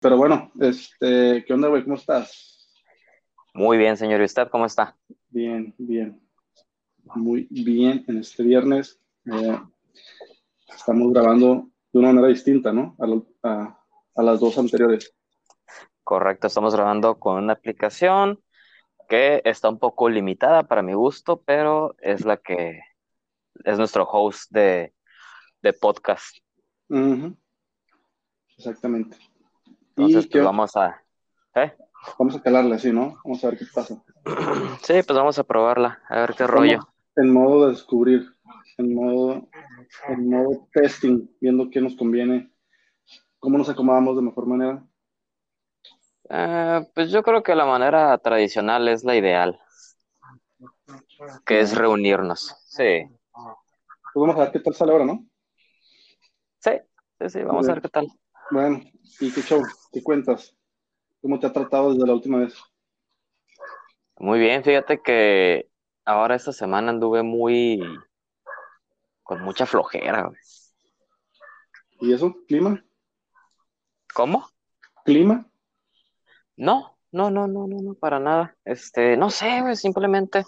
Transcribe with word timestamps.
Pero 0.00 0.16
bueno, 0.16 0.50
este, 0.60 1.44
¿qué 1.46 1.52
onda, 1.52 1.68
güey? 1.68 1.84
¿Cómo 1.84 1.96
estás? 1.96 2.66
Muy 3.52 3.76
bien, 3.76 3.96
señor. 3.96 4.20
¿Y 4.22 4.24
usted 4.24 4.48
cómo 4.48 4.64
está? 4.64 4.96
Bien, 5.28 5.74
bien. 5.76 6.20
Muy 7.14 7.46
bien 7.50 8.04
en 8.08 8.18
este 8.18 8.42
viernes. 8.42 8.98
Eh, 9.26 9.58
estamos 10.74 11.12
grabando 11.12 11.68
de 11.92 11.98
una 11.98 12.08
manera 12.08 12.28
distinta, 12.28 12.72
¿no? 12.72 12.96
A, 13.42 13.78
a 14.14 14.22
las 14.22 14.40
dos 14.40 14.56
anteriores. 14.56 15.14
Correcto, 16.02 16.46
estamos 16.46 16.74
grabando 16.74 17.18
con 17.18 17.36
una 17.36 17.52
aplicación 17.52 18.42
que 19.08 19.42
está 19.44 19.68
un 19.68 19.78
poco 19.78 20.08
limitada 20.08 20.62
para 20.62 20.82
mi 20.82 20.94
gusto, 20.94 21.42
pero 21.42 21.94
es 21.98 22.24
la 22.24 22.38
que 22.38 22.80
es 23.64 23.76
nuestro 23.76 24.04
host 24.04 24.50
de, 24.50 24.94
de 25.62 25.72
podcast. 25.72 26.38
Exactamente. 28.56 29.18
Entonces, 30.06 30.30
pues 30.30 30.44
vamos 30.44 30.76
a. 30.76 31.02
¿eh? 31.54 31.74
Vamos 32.18 32.36
a 32.36 32.42
calarle 32.42 32.74
así, 32.74 32.92
¿no? 32.92 33.18
Vamos 33.24 33.44
a 33.44 33.50
ver 33.50 33.58
qué 33.58 33.66
pasa. 33.72 34.02
Sí, 34.82 34.94
pues 35.06 35.16
vamos 35.16 35.38
a 35.38 35.44
probarla, 35.44 36.00
a 36.08 36.20
ver 36.20 36.34
qué 36.34 36.46
rollo. 36.46 36.80
En 37.16 37.32
modo 37.32 37.66
de 37.66 37.72
descubrir, 37.72 38.26
en 38.78 38.94
modo, 38.94 39.48
en 40.08 40.30
modo 40.30 40.68
testing, 40.72 41.28
viendo 41.40 41.68
qué 41.70 41.80
nos 41.80 41.96
conviene, 41.96 42.50
cómo 43.38 43.58
nos 43.58 43.68
acomodamos 43.68 44.16
de 44.16 44.22
mejor 44.22 44.46
manera. 44.46 44.84
Eh, 46.28 46.86
pues 46.94 47.10
yo 47.10 47.22
creo 47.22 47.42
que 47.42 47.54
la 47.54 47.66
manera 47.66 48.16
tradicional 48.18 48.88
es 48.88 49.04
la 49.04 49.16
ideal, 49.16 49.60
que 51.44 51.60
es 51.60 51.76
reunirnos, 51.76 52.56
sí. 52.66 53.06
Pues 53.32 54.14
vamos 54.14 54.36
a 54.36 54.40
ver 54.40 54.52
qué 54.52 54.60
tal 54.60 54.74
sale 54.74 54.92
ahora, 54.92 55.04
¿no? 55.04 55.26
Sí, 56.58 56.72
sí, 57.20 57.28
sí, 57.28 57.42
vamos 57.42 57.68
a 57.68 57.74
ver 57.74 57.82
qué 57.82 57.88
tal. 57.88 58.06
Bueno, 58.50 58.82
¿y 59.20 59.32
qué 59.32 59.42
show? 59.42 59.62
¿Qué 59.92 60.02
cuentas? 60.02 60.56
¿Cómo 61.22 61.38
te 61.38 61.46
ha 61.46 61.52
tratado 61.52 61.92
desde 61.92 62.06
la 62.06 62.14
última 62.14 62.38
vez? 62.38 62.54
Muy 64.18 64.40
bien, 64.40 64.64
fíjate 64.64 65.00
que 65.00 65.70
ahora 66.04 66.34
esta 66.34 66.52
semana 66.52 66.90
anduve 66.90 67.22
muy 67.22 67.80
con 69.22 69.40
mucha 69.42 69.66
flojera. 69.66 70.24
Güey. 70.24 70.40
¿Y 72.00 72.12
eso? 72.12 72.34
¿Clima? 72.48 72.84
¿Cómo? 74.12 74.48
¿Clima? 75.04 75.48
No, 76.56 76.98
no, 77.12 77.30
no, 77.30 77.46
no, 77.46 77.68
no, 77.68 77.76
no, 77.80 77.94
para 77.94 78.18
nada. 78.18 78.56
Este, 78.64 79.16
no 79.16 79.30
sé, 79.30 79.60
güey, 79.60 79.76
simplemente 79.76 80.44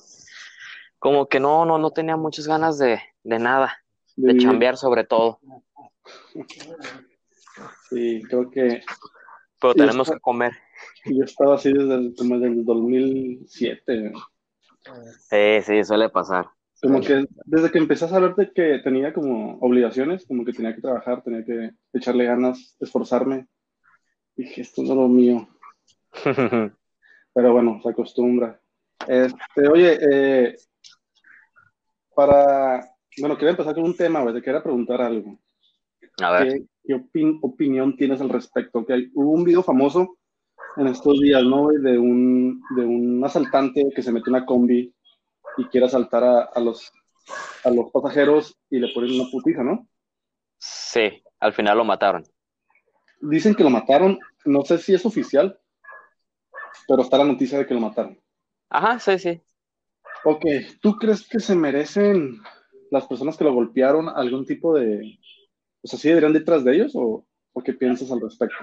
como 0.98 1.28
que 1.28 1.38
no, 1.38 1.64
no, 1.64 1.78
no 1.78 1.92
tenía 1.92 2.16
muchas 2.16 2.48
ganas 2.48 2.78
de, 2.78 3.00
de 3.22 3.38
nada, 3.38 3.84
de, 4.16 4.32
de 4.34 4.40
chambear 4.40 4.76
sobre 4.76 5.04
todo. 5.04 5.38
Sí, 7.88 8.22
creo 8.28 8.50
que. 8.50 8.82
Pero 9.60 9.74
tenemos 9.74 10.10
que 10.10 10.18
comer. 10.20 10.52
Yo 11.04 11.24
estaba 11.24 11.54
así 11.54 11.72
desde 11.72 11.94
el, 11.94 12.14
como 12.16 12.38
desde 12.38 12.54
el 12.54 12.64
2007. 12.64 14.12
Sí, 15.30 15.62
sí, 15.62 15.84
suele 15.84 16.08
pasar. 16.08 16.46
Como 16.82 17.00
que 17.00 17.26
desde 17.44 17.70
que 17.70 17.78
empecé 17.78 18.06
a 18.06 18.08
saber 18.08 18.34
de 18.34 18.52
que 18.52 18.80
tenía 18.82 19.12
como 19.12 19.56
obligaciones, 19.60 20.26
como 20.26 20.44
que 20.44 20.52
tenía 20.52 20.74
que 20.74 20.80
trabajar, 20.80 21.22
tenía 21.22 21.44
que 21.44 21.70
echarle 21.92 22.24
ganas, 22.24 22.76
esforzarme, 22.80 23.46
dije, 24.34 24.62
esto 24.62 24.82
no 24.82 24.88
es 24.88 24.96
lo 24.96 25.08
mío. 25.08 25.48
Pero 27.34 27.52
bueno, 27.52 27.80
se 27.82 27.88
acostumbra. 27.88 28.60
Este, 29.06 29.68
oye, 29.68 29.98
eh, 30.00 30.56
para, 32.14 32.84
bueno, 33.18 33.36
quería 33.36 33.50
empezar 33.50 33.74
con 33.74 33.84
un 33.84 33.96
tema, 33.96 34.20
güey, 34.22 34.34
te 34.34 34.42
quería 34.42 34.62
preguntar 34.62 35.00
algo. 35.00 35.38
A 36.20 36.30
ver. 36.32 36.62
¿Qué, 36.84 37.38
opinión 37.42 37.96
tienes 37.96 38.20
al 38.20 38.28
respecto? 38.28 38.84
Que 38.84 39.08
hubo 39.14 39.30
un 39.30 39.44
video 39.44 39.62
famoso 39.62 40.18
en 40.76 40.88
estos 40.88 41.20
días, 41.20 41.42
¿no? 41.44 41.68
De 41.68 41.98
un, 41.98 42.62
de 42.76 42.84
un 42.84 43.24
asaltante 43.24 43.90
que 43.94 44.02
se 44.02 44.12
mete 44.12 44.30
en 44.30 44.36
una 44.36 44.46
combi 44.46 44.94
y 45.56 45.64
quiere 45.66 45.86
asaltar 45.86 46.24
a, 46.24 46.60
los, 46.60 46.90
a 47.64 47.70
los 47.70 47.90
pasajeros 47.90 48.58
y 48.70 48.78
le 48.78 48.92
ponen 48.92 49.20
una 49.20 49.30
putiza, 49.30 49.62
¿no? 49.62 49.86
Sí, 50.58 51.22
al 51.40 51.52
final 51.52 51.78
lo 51.78 51.84
mataron. 51.84 52.24
Dicen 53.20 53.54
que 53.54 53.64
lo 53.64 53.70
mataron, 53.70 54.18
no 54.44 54.64
sé 54.64 54.78
si 54.78 54.94
es 54.94 55.06
oficial, 55.06 55.58
pero 56.88 57.02
está 57.02 57.18
la 57.18 57.24
noticia 57.24 57.58
de 57.58 57.66
que 57.66 57.74
lo 57.74 57.80
mataron. 57.80 58.18
Ajá, 58.70 58.98
sí, 58.98 59.18
sí. 59.18 59.40
Ok, 60.24 60.44
¿tú 60.80 60.96
crees 60.96 61.28
que 61.28 61.40
se 61.40 61.54
merecen 61.54 62.40
las 62.90 63.06
personas 63.06 63.36
que 63.36 63.44
lo 63.44 63.52
golpearon 63.52 64.08
algún 64.08 64.46
tipo 64.46 64.74
de, 64.74 65.18
o 65.82 65.88
sea, 65.88 65.98
¿sí 65.98 66.08
deberían 66.08 66.32
detrás 66.32 66.64
de 66.64 66.74
ellos 66.74 66.92
o, 66.94 67.24
qué 67.64 67.72
piensas 67.72 68.10
al 68.10 68.20
respecto? 68.20 68.56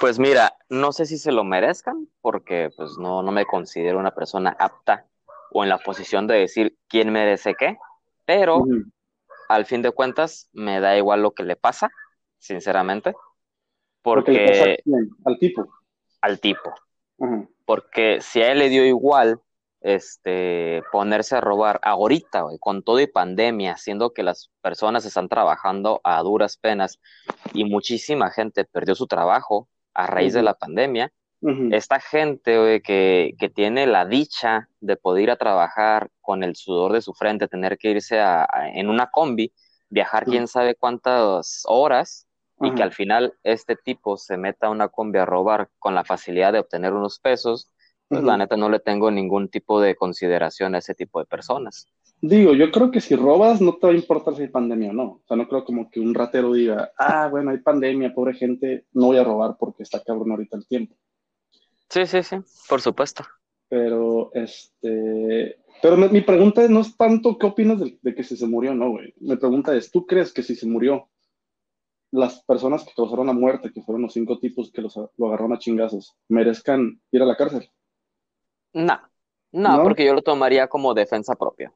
Pues 0.00 0.18
mira, 0.18 0.56
no 0.68 0.92
sé 0.92 1.06
si 1.06 1.18
se 1.18 1.32
lo 1.32 1.44
merezcan, 1.44 2.08
porque 2.20 2.70
pues 2.76 2.98
no, 2.98 3.22
no 3.22 3.32
me 3.32 3.46
considero 3.46 3.98
una 3.98 4.14
persona 4.14 4.56
apta 4.58 5.06
o 5.52 5.62
en 5.62 5.68
la 5.68 5.78
posición 5.78 6.26
de 6.26 6.34
decir 6.34 6.76
quién 6.88 7.12
merece 7.12 7.54
qué, 7.54 7.78
pero 8.24 8.64
al 9.48 9.66
fin 9.66 9.82
de 9.82 9.92
cuentas 9.92 10.48
me 10.52 10.80
da 10.80 10.96
igual 10.96 11.22
lo 11.22 11.32
que 11.32 11.44
le 11.44 11.56
pasa, 11.56 11.90
sinceramente, 12.38 13.14
porque... 14.02 14.78
¿Al 15.24 15.38
tipo? 15.38 15.68
Al 16.20 16.40
tipo. 16.40 16.74
Porque 17.64 18.20
si 18.20 18.42
a 18.42 18.52
él 18.52 18.58
le 18.58 18.68
dio 18.68 18.84
igual 18.84 19.40
este, 19.84 20.82
ponerse 20.90 21.36
a 21.36 21.42
robar 21.42 21.78
ahorita, 21.82 22.42
con 22.58 22.82
todo 22.82 23.00
y 23.00 23.06
pandemia, 23.06 23.76
siendo 23.76 24.14
que 24.14 24.22
las 24.22 24.50
personas 24.62 25.04
están 25.04 25.28
trabajando 25.28 26.00
a 26.04 26.22
duras 26.22 26.56
penas 26.56 26.98
y 27.52 27.64
muchísima 27.64 28.30
gente 28.30 28.64
perdió 28.64 28.94
su 28.94 29.06
trabajo 29.06 29.68
a 29.92 30.06
raíz 30.06 30.32
de 30.32 30.42
la 30.42 30.54
pandemia, 30.54 31.12
esta 31.72 32.00
gente 32.00 32.80
que, 32.80 33.34
que, 33.38 33.50
tiene 33.50 33.86
la 33.86 34.06
dicha 34.06 34.70
de 34.80 34.96
poder 34.96 35.24
ir 35.24 35.30
a 35.30 35.36
trabajar 35.36 36.08
con 36.22 36.42
el 36.42 36.56
sudor 36.56 36.94
de 36.94 37.02
su 37.02 37.12
frente, 37.12 37.48
tener 37.48 37.76
que 37.76 37.90
irse 37.90 38.18
a, 38.18 38.48
en 38.72 38.88
una 38.88 39.10
combi, 39.10 39.52
viajar 39.90 40.24
quién 40.24 40.48
sabe 40.48 40.74
cuántas 40.74 41.64
horas, 41.66 42.26
y 42.62 42.74
que 42.74 42.82
al 42.82 42.92
final 42.92 43.34
este 43.42 43.76
tipo 43.76 44.16
se 44.16 44.38
meta 44.38 44.68
a 44.68 44.70
una 44.70 44.88
combi 44.88 45.18
a 45.18 45.26
robar 45.26 45.68
con 45.78 45.94
la 45.94 46.04
facilidad 46.04 46.54
de 46.54 46.60
obtener 46.60 46.94
unos 46.94 47.18
pesos, 47.18 47.70
pues 48.08 48.22
la 48.22 48.36
neta 48.36 48.56
no 48.56 48.68
le 48.68 48.80
tengo 48.80 49.10
ningún 49.10 49.48
tipo 49.48 49.80
de 49.80 49.94
consideración 49.94 50.74
a 50.74 50.78
ese 50.78 50.94
tipo 50.94 51.18
de 51.18 51.26
personas. 51.26 51.86
Digo, 52.20 52.54
yo 52.54 52.70
creo 52.70 52.90
que 52.90 53.00
si 53.00 53.16
robas 53.16 53.60
no 53.60 53.76
te 53.76 53.86
va 53.86 53.92
a 53.92 53.96
importar 53.96 54.34
si 54.34 54.42
hay 54.42 54.48
pandemia 54.48 54.90
o 54.90 54.94
no. 54.94 55.04
O 55.04 55.22
sea, 55.26 55.36
no 55.36 55.48
creo 55.48 55.64
como 55.64 55.90
que 55.90 56.00
un 56.00 56.14
ratero 56.14 56.52
diga, 56.52 56.90
ah, 56.98 57.28
bueno, 57.30 57.50
hay 57.50 57.58
pandemia, 57.58 58.14
pobre 58.14 58.34
gente, 58.34 58.86
no 58.92 59.06
voy 59.06 59.18
a 59.18 59.24
robar 59.24 59.56
porque 59.58 59.82
está 59.82 60.02
cabrón 60.02 60.30
ahorita 60.30 60.56
el 60.56 60.66
tiempo. 60.66 60.96
Sí, 61.88 62.06
sí, 62.06 62.22
sí, 62.22 62.36
por 62.68 62.80
supuesto. 62.80 63.24
Pero, 63.68 64.30
este, 64.34 65.58
pero 65.82 65.96
mi, 65.96 66.20
pregunta 66.20 66.66
no 66.68 66.80
es 66.80 66.96
tanto 66.96 67.36
qué 67.36 67.46
opinas 67.46 67.80
de, 67.80 68.14
que 68.14 68.24
si 68.24 68.36
se 68.36 68.46
murió 68.46 68.74
no, 68.74 68.90
güey. 68.90 69.12
Mi 69.20 69.36
pregunta 69.36 69.76
es, 69.76 69.90
¿tú 69.90 70.06
crees 70.06 70.32
que 70.32 70.42
si 70.42 70.54
se 70.54 70.66
murió, 70.66 71.08
las 72.10 72.42
personas 72.44 72.84
que 72.84 72.92
causaron 72.96 73.26
la 73.26 73.32
muerte, 73.32 73.72
que 73.72 73.82
fueron 73.82 74.02
los 74.02 74.12
cinco 74.12 74.38
tipos 74.38 74.70
que 74.70 74.80
los, 74.80 74.96
lo 74.96 75.26
agarraron 75.26 75.52
a 75.52 75.58
chingazos, 75.58 76.16
merezcan 76.28 77.00
ir 77.10 77.22
a 77.22 77.26
la 77.26 77.36
cárcel? 77.36 77.68
No, 78.74 79.00
no, 79.52 79.82
porque 79.84 80.04
yo 80.04 80.14
lo 80.14 80.22
tomaría 80.22 80.66
como 80.66 80.92
defensa 80.94 81.36
propia. 81.36 81.72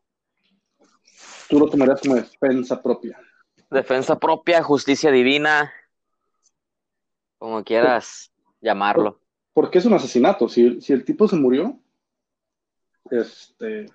Tú 1.49 1.61
lo 1.61 1.71
tomarías 1.71 2.01
como 2.01 2.17
defensa 2.17 2.83
propia. 2.83 3.19
Defensa 3.71 4.19
propia, 4.19 4.63
justicia 4.65 5.13
divina, 5.13 5.73
como 7.39 7.63
quieras 7.63 8.33
llamarlo. 8.61 9.21
Porque 9.53 9.79
es 9.79 9.85
un 9.85 9.95
asesinato. 9.95 10.49
Si, 10.49 10.81
el 10.89 11.05
tipo 11.05 11.29
se 11.29 11.37
murió, 11.37 11.79
este. 13.11 13.87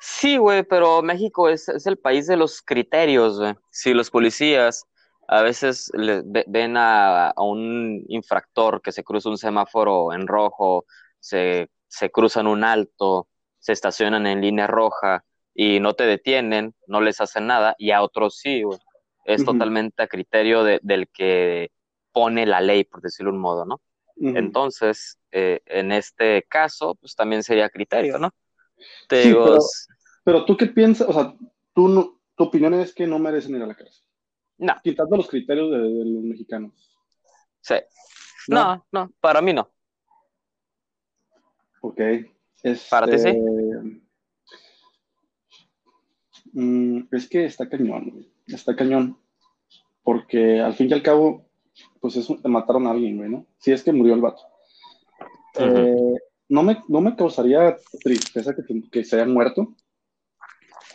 Sí, 0.00 0.36
güey, 0.36 0.62
pero 0.62 1.02
México 1.02 1.48
es, 1.48 1.68
el 1.86 1.98
país 1.98 2.28
de 2.28 2.36
los 2.36 2.62
criterios, 2.62 3.40
güey. 3.40 3.54
Si 3.70 3.92
los 3.94 4.10
policías 4.10 4.86
a 5.26 5.42
veces 5.42 5.90
le, 5.94 6.22
ven 6.46 6.76
a, 6.76 7.30
a, 7.30 7.42
un 7.42 8.04
infractor 8.08 8.80
que 8.80 8.92
se 8.92 9.02
cruza 9.02 9.28
un 9.28 9.38
semáforo 9.38 10.12
en 10.12 10.26
rojo, 10.28 10.84
se 11.18 11.70
se 11.94 12.10
cruzan 12.10 12.48
un 12.48 12.64
alto, 12.64 13.28
se 13.60 13.72
estacionan 13.72 14.26
en 14.26 14.40
línea 14.40 14.66
roja 14.66 15.24
y 15.54 15.78
no 15.78 15.94
te 15.94 16.04
detienen, 16.04 16.74
no 16.88 17.00
les 17.00 17.20
hacen 17.20 17.46
nada, 17.46 17.76
y 17.78 17.92
a 17.92 18.02
otros 18.02 18.38
sí, 18.38 18.62
Es 19.24 19.44
totalmente 19.44 20.02
a 20.02 20.08
criterio 20.08 20.64
del 20.64 21.08
que 21.08 21.70
pone 22.12 22.46
la 22.46 22.60
ley, 22.60 22.84
por 22.84 23.00
decirlo 23.00 23.30
de 23.30 23.36
un 23.36 23.42
modo, 23.42 23.64
¿no? 23.64 23.80
Entonces, 24.16 25.18
eh, 25.30 25.60
en 25.66 25.92
este 25.92 26.44
caso, 26.48 26.96
pues 26.96 27.14
también 27.14 27.42
sería 27.42 27.68
criterio, 27.68 28.18
¿no? 28.18 28.30
Te 29.08 29.22
digo, 29.22 29.58
pero, 30.24 30.44
tú 30.44 30.56
qué 30.56 30.66
piensas, 30.66 31.08
o 31.08 31.12
sea, 31.12 31.34
tú 31.74 31.88
no, 31.88 32.20
tu 32.36 32.44
opinión 32.44 32.74
es 32.74 32.92
que 32.92 33.06
no 33.06 33.18
merecen 33.18 33.54
ir 33.54 33.62
a 33.62 33.66
la 33.66 33.74
cárcel. 33.74 34.04
No. 34.58 34.74
Quitando 34.82 35.16
los 35.16 35.28
criterios 35.28 35.70
de, 35.70 35.78
los 35.78 36.22
mexicanos. 36.22 36.72
Sí. 37.60 37.76
no, 38.48 38.84
no, 38.90 39.12
para 39.20 39.40
mí 39.40 39.52
no. 39.52 39.73
Ok. 41.84 42.00
Este, 42.62 43.18
sí? 43.18 43.38
Mm, 46.54 47.00
es 47.10 47.28
que 47.28 47.44
está 47.44 47.68
cañón, 47.68 48.26
está 48.46 48.74
cañón. 48.74 49.18
Porque 50.02 50.60
al 50.60 50.72
fin 50.72 50.88
y 50.88 50.94
al 50.94 51.02
cabo, 51.02 51.46
pues 52.00 52.16
es, 52.16 52.26
mataron 52.44 52.86
a 52.86 52.92
alguien, 52.92 53.18
güey, 53.18 53.28
¿no? 53.28 53.46
Si 53.58 53.70
es 53.70 53.82
que 53.82 53.92
murió 53.92 54.14
el 54.14 54.22
vato. 54.22 54.40
Eh, 55.58 56.14
no, 56.48 56.62
me, 56.62 56.78
no 56.88 57.02
me 57.02 57.14
causaría 57.16 57.76
tristeza 58.02 58.54
que, 58.56 58.62
que 58.90 59.04
se 59.04 59.16
haya 59.16 59.26
muerto, 59.26 59.74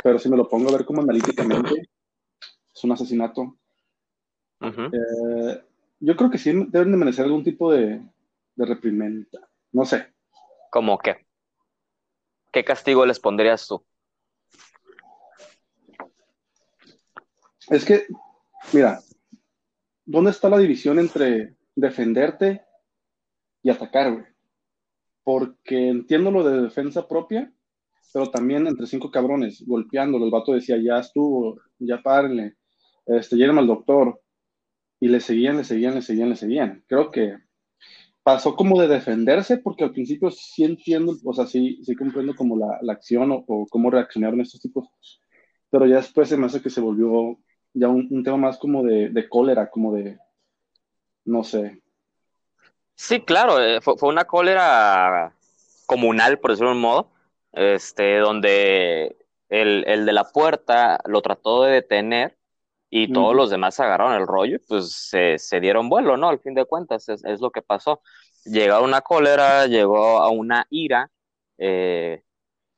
pero 0.03 0.17
si 0.17 0.27
me 0.27 0.37
lo 0.37 0.49
pongo 0.49 0.69
a 0.69 0.73
ver 0.73 0.85
como 0.85 1.03
analíticamente, 1.03 1.87
es 2.73 2.83
un 2.83 2.91
asesinato. 2.93 3.57
Eh, 4.61 5.63
yo 5.99 6.15
creo 6.15 6.31
que 6.31 6.39
sí 6.39 6.51
deben 6.69 6.91
de 6.91 6.97
merecer 6.97 7.25
algún 7.25 7.43
tipo 7.43 7.71
de, 7.71 8.01
de 8.55 8.65
reprimenda. 8.65 9.47
No 9.71 9.85
sé. 9.85 10.07
¿Cómo 10.69 10.97
qué? 10.97 11.25
¿Qué 12.51 12.63
castigo 12.63 13.05
les 13.05 13.19
pondrías 13.19 13.67
tú? 13.67 13.83
Es 17.69 17.85
que, 17.85 18.07
mira, 18.73 18.99
¿dónde 20.05 20.31
está 20.31 20.49
la 20.49 20.57
división 20.57 20.97
entre 20.99 21.55
defenderte 21.75 22.65
y 23.61 23.69
atacar? 23.69 24.33
Porque 25.23 25.89
entiendo 25.89 26.31
lo 26.31 26.43
de 26.43 26.63
defensa 26.63 27.07
propia, 27.07 27.53
pero 28.11 28.31
también 28.31 28.65
entre 28.65 28.87
cinco 28.87 29.11
cabrones 29.11 29.63
golpeándolo. 29.65 30.25
El 30.25 30.31
vato 30.31 30.53
decía, 30.53 30.77
ya 30.77 30.99
estuvo, 30.99 31.61
ya 31.77 32.01
párenle, 32.01 32.55
este, 33.05 33.35
llévenme 33.35 33.61
al 33.61 33.67
doctor. 33.67 34.19
Y 34.99 35.07
le 35.07 35.21
seguían, 35.21 35.57
le 35.57 35.63
seguían, 35.63 35.95
le 35.95 36.01
seguían, 36.01 36.29
le 36.29 36.35
seguían. 36.35 36.83
Creo 36.87 37.09
que 37.09 37.37
pasó 38.23 38.55
como 38.55 38.79
de 38.81 38.87
defenderse, 38.87 39.57
porque 39.57 39.83
al 39.83 39.91
principio 39.91 40.29
sí 40.31 40.63
entiendo, 40.63 41.15
o 41.23 41.33
sea, 41.33 41.45
sí, 41.45 41.79
sí 41.83 41.95
comprendo 41.95 42.35
como 42.35 42.57
la, 42.57 42.79
la 42.81 42.93
acción 42.93 43.31
o, 43.31 43.65
cómo 43.69 43.89
reaccionaron 43.89 44.41
estos 44.41 44.61
tipos, 44.61 44.87
pero 45.69 45.85
ya 45.85 45.97
después 45.97 46.29
se 46.29 46.37
me 46.37 46.45
hace 46.45 46.61
que 46.61 46.69
se 46.69 46.81
volvió 46.81 47.37
ya 47.73 47.87
un, 47.87 48.23
tema 48.23 48.37
más 48.37 48.57
como 48.57 48.83
de, 48.83 49.27
cólera, 49.29 49.69
como 49.69 49.93
de, 49.93 50.17
no 51.25 51.43
sé. 51.43 51.81
Sí, 52.95 53.21
claro, 53.21 53.61
eh, 53.61 53.79
fue, 53.81 53.95
una 54.01 54.25
cólera 54.25 55.33
comunal, 55.85 56.39
por 56.39 56.51
decirlo 56.51 56.71
de 56.71 56.75
un 56.75 56.81
modo, 56.81 57.11
este, 57.53 58.17
donde 58.17 59.15
el, 59.49 60.05
de 60.05 60.13
la 60.13 60.25
puerta 60.25 60.99
lo 61.05 61.21
trató 61.21 61.63
de 61.63 61.73
detener 61.73 62.37
y 62.89 63.11
todos 63.13 63.35
los 63.35 63.49
demás 63.49 63.79
agarraron 63.79 64.13
el 64.13 64.27
rollo 64.27 64.55
y 64.55 64.59
pues 64.59 64.91
se, 64.91 65.59
dieron 65.59 65.89
vuelo, 65.89 66.17
¿no? 66.17 66.29
Al 66.29 66.39
fin 66.39 66.55
de 66.55 66.65
cuentas, 66.65 67.07
es, 67.09 67.23
es, 67.23 67.39
lo 67.39 67.51
que 67.51 67.61
pasó. 67.61 68.01
Llegó 68.45 68.75
a 68.75 68.81
una 68.81 69.01
cólera, 69.01 69.67
llegó 69.67 70.19
a 70.19 70.29
una 70.29 70.65
ira 70.69 71.11
eh, 71.57 72.23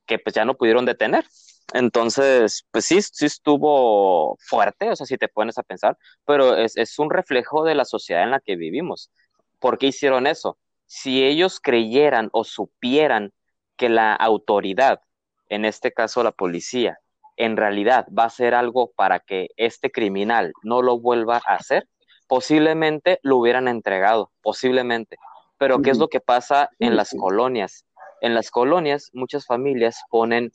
que 0.06 0.20
pues 0.20 0.36
ya 0.36 0.46
no 0.46 0.56
pudieron 0.56 0.86
detener. 0.86 1.26
Entonces, 1.74 2.66
pues 2.72 2.86
sí, 2.86 3.02
sí 3.02 3.26
estuvo 3.26 4.38
fuerte, 4.42 4.90
o 4.90 4.96
sea, 4.96 5.06
si 5.06 5.18
te 5.18 5.30
pones 5.30 5.58
a 5.58 5.64
pensar, 5.64 5.98
pero 6.26 6.58
es, 6.58 6.76
es 6.76 7.00
un 7.00 7.10
reflejo 7.10 7.64
de 7.64 7.76
la 7.76 7.86
sociedad 7.86 8.24
en 8.24 8.32
la 8.32 8.42
que 8.42 8.58
vivimos. 8.58 9.12
¿Por 9.60 9.78
qué 9.78 9.88
hicieron 9.88 10.28
eso? 10.28 10.58
Si 10.88 11.24
ellos 11.24 11.62
creyeran 11.62 12.30
o 12.34 12.44
supieran 12.44 13.32
que 13.78 13.88
la 13.88 14.14
autoridad, 14.14 15.02
en 15.48 15.64
este 15.64 15.94
caso 15.94 16.24
la 16.24 16.34
policía, 16.34 17.00
en 17.38 17.58
realidad 17.58 18.08
va 18.18 18.24
a 18.24 18.28
hacer 18.28 18.54
algo 18.54 18.92
para 18.96 19.20
que 19.20 19.50
este 19.58 19.92
criminal 19.92 20.54
no 20.64 20.82
lo 20.82 21.00
vuelva 21.00 21.42
a 21.46 21.56
hacer, 21.56 21.88
posiblemente 22.28 23.20
lo 23.24 23.38
hubieran 23.38 23.68
entregado, 23.68 24.32
posiblemente. 24.42 25.18
Pero 25.58 25.82
¿qué 25.82 25.92
es 25.92 25.98
lo 25.98 26.08
que 26.08 26.20
pasa 26.20 26.70
en 26.80 26.96
las 26.96 27.12
colonias? 27.18 27.86
En 28.22 28.34
las 28.34 28.50
colonias 28.52 29.10
muchas 29.14 29.46
familias 29.46 30.02
ponen 30.10 30.52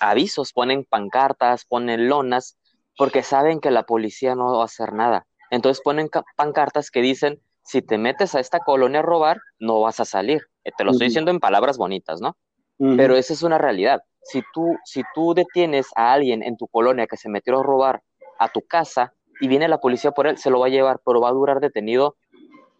avisos, 0.00 0.52
ponen 0.52 0.84
pancartas, 0.84 1.64
ponen 1.64 2.08
lonas, 2.08 2.56
porque 2.96 3.22
saben 3.22 3.60
que 3.60 3.70
la 3.70 3.84
policía 3.84 4.34
no 4.34 4.56
va 4.56 4.62
a 4.62 4.66
hacer 4.66 4.92
nada. 4.92 5.26
Entonces 5.50 5.82
ponen 5.82 6.08
pancartas 6.36 6.90
que 6.90 7.02
dicen, 7.02 7.40
si 7.62 7.82
te 7.82 7.98
metes 7.98 8.34
a 8.34 8.40
esta 8.40 8.60
colonia 8.60 9.00
a 9.00 9.02
robar, 9.02 9.38
no 9.58 9.80
vas 9.80 10.00
a 10.00 10.04
salir. 10.04 10.42
Eh, 10.64 10.70
te 10.76 10.84
lo 10.84 10.92
estoy 10.92 11.08
diciendo 11.08 11.30
en 11.30 11.40
palabras 11.40 11.78
bonitas, 11.78 12.20
¿no? 12.20 12.36
Pero 12.78 13.16
esa 13.16 13.32
es 13.32 13.42
una 13.44 13.58
realidad. 13.58 14.02
Si 14.22 14.42
tú, 14.54 14.76
si 14.84 15.02
tú 15.14 15.34
detienes 15.34 15.88
a 15.96 16.12
alguien 16.12 16.42
en 16.42 16.56
tu 16.56 16.68
colonia 16.68 17.06
que 17.06 17.16
se 17.16 17.28
metió 17.28 17.58
a 17.58 17.62
robar 17.62 18.02
a 18.38 18.48
tu 18.48 18.62
casa 18.62 19.14
y 19.40 19.48
viene 19.48 19.68
la 19.68 19.78
policía 19.78 20.12
por 20.12 20.26
él, 20.26 20.38
se 20.38 20.50
lo 20.50 20.60
va 20.60 20.66
a 20.66 20.70
llevar, 20.70 21.00
pero 21.04 21.20
va 21.20 21.28
a 21.28 21.32
durar 21.32 21.60
detenido 21.60 22.16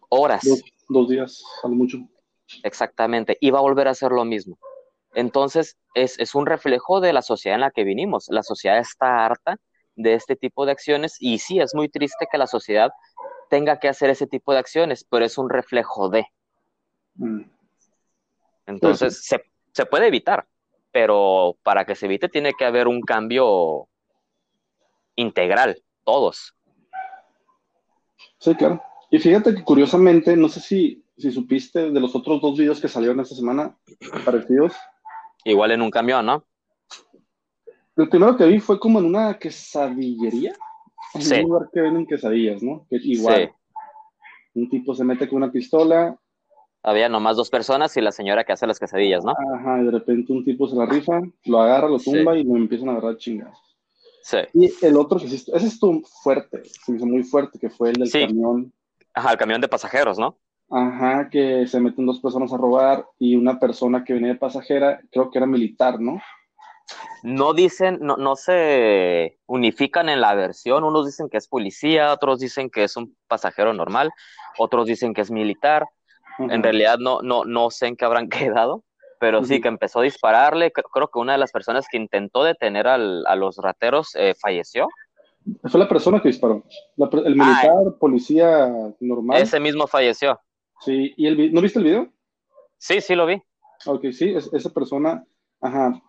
horas. 0.09 0.43
Dos, 0.89 1.09
días, 1.09 1.43
a 1.63 1.69
mucho. 1.69 1.99
Exactamente, 2.63 3.39
y 3.41 3.51
va 3.51 3.59
a 3.59 3.63
volver 3.63 3.89
a 3.89 3.93
hacer 3.93 4.13
lo 4.13 4.25
mismo. 4.25 4.59
Entonces, 5.15 5.77
es, 5.95 6.35
un 6.35 6.47
reflejo 6.47 7.01
de 7.01 7.13
la 7.13 7.23
sociedad 7.23 7.57
en 7.57 7.63
la 7.63 7.71
que 7.71 7.85
vinimos. 7.85 8.27
La 8.29 8.43
sociedad 8.43 8.79
está 8.79 9.25
harta 9.25 9.57
de 9.95 10.15
este 10.15 10.37
tipo 10.37 10.65
de 10.65 10.73
acciones 10.73 11.17
y 11.21 11.39
sí, 11.39 11.61
es 11.61 11.75
muy 11.75 11.89
triste 11.89 12.27
que 12.31 12.39
la 12.39 12.47
sociedad 12.47 12.91
tenga 13.51 13.79
que 13.79 13.89
hacer 13.89 14.09
ese 14.11 14.27
tipo 14.27 14.53
de 14.53 14.59
acciones, 14.59 15.05
pero 15.09 15.25
es 15.25 15.37
un 15.37 15.51
reflejo 15.51 16.09
de. 16.09 16.27
Mm. 17.17 17.43
Entonces, 18.67 19.25
se, 19.25 19.43
se, 19.73 19.87
puede 19.87 20.07
evitar, 20.07 20.47
pero 20.93 21.57
para 21.63 21.85
que 21.85 21.95
se 21.95 22.07
evite 22.07 22.29
tiene 22.29 22.53
que 22.57 22.65
haber 22.65 22.87
un 22.87 23.01
cambio 23.01 23.89
integral, 25.17 25.83
todos. 26.05 26.55
Sí, 28.39 28.55
claro. 28.55 28.83
Y 29.11 29.19
fíjate 29.19 29.55
que 29.55 29.65
curiosamente, 29.65 30.37
no 30.37 30.49
sé 30.49 30.61
si, 30.61 31.05
si 31.17 31.33
supiste 31.33 31.91
de 31.91 32.01
los 32.01 32.15
otros 32.15 32.41
dos 32.41 32.57
videos 32.57 32.81
que 32.81 32.89
salieron 32.89 33.21
esta 33.21 33.35
semana 33.35 33.77
parecidos, 34.25 34.73
Igual 35.45 35.73
en 35.73 35.83
un 35.83 35.91
camión, 35.91 36.27
¿no? 36.27 36.45
El 37.97 38.09
primero 38.09 38.37
que 38.37 38.47
vi 38.47 38.61
fue 38.61 38.79
como 38.79 38.99
en 39.01 39.07
una 39.07 39.39
quesadillería. 39.39 40.55
En 41.15 41.45
un 41.45 41.51
lugar 41.51 41.69
que 41.73 41.81
venden 41.81 42.07
quesadillas, 42.07 42.63
¿no? 42.63 42.87
Que 42.89 42.97
igual. 43.03 43.53
Un 44.55 44.69
tipo 44.69 44.95
se 44.95 45.05
mete 45.05 45.29
con 45.29 45.43
una 45.43 45.53
pistola. 45.53 46.17
Había 46.83 47.09
nomás 47.09 47.37
dos 47.37 47.49
personas 47.49 47.97
y 47.97 48.01
la 48.01 48.11
señora 48.11 48.45
que 48.45 48.53
hace 48.53 48.67
las 48.67 48.81
quesadillas, 48.81 49.25
¿no? 49.25 49.35
Ajá, 49.55 49.81
y 49.81 49.85
de 49.85 49.91
repente 49.93 50.33
un 50.33 50.45
tipo 50.45 50.67
se 50.67 50.75
la 50.75 50.87
rifa, 50.87 51.21
lo 51.45 51.61
agarra, 51.61 51.89
lo 51.89 51.99
tumba 51.99 52.37
y 52.37 52.43
lo 52.43 52.57
empiezan 52.57 52.89
a 52.89 52.93
agarrar 52.93 53.17
chingados. 53.19 53.57
Sí. 54.23 54.39
Y 54.55 54.73
el 54.85 54.97
otro 54.97 55.19
que 55.19 55.29
sí, 55.29 55.37
ese 55.37 55.67
estuvo 55.67 56.03
fuerte, 56.23 56.63
se 56.65 56.93
hizo 56.93 57.07
muy 57.07 57.23
fuerte, 57.23 57.59
que 57.59 57.71
fue 57.71 57.91
el 57.91 57.97
del 57.97 58.11
camión. 58.11 58.73
Ajá, 59.15 59.33
el 59.33 59.39
camión 59.39 59.61
de 59.61 59.69
pasajeros, 59.69 60.19
¿no? 60.19 60.39
Ajá, 60.71 61.29
que 61.31 61.67
se 61.67 61.81
meten 61.81 62.07
dos 62.07 62.21
personas 62.21 62.53
a 62.53 62.57
robar 62.57 63.05
y 63.19 63.37
una 63.37 63.59
persona 63.59 64.05
que 64.05 64.15
venía 64.15 64.33
de 64.33 64.39
pasajera, 64.39 65.01
creo 65.11 65.31
que 65.31 65.39
era 65.39 65.47
militar, 65.47 66.01
¿no? 66.01 66.21
No 67.23 67.55
dicen, 67.55 67.99
no, 68.01 68.17
no 68.17 68.35
se 68.37 69.39
unifican 69.47 70.09
en 70.09 70.21
la 70.21 70.35
versión, 70.35 70.83
unos 70.83 71.07
dicen 71.07 71.29
que 71.29 71.37
es 71.37 71.47
policía, 71.47 72.13
otros 72.13 72.41
dicen 72.41 72.71
que 72.71 72.85
es 72.85 72.97
un 72.97 73.17
pasajero 73.29 73.73
normal, 73.73 74.11
otros 74.59 74.87
dicen 74.87 75.15
que 75.15 75.21
es 75.21 75.31
militar. 75.31 75.87
En 76.39 76.63
realidad 76.63 76.99
no, 76.99 77.23
no, 77.23 77.45
no 77.45 77.71
sé 77.71 77.87
en 77.87 77.97
qué 77.97 78.05
habrán 78.05 78.29
quedado, 78.59 78.85
pero 79.19 79.45
sí 79.45 79.61
que 79.61 79.69
empezó 79.69 80.01
a 80.01 80.05
dispararle. 80.05 80.73
Creo 80.73 81.09
que 81.09 81.19
una 81.19 81.33
de 81.33 81.39
las 81.39 81.53
personas 81.53 81.87
que 81.91 81.97
intentó 81.97 82.45
detener 82.45 82.87
al, 82.89 83.25
a 83.27 83.37
los 83.37 83.57
rateros 83.59 84.15
eh, 84.15 84.35
falleció. 84.41 84.89
Fue 85.65 85.81
la 85.81 85.89
persona 85.89 86.21
que 86.21 86.29
disparó. 86.29 86.65
el 86.97 87.37
militar, 87.37 87.97
policía 87.99 88.73
normal. 89.01 89.43
Ese 89.43 89.59
mismo 89.59 89.87
falleció. 89.87 90.41
Sí, 90.81 91.13
¿y 91.17 91.27
el, 91.27 91.53
no 91.53 91.61
viste 91.61 91.79
el 91.79 91.85
video? 91.85 92.13
Sí, 92.79 93.01
sí 93.01 93.15
lo 93.15 93.27
vi. 93.27 93.41
Ok, 93.87 94.07
sí, 94.13 94.35
esa 94.35 94.71
persona, 94.71 95.25
ajá, 95.61 96.01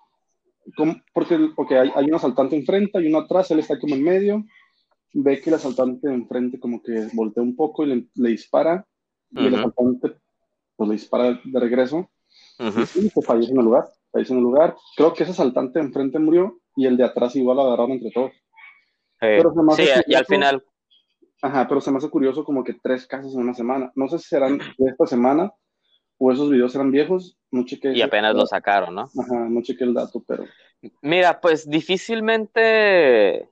porque 1.13 1.49
okay, 1.55 1.77
hay, 1.77 1.91
hay, 1.95 2.05
un 2.05 2.15
asaltante 2.15 2.55
enfrente, 2.55 2.97
hay 2.97 3.07
uno 3.07 3.19
atrás, 3.19 3.51
él 3.51 3.59
está 3.59 3.79
como 3.79 3.95
en 3.95 4.03
medio, 4.03 4.43
ve 5.13 5.39
que 5.39 5.49
el 5.49 5.55
asaltante 5.55 6.07
enfrente 6.07 6.59
como 6.59 6.81
que 6.81 7.07
voltea 7.13 7.43
un 7.43 7.55
poco 7.55 7.83
y 7.83 8.09
le, 8.15 8.29
dispara, 8.29 8.85
y 9.33 9.47
el 9.47 9.55
asaltante 9.55 10.15
pues 10.75 10.89
le 10.89 10.95
dispara 10.95 11.39
de 11.43 11.59
regreso, 11.59 12.09
y 12.59 13.09
se 13.09 13.21
fallece 13.21 13.51
en 13.51 13.59
el 13.59 13.65
lugar, 13.65 13.85
fallece 14.11 14.33
en 14.33 14.39
el 14.39 14.43
lugar. 14.43 14.75
Creo 14.95 15.13
que 15.13 15.23
ese 15.23 15.31
asaltante 15.31 15.79
enfrente 15.79 16.19
murió 16.19 16.59
y 16.75 16.85
el 16.85 16.97
de 16.97 17.03
atrás 17.03 17.35
igual 17.35 17.57
lo 17.57 17.63
agarraron 17.63 17.91
entre 17.91 18.11
todos. 18.11 18.31
Eh, 19.21 19.41
sí, 19.75 19.85
y 20.07 20.15
al 20.15 20.25
final 20.25 20.63
Ajá, 21.43 21.67
pero 21.67 21.81
se 21.81 21.91
me 21.91 21.97
hace 21.97 22.09
curioso 22.09 22.45
como 22.45 22.63
que 22.63 22.73
tres 22.73 23.05
casos 23.05 23.33
en 23.35 23.41
una 23.41 23.53
semana. 23.53 23.91
No 23.95 24.07
sé 24.07 24.17
si 24.17 24.29
serán 24.29 24.59
de 24.59 24.89
esta 24.89 25.05
semana 25.05 25.51
o 26.17 26.31
esos 26.31 26.49
videos 26.49 26.73
eran 26.73 26.89
viejos. 26.89 27.37
No 27.51 27.65
chequé. 27.65 27.91
Y 27.91 28.01
apenas 28.01 28.33
lo 28.33 28.45
sacaron, 28.45 28.95
¿no? 28.95 29.01
Ajá, 29.01 29.49
no 29.49 29.61
chequé 29.61 29.83
el 29.83 29.93
dato, 29.93 30.23
pero. 30.25 30.45
Mira, 31.01 31.41
pues 31.41 31.69
difícilmente 31.69 33.49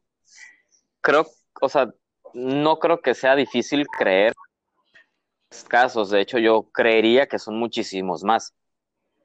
creo, 1.02 1.28
o 1.62 1.68
sea, 1.68 1.94
no 2.34 2.80
creo 2.80 3.02
que 3.02 3.14
sea 3.14 3.36
difícil 3.36 3.86
creer 3.88 4.34
casos. 5.68 6.10
De 6.10 6.22
hecho, 6.22 6.38
yo 6.40 6.64
creería 6.72 7.28
que 7.28 7.40
son 7.40 7.58
muchísimos 7.58 8.24
más. 8.24 8.54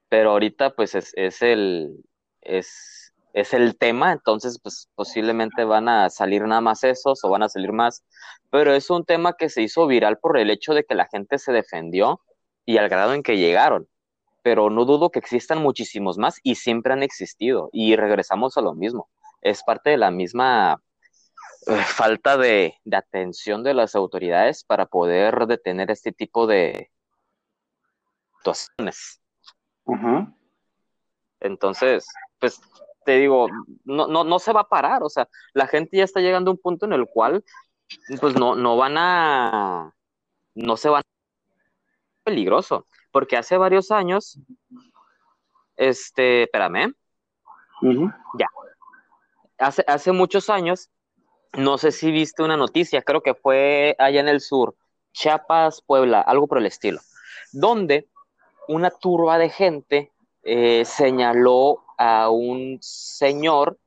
Pero 0.09 0.31
ahorita, 0.33 0.75
pues, 0.75 0.95
es, 0.95 1.43
el. 1.43 2.05
Es 2.43 3.07
es 3.37 3.53
el 3.53 3.77
tema, 3.77 4.13
entonces 4.13 4.59
pues 4.63 4.89
posiblemente 4.95 5.65
van 5.65 5.91
a 5.91 6.09
salir 6.09 6.43
nada 6.45 6.63
más 6.63 6.83
esos 6.85 7.23
o 7.23 7.29
van 7.29 7.43
a 7.43 7.51
salir 7.51 7.71
más, 7.71 8.03
pero 8.51 8.75
es 8.75 8.89
un 8.89 9.05
tema 9.05 9.35
que 9.35 9.51
se 9.51 9.61
hizo 9.61 9.87
viral 9.87 10.17
por 10.19 10.39
el 10.39 10.49
hecho 10.49 10.73
de 10.73 10.85
que 10.85 10.95
la 10.95 11.07
gente 11.07 11.39
se 11.39 11.53
defendió 11.53 12.23
y 12.65 12.79
al 12.79 12.89
grado 12.89 13.13
en 13.13 13.23
que 13.23 13.37
llegaron, 13.37 13.89
pero 14.43 14.71
no 14.71 14.87
dudo 14.87 15.11
que 15.11 15.19
existan 15.19 15.61
muchísimos 15.63 16.17
más 16.17 16.41
y 16.43 16.55
siempre 16.55 16.95
han 16.95 17.03
existido 17.03 17.69
y 17.73 17.95
regresamos 17.95 18.57
a 18.57 18.63
lo 18.63 18.75
mismo, 18.75 19.11
es 19.43 19.63
parte 19.65 19.91
de 19.91 19.99
la 19.99 20.11
misma 20.11 20.83
falta 21.67 22.37
de, 22.37 22.75
atención 22.93 23.63
de 23.63 23.75
las 23.75 23.95
autoridades 23.95 24.65
para 24.65 24.87
poder 24.87 25.47
detener 25.47 25.91
este 25.91 26.13
tipo 26.13 26.47
de 26.47 26.91
situaciones. 28.39 29.21
Entonces, 31.41 32.07
pues 32.39 32.61
te 33.05 33.19
digo, 33.19 33.49
no, 33.85 34.07
no, 34.07 34.25
no 34.25 34.39
se 34.39 34.53
va 34.53 34.63
a 34.63 34.69
parar, 34.69 35.03
o 35.03 35.09
sea, 35.09 35.29
la 35.55 35.67
gente 35.67 35.97
ya 35.97 36.05
está 36.05 36.21
llegando 36.21 36.51
a 36.51 36.55
un 36.55 36.61
punto 36.61 36.87
en 36.87 36.93
el 36.93 37.07
cual, 37.07 37.45
pues 38.21 38.35
no, 38.35 38.57
no 38.57 38.77
van 38.77 38.97
a, 38.99 39.93
no 40.55 40.77
se 40.77 40.89
van 40.89 41.03
a 41.03 42.25
peligroso, 42.25 42.87
porque 43.13 43.37
hace 43.37 43.57
varios 43.57 43.91
años, 43.93 44.41
este, 45.77 46.45
espérame, 46.45 46.95
ya, 48.39 48.49
hace, 49.59 49.85
hace 49.87 50.11
muchos 50.11 50.51
años, 50.51 50.91
no 51.55 51.79
sé 51.79 51.93
si 51.93 52.11
viste 52.11 52.43
una 52.43 52.57
noticia, 52.57 53.03
creo 53.03 53.23
que 53.23 53.35
fue 53.35 53.97
allá 53.99 54.21
en 54.21 54.29
el 54.29 54.41
sur, 54.41 54.75
Chiapas, 55.13 55.83
Puebla, 55.83 56.21
algo 56.21 56.47
por 56.47 56.59
el 56.59 56.67
estilo, 56.67 57.01
donde 57.53 58.09
una 58.69 58.91
turba 58.91 59.39
de 59.39 59.49
gente 59.49 60.13
eh, 60.43 60.85
señaló 60.85 61.85
a 61.99 62.31
un 62.31 62.79
señor, 62.81 63.79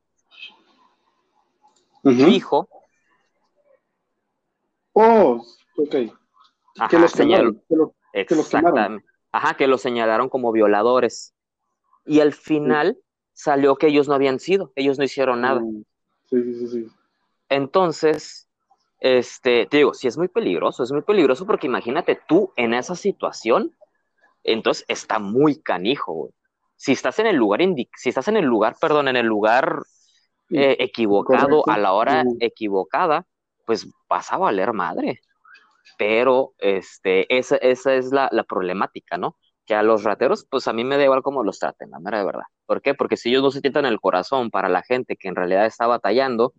hijo. 2.04 2.68
Oh, 4.94 5.46
ok. 5.78 5.96
que 6.89 7.00
los 7.00 7.12
señaló. 7.12 7.56
exactamente. 8.13 9.06
Ajá, 9.32 9.54
que 9.56 9.68
los 9.68 9.82
señalaron 9.82 10.28
como 10.30 10.51
violadores. 10.51 11.34
Y 12.06 12.20
al 12.22 12.34
final 12.34 12.98
salió 13.34 13.75
que 13.75 13.88
ellos 13.88 14.08
no 14.08 14.16
habían 14.16 14.39
sido, 14.39 14.72
ellos 14.75 14.98
no 14.98 15.04
hicieron 15.04 15.42
nada. 15.42 15.62
Mm, 15.62 15.84
sí, 16.25 16.54
sí, 16.56 16.68
sí. 16.68 16.88
Entonces, 17.50 18.48
este, 19.00 19.65
te 19.65 19.77
digo, 19.77 19.94
sí 19.94 20.08
es 20.08 20.18
muy 20.18 20.27
peligroso, 20.27 20.84
es 20.84 20.91
muy 20.91 21.01
peligroso 21.01 21.46
porque 21.46 21.68
imagínate 21.68 22.20
tú 22.27 22.53
en 22.56 22.74
esa 22.74 22.96
situación, 22.96 23.75
entonces 24.44 24.86
está 24.88 25.20
muy 25.20 25.62
canijo, 25.62 26.13
güey 26.13 26.34
si 26.79 26.94
estás 26.94 27.20
en 27.20 27.27
el 27.27 27.36
lugar 27.36 27.60
si 27.98 28.10
estás 28.10 28.29
en 28.29 28.38
el 28.38 28.46
lugar, 28.46 28.77
perdón, 28.79 29.10
en 29.10 29.18
el 29.18 29.25
lugar 29.25 29.84
eh, 30.50 30.77
equivocado 30.79 31.68
a 31.68 31.77
la 31.77 31.91
hora 31.91 32.24
equivocada, 32.39 33.27
pues 33.65 33.86
vas 34.08 34.32
a 34.32 34.38
valer 34.38 34.72
madre. 34.72 35.20
Pero 35.98 36.53
este, 36.58 37.38
esa, 37.38 37.58
esa 37.58 37.96
es 37.96 38.13
la, 38.13 38.29
problemática, 38.48 39.18
¿no? 39.18 39.36
Que 39.65 39.75
a 39.75 39.84
los 39.84 40.06
rateros, 40.06 40.48
pues 40.50 40.70
a 40.70 40.74
mí 40.74 40.86
me 40.86 40.96
da 40.96 41.03
igual 41.03 41.22
cómo 41.22 41.44
los 41.44 41.60
traten, 41.60 41.91
la 41.91 42.00
mera 42.00 42.20
de 42.20 42.25
verdad. 42.25 42.46
¿Por 42.65 42.82
qué? 42.82 42.94
Porque 42.94 43.18
si 43.18 43.27
ellos 43.27 43.44
no 43.44 43.51
se 43.51 43.60
tientan 43.60 43.86
el 43.86 44.00
corazón 44.00 44.50
para 44.50 44.70
la 44.70 44.82
gente 44.82 45.18
que 45.18 45.27
en 45.27 45.36
realidad 45.36 45.65
está 45.65 45.86
batallando, 45.86 46.53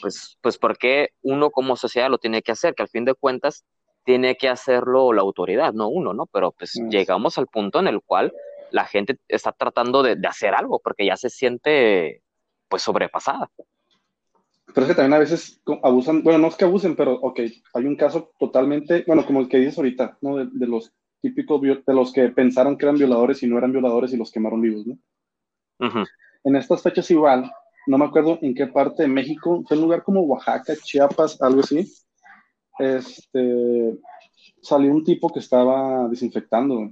pues, 0.00 0.38
pues 0.40 0.58
porque 0.58 1.10
uno 1.22 1.50
como 1.50 1.76
sociedad 1.76 2.10
lo 2.10 2.18
tiene 2.18 2.42
que 2.42 2.52
hacer, 2.52 2.74
que 2.74 2.82
al 2.82 2.88
fin 2.88 3.04
de 3.04 3.14
cuentas 3.14 3.64
tiene 4.04 4.36
que 4.36 4.48
hacerlo 4.48 5.12
la 5.12 5.22
autoridad, 5.22 5.72
no 5.72 5.88
uno, 5.88 6.12
¿no? 6.12 6.26
Pero 6.26 6.52
pues 6.52 6.74
llegamos 6.88 7.38
al 7.38 7.46
punto 7.46 7.78
en 7.78 7.86
el 7.86 8.00
cual 8.02 8.32
la 8.70 8.84
gente 8.84 9.18
está 9.28 9.52
tratando 9.52 10.02
de, 10.02 10.18
hacer 10.26 10.54
algo 10.54 10.80
porque 10.82 11.06
ya 11.06 11.16
se 11.16 11.30
siente 11.30 12.22
pues 12.68 12.82
sobrepasada. 12.82 13.50
Pero 14.74 14.86
es 14.86 14.88
que 14.88 14.94
también 14.94 15.14
a 15.14 15.18
veces 15.18 15.60
abusan, 15.82 16.22
bueno, 16.22 16.38
no 16.38 16.48
es 16.48 16.56
que 16.56 16.64
abusen, 16.64 16.96
pero 16.96 17.14
ok, 17.14 17.40
hay 17.74 17.84
un 17.84 17.96
caso 17.96 18.32
totalmente, 18.38 19.04
bueno, 19.06 19.26
como 19.26 19.40
el 19.40 19.48
que 19.48 19.58
dices 19.58 19.76
ahorita, 19.76 20.16
¿no? 20.22 20.36
De, 20.38 20.66
los 20.66 20.92
típicos, 21.20 21.60
de 21.60 21.94
los 21.94 22.12
que 22.12 22.28
pensaron 22.30 22.78
que 22.78 22.86
eran 22.86 22.96
violadores 22.96 23.42
y 23.42 23.46
no 23.46 23.58
eran 23.58 23.72
violadores 23.72 24.12
y 24.12 24.16
los 24.16 24.32
quemaron 24.32 24.62
vivos, 24.62 24.86
¿no? 24.86 24.98
En 26.44 26.56
estas 26.56 26.82
fechas 26.82 27.10
igual, 27.10 27.50
no 27.86 27.98
me 27.98 28.04
acuerdo 28.04 28.38
en 28.42 28.54
qué 28.54 28.66
parte 28.66 29.02
de 29.02 29.08
México, 29.08 29.62
fue 29.66 29.76
un 29.76 29.84
lugar 29.84 30.02
como 30.02 30.22
Oaxaca, 30.22 30.74
Chiapas, 30.76 31.40
algo 31.42 31.60
así, 31.60 31.92
este, 32.78 33.98
salió 34.60 34.92
un 34.92 35.04
tipo 35.04 35.32
que 35.32 35.40
estaba 35.40 36.08
desinfectando, 36.08 36.90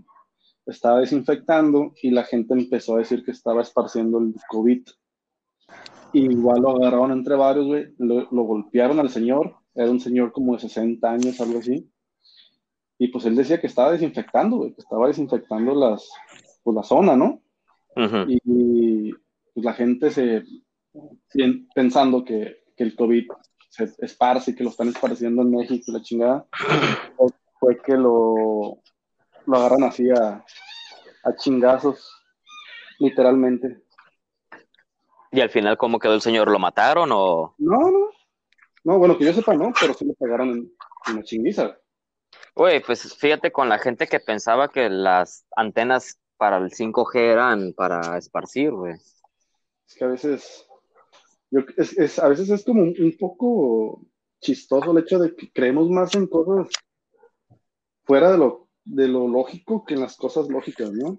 estaba 0.67 1.01
desinfectando 1.01 1.93
y 2.03 2.11
la 2.11 2.25
gente 2.25 2.55
empezó 2.55 2.95
a 2.95 2.99
decir 2.99 3.25
que 3.25 3.31
estaba 3.31 3.63
esparciendo 3.63 4.19
el 4.19 4.35
COVID. 4.49 4.83
igual 6.13 6.63
lo 6.63 6.71
agarraron 6.71 7.13
entre 7.13 7.37
varios, 7.37 7.67
güey, 7.67 7.95
lo, 7.99 8.27
golpearon 8.31 8.99
al 8.99 9.11
señor, 9.11 9.55
era 9.75 9.91
un 9.91 10.01
señor 10.01 10.33
como 10.33 10.55
de 10.55 10.61
60 10.61 11.11
años, 11.11 11.41
algo 11.41 11.61
así. 11.61 11.89
Y 12.99 13.09
pues 13.09 13.25
él 13.25 13.37
decía 13.37 13.61
que 13.61 13.69
estaba 13.69 13.93
desinfectando, 13.93 14.59
güey, 14.59 14.75
que 14.75 14.83
estaba 14.83 15.07
desinfectando 15.07 15.75
las, 15.75 16.11
pues, 16.63 16.75
la 16.75 16.83
zona, 16.83 17.17
¿no? 17.17 17.41
Y, 18.29 19.13
pues 19.53 19.65
la 19.65 19.73
gente 19.73 20.11
se, 20.11 20.45
pensando 21.75 22.25
que, 22.25 22.65
que, 22.77 22.85
el 22.85 22.97
COVID 22.97 23.29
se 23.69 23.85
esparce, 23.99 24.55
que 24.55 24.65
lo 24.65 24.71
están 24.71 24.89
esparciendo 24.89 25.43
en 25.43 25.51
México, 25.51 25.93
la 25.93 26.03
chingada, 26.03 26.47
fue 27.59 27.81
que 27.83 27.93
lo, 27.93 28.83
lo 29.47 29.57
agarran 29.57 29.85
así 29.85 30.09
a, 30.11 30.45
chingazos, 31.37 32.11
literalmente. 32.99 33.83
¿Y 35.31 35.41
al 35.41 35.51
final 35.51 35.77
cómo 35.77 35.99
quedó 35.99 36.15
el 36.15 36.23
señor? 36.23 36.51
¿Lo 36.51 36.59
mataron 36.59 37.11
o...? 37.13 37.55
No, 37.59 37.79
no. 37.91 38.11
No, 38.83 38.99
bueno, 38.99 39.19
que 39.19 39.27
yo 39.27 39.33
sepa, 39.33 39.55
no, 39.55 39.73
pero 39.79 39.93
sí 39.93 40.07
le 40.07 40.15
pegaron 40.15 40.51
en, 40.51 40.73
una 41.13 41.23
chinguiza. 41.23 41.79
Güey, 42.55 42.83
pues 42.83 43.15
fíjate 43.17 43.53
con 43.53 43.69
la 43.69 43.79
gente 43.79 44.07
que 44.07 44.21
pensaba 44.21 44.69
que 44.69 44.89
las 44.89 45.47
antenas 45.55 46.19
para 46.37 46.57
el 46.57 46.71
5G 46.71 47.19
eran 47.19 47.75
para 47.75 48.17
esparcir, 48.17 48.73
güey. 48.73 48.95
Es 48.95 49.95
que 49.95 50.05
a 50.05 50.09
veces, 50.09 50.67
es, 51.77 52.19
a 52.19 52.29
veces 52.29 52.51
es 52.51 52.65
como 52.65 52.83
un, 52.83 53.17
poco 53.19 54.03
chistoso 54.41 54.93
el 54.93 54.99
hecho 54.99 55.19
de 55.19 55.35
que 55.35 55.51
creemos 55.53 55.91
más 55.91 56.15
en 56.15 56.27
cosas 56.27 56.69
fuera 58.05 58.33
de 58.33 58.39
lo 58.39 58.69
de 58.85 59.09
lo 59.09 59.29
lógico 59.29 59.85
que 59.85 59.95
en 59.95 60.01
las 60.01 60.17
cosas 60.17 60.49
lógicas, 60.49 60.91
¿no? 60.93 61.19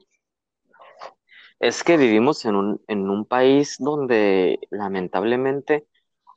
Es 1.60 1.84
que 1.84 1.96
vivimos 1.96 2.44
en 2.46 2.56
un, 2.56 2.82
en 2.88 3.10
un 3.10 3.26
país 3.26 3.76
donde 3.80 4.60
lamentablemente 4.72 5.86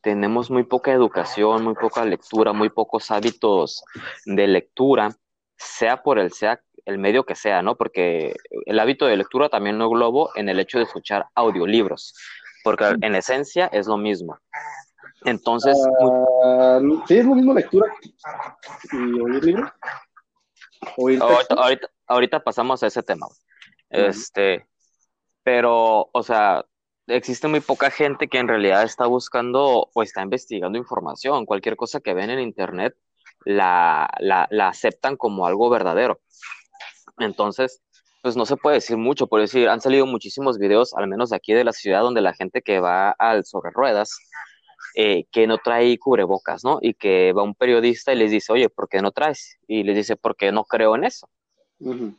tenemos 0.02 0.50
muy 0.50 0.64
poca 0.64 0.92
educación, 0.92 1.64
muy 1.64 1.74
poca 1.74 2.04
lectura, 2.04 2.52
muy 2.52 2.68
pocos 2.68 3.10
hábitos 3.10 3.82
de 4.26 4.46
lectura, 4.46 5.16
sea 5.56 6.02
por 6.02 6.18
el 6.18 6.30
sea 6.30 6.60
el 6.84 6.98
medio 6.98 7.24
que 7.24 7.34
sea, 7.34 7.62
¿no? 7.62 7.76
Porque 7.76 8.34
el 8.66 8.78
hábito 8.78 9.06
de 9.06 9.16
lectura 9.16 9.48
también 9.48 9.78
no 9.78 9.88
globo 9.88 10.30
en 10.34 10.50
el 10.50 10.60
hecho 10.60 10.78
de 10.78 10.84
escuchar 10.84 11.26
audiolibros, 11.34 12.14
porque 12.64 12.96
en 13.00 13.14
esencia 13.14 13.66
es 13.66 13.86
lo 13.86 13.96
mismo. 13.96 14.36
Entonces, 15.24 15.76
ah, 16.42 16.80
sí 17.06 17.18
es 17.18 17.24
lo 17.24 17.34
mismo 17.36 17.54
lectura 17.54 17.92
y 18.92 19.20
oír 19.20 19.62
Ahorita, 22.06 22.42
pasamos 22.42 22.82
a 22.82 22.88
ese 22.88 23.02
tema. 23.02 23.26
Este, 23.88 24.66
pero, 25.42 26.10
o 26.12 26.22
sea, 26.22 26.64
existe 27.06 27.48
muy 27.48 27.60
poca 27.60 27.90
gente 27.90 28.28
que 28.28 28.38
en 28.38 28.48
realidad 28.48 28.82
está 28.82 29.06
buscando 29.06 29.90
o 29.94 30.02
está 30.02 30.22
investigando 30.22 30.78
información. 30.78 31.46
Cualquier 31.46 31.76
cosa 31.76 32.00
que 32.00 32.14
ven 32.14 32.30
en 32.30 32.40
internet 32.40 32.94
la, 33.44 34.10
la, 34.18 34.68
aceptan 34.68 35.16
como 35.16 35.46
algo 35.46 35.70
verdadero. 35.70 36.20
Entonces, 37.18 37.82
pues 38.24 38.36
no 38.36 38.46
se 38.46 38.56
puede 38.56 38.76
decir 38.76 38.96
mucho. 38.96 39.26
Por 39.26 39.42
decir, 39.42 39.68
han 39.68 39.82
salido 39.82 40.06
muchísimos 40.06 40.56
videos, 40.56 40.94
al 40.94 41.08
menos 41.08 41.30
aquí 41.34 41.52
de 41.52 41.62
la 41.62 41.72
ciudad, 41.72 42.00
donde 42.00 42.22
la 42.22 42.32
gente 42.32 42.62
que 42.62 42.80
va 42.80 43.10
al 43.10 43.44
sobre 43.44 43.70
ruedas 43.70 44.18
eh, 44.94 45.26
que 45.30 45.46
no 45.46 45.58
trae 45.58 45.98
cubrebocas, 45.98 46.64
¿no? 46.64 46.78
Y 46.80 46.94
que 46.94 47.34
va 47.34 47.42
un 47.42 47.54
periodista 47.54 48.14
y 48.14 48.16
les 48.16 48.30
dice, 48.30 48.50
oye, 48.50 48.70
¿por 48.70 48.88
qué 48.88 49.02
no 49.02 49.12
traes? 49.12 49.58
Y 49.68 49.82
les 49.82 49.94
dice, 49.94 50.16
porque 50.16 50.52
no 50.52 50.64
creo 50.64 50.96
en 50.96 51.04
eso. 51.04 51.28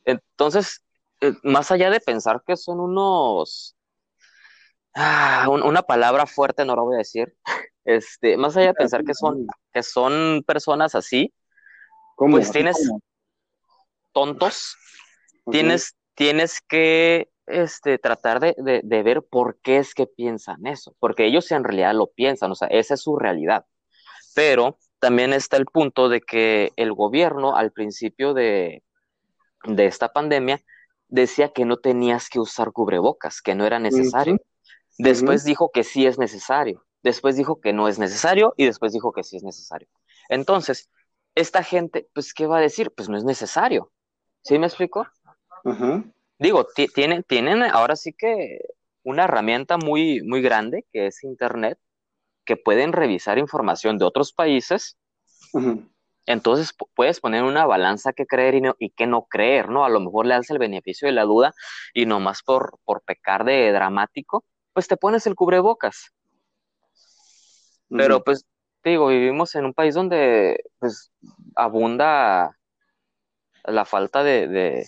Entonces, 0.05 0.85
eh, 1.21 1.33
más 1.41 1.71
allá 1.71 1.89
de 1.89 2.00
pensar 2.00 2.43
que 2.45 2.55
son 2.55 2.81
unos, 2.81 3.75
ah, 4.93 5.47
una 5.50 5.81
palabra 5.81 6.27
fuerte, 6.27 6.65
no 6.65 6.75
lo 6.75 6.83
voy 6.83 6.95
a 6.95 7.00
decir, 7.00 7.35
este, 7.83 8.38
más 8.38 8.55
allá 8.55 8.67
de 8.67 8.74
pensar 8.75 9.03
que 9.03 9.15
son, 9.15 9.47
que 9.74 9.81
son 9.81 10.43
personas 10.45 10.93
así, 10.93 11.33
pues 12.15 12.51
tienes 12.51 12.77
tontos, 14.13 14.77
tienes, 15.52 15.96
tienes 16.16 16.62
que 16.62 17.30
este, 17.48 17.98
tratar 17.98 18.40
de, 18.40 18.56
ver 18.84 19.24
por 19.24 19.60
qué 19.62 19.78
es 19.78 19.94
que 19.94 20.08
piensan 20.08 20.66
eso, 20.66 20.96
porque 21.00 21.25
ellos 21.25 21.52
en 21.52 21.64
realidad 21.64 21.94
lo 21.94 22.08
piensan, 22.08 22.52
o 22.52 22.56
sea, 22.56 22.68
esa 22.70 22.96
es 22.96 23.02
su 23.02 23.18
realidad. 23.18 23.66
Pero 24.34 24.78
también 25.00 25.34
está 25.34 25.58
el 25.58 25.66
punto 25.66 26.10
de 26.10 26.22
que 26.22 26.72
el 26.75 26.94
gobierno 26.94 27.56
al 27.56 27.72
principio 27.72 28.34
de, 28.34 28.84
esta 29.78 30.12
pandemia 30.12 30.62
decía 31.08 31.50
que 31.50 31.66
no 31.66 31.78
tenías 31.78 32.30
que 32.30 32.40
usar 32.40 32.72
cubrebocas, 32.72 33.42
que 33.42 33.56
no 33.56 33.66
era 33.66 33.80
necesario. 33.80 34.38
Después 34.98 35.44
dijo 35.44 35.72
que 35.72 35.84
sí 35.84 36.06
es 36.06 36.18
necesario, 36.18 36.86
después 37.04 37.36
dijo 37.36 37.60
que 37.60 37.74
no 37.74 37.88
es 37.88 38.00
necesario 38.00 38.54
y 38.58 38.66
después 38.66 38.94
dijo 38.94 39.12
que 39.12 39.24
sí 39.24 39.38
es 39.38 39.44
necesario. 39.44 39.88
Entonces, 40.30 40.90
esta 41.36 41.64
gente, 41.64 42.08
pues, 42.14 42.34
¿qué 42.34 42.48
va 42.48 42.58
a 42.58 42.62
decir? 42.62 42.92
Pues 42.96 43.10
no 43.10 43.18
es 43.18 43.24
necesario. 43.24 43.92
¿Sí 44.44 44.58
me 44.58 44.68
explico? 44.68 45.08
Digo, 46.38 46.67
tienen, 46.93 47.24
tienen 47.24 47.63
ahora 47.63 47.95
sí 47.95 48.13
que 48.13 48.60
una 49.03 49.24
herramienta 49.24 49.77
muy, 49.77 50.22
muy 50.22 50.41
grande 50.41 50.86
que 50.91 51.07
es 51.07 51.24
Internet 51.24 51.79
que 52.45 52.57
pueden 52.57 52.93
revisar 52.93 53.38
información 53.38 53.98
de 53.98 54.05
otros 54.05 54.31
países. 54.31 54.98
Entonces 56.25 56.74
puedes 56.95 57.19
poner 57.19 57.43
una 57.43 57.65
balanza 57.65 58.13
que 58.13 58.25
creer 58.25 58.55
y, 58.55 58.62
no, 58.62 58.75
y 58.79 58.89
que 58.89 59.07
no 59.07 59.25
creer, 59.25 59.69
¿no? 59.69 59.86
A 59.86 59.89
lo 59.89 60.00
mejor 60.00 60.25
le 60.25 60.36
das 60.36 60.50
el 60.50 60.57
beneficio 60.57 61.07
de 61.07 61.13
la 61.13 61.24
duda 61.24 61.53
y 61.93 62.05
nomás 62.05 62.41
por, 62.43 62.79
por 62.84 63.01
pecar 63.01 63.45
de 63.45 63.72
dramático, 63.72 64.43
pues 64.74 64.88
te 64.88 64.98
pones 64.98 65.27
el 65.27 65.36
cubrebocas. 65.36 66.12
Pero 67.89 68.24
pues, 68.24 68.45
digo, 68.84 69.07
vivimos 69.07 69.53
en 69.55 69.65
un 69.65 69.74
país 69.74 69.93
donde 69.93 70.63
pues 70.79 71.12
abunda 71.55 72.57
la 73.63 73.86
falta 73.86 74.24
de, 74.24 74.86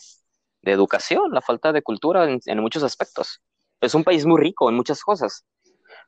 educación, 0.64 1.32
la 1.32 1.42
falta 1.42 1.72
de 1.72 1.82
cultura 1.82 2.30
en, 2.30 2.60
muchos 2.60 2.84
aspectos. 2.84 3.42
Es 3.82 3.94
un 3.96 4.04
país 4.04 4.26
muy 4.26 4.42
rico 4.42 4.70
en 4.70 4.76
muchas 4.76 5.02
cosas, 5.02 5.46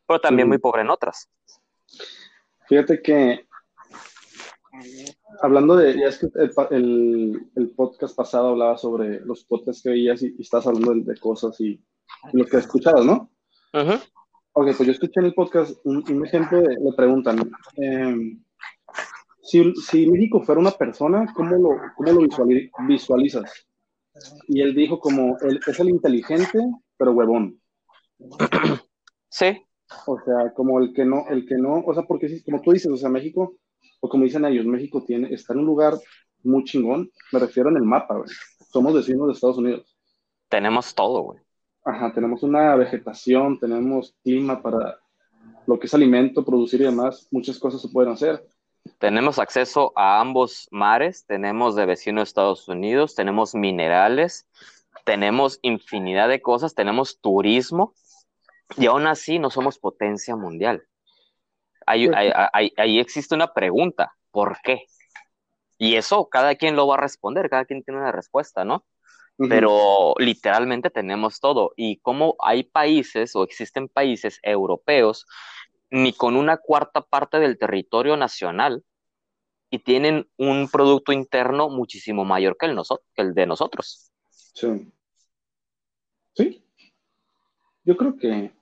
pero 0.07 0.19
también 0.19 0.47
muy 0.47 0.57
pobre 0.57 0.81
en 0.81 0.89
otras. 0.89 1.29
Fíjate 2.67 3.01
que 3.01 3.47
hablando 5.41 5.75
de, 5.75 5.99
ya 5.99 6.07
es 6.07 6.17
que 6.19 6.27
el, 6.71 7.73
podcast 7.75 8.15
pasado 8.15 8.49
hablaba 8.49 8.77
sobre 8.77 9.19
los 9.21 9.43
podcasts 9.43 9.81
que 9.81 9.89
veías 9.89 10.21
y, 10.21 10.35
estás 10.39 10.67
hablando 10.67 10.93
de, 10.93 11.19
cosas 11.19 11.59
y, 11.61 11.81
lo 12.33 12.45
que 12.45 12.57
escuchabas, 12.57 13.05
¿no? 13.05 13.29
Ok, 14.53 14.65
pues 14.75 14.79
yo 14.79 14.91
escuché 14.91 15.19
en 15.19 15.27
el 15.27 15.33
podcast 15.33 15.79
un, 15.85 16.25
ejemplo 16.25 16.61
de, 16.61 16.75
le 16.75 16.93
preguntan, 16.95 17.51
em, 17.77 18.43
si, 19.41 19.73
si, 19.75 20.07
México 20.09 20.41
fuera 20.41 20.59
una 20.59 20.71
persona, 20.71 21.31
¿cómo 21.35 21.55
lo, 21.55 21.69
cómo 21.95 22.11
lo 22.11 22.87
visualizas? 22.87 23.68
Y 24.47 24.61
él 24.61 24.73
dijo 24.75 24.99
como, 24.99 25.37
él 25.41 25.59
es 25.65 25.79
el 25.79 25.89
inteligente, 25.89 26.59
pero 26.97 27.11
huevón. 27.11 27.59
Sí. 29.31 29.63
O 30.07 30.19
sea, 30.25 30.51
como 30.55 30.79
el 30.79 30.91
que 30.91 31.05
no, 31.05 31.27
el 31.29 31.45
que 31.45 31.55
no, 31.55 31.83
o 31.85 31.93
sea, 31.93 32.01
porque 32.01 32.41
como 32.43 32.61
tú 32.61 32.71
dices, 32.71 32.91
o 32.91 32.97
sea, 32.97 33.09
México 33.09 33.57
o 33.99 34.09
como 34.09 34.23
dicen 34.23 34.45
ellos, 34.45 34.65
México 34.65 35.03
tiene, 35.05 35.31
está 35.33 35.53
en 35.53 35.59
un 35.59 35.65
lugar 35.65 35.93
muy 36.43 36.63
chingón, 36.63 37.11
me 37.31 37.39
refiero 37.39 37.69
en 37.69 37.77
el 37.77 37.83
mapa, 37.83 38.15
güey. 38.17 38.29
Somos 38.71 38.93
vecinos 38.93 39.27
de 39.27 39.33
Estados 39.33 39.57
Unidos. 39.57 39.95
Tenemos 40.47 40.93
todo, 40.95 41.21
güey. 41.21 41.39
Ajá, 41.83 42.11
tenemos 42.13 42.43
una 42.43 42.75
vegetación, 42.75 43.59
tenemos 43.59 44.15
clima 44.23 44.61
para 44.61 44.99
lo 45.65 45.79
que 45.79 45.87
es 45.87 45.93
alimento, 45.93 46.43
producir 46.43 46.81
y 46.81 46.85
demás, 46.85 47.27
muchas 47.31 47.59
cosas 47.59 47.81
se 47.81 47.89
pueden 47.89 48.11
hacer. 48.11 48.43
Tenemos 48.97 49.39
acceso 49.39 49.93
a 49.95 50.19
ambos 50.19 50.67
mares, 50.71 51.25
tenemos 51.25 51.75
de 51.75 51.85
vecino 51.85 52.21
Estados 52.21 52.67
Unidos, 52.67 53.15
tenemos 53.15 53.55
minerales, 53.55 54.47
tenemos 55.05 55.59
infinidad 55.61 56.29
de 56.29 56.41
cosas, 56.41 56.75
tenemos 56.75 57.19
turismo 57.19 57.93
y 58.77 58.87
aún 58.87 59.07
así 59.07 59.39
no 59.39 59.49
somos 59.49 59.79
potencia 59.79 60.35
mundial 60.35 60.83
ahí, 61.89 62.99
existe 62.99 63.35
una 63.35 63.53
pregunta, 63.53 64.13
¿por 64.31 64.57
qué? 64.63 64.85
Y 65.77 65.95
eso 65.95 66.27
cada 66.29 66.55
quien 66.55 66.75
lo 66.75 66.87
va 66.87 66.95
a 66.95 67.01
responder, 67.01 67.49
cada 67.49 67.65
quien 67.65 67.83
tiene 67.83 67.99
una 67.99 68.11
respuesta, 68.11 68.65
¿no? 68.65 68.85
Pero 69.47 70.15
literalmente 70.17 70.89
tenemos 70.89 71.39
todo. 71.39 71.71
Y 71.77 71.99
como 72.01 72.35
hay 72.39 72.63
países 72.63 73.37
o 73.37 73.43
existen 73.43 73.87
países 73.87 74.37
europeos 74.43 75.25
ni 75.91 76.13
con 76.13 76.35
una 76.35 76.57
cuarta 76.57 77.01
parte 77.01 77.39
del 77.39 77.57
territorio 77.57 78.17
nacional 78.17 78.83
y 79.69 79.79
tienen 79.79 80.27
un 80.37 80.67
producto 80.69 81.11
interno 81.11 81.69
muchísimo 81.69 82.25
mayor 82.25 82.57
que 82.57 82.65
el, 82.67 82.79
que 83.13 83.21
el 83.21 83.33
de 83.33 83.45
nosotros. 83.45 84.11
Sí. 84.29 84.91
Sí. 86.33 86.63
Yo 87.83 87.97
creo 87.97 88.17
que 88.17 88.53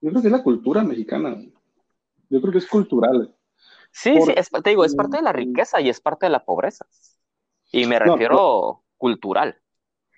yo 0.00 0.10
creo 0.10 0.22
que 0.22 0.28
es 0.28 0.32
la 0.32 0.42
cultura 0.42 0.82
mexicana. 0.82 1.36
Yo 2.28 2.40
creo 2.40 2.52
que 2.52 2.58
es 2.58 2.68
cultural. 2.68 3.34
Sí, 3.90 4.14
sí, 4.20 4.32
te 4.62 4.70
digo, 4.70 4.84
es 4.84 4.94
parte 4.94 5.16
de 5.16 5.22
la 5.22 5.32
riqueza 5.32 5.80
y 5.80 5.88
es 5.88 6.00
parte 6.00 6.26
de 6.26 6.30
la 6.30 6.44
pobreza. 6.44 6.86
Y 7.72 7.86
me 7.86 7.98
refiero 7.98 8.84
cultural. 8.96 9.56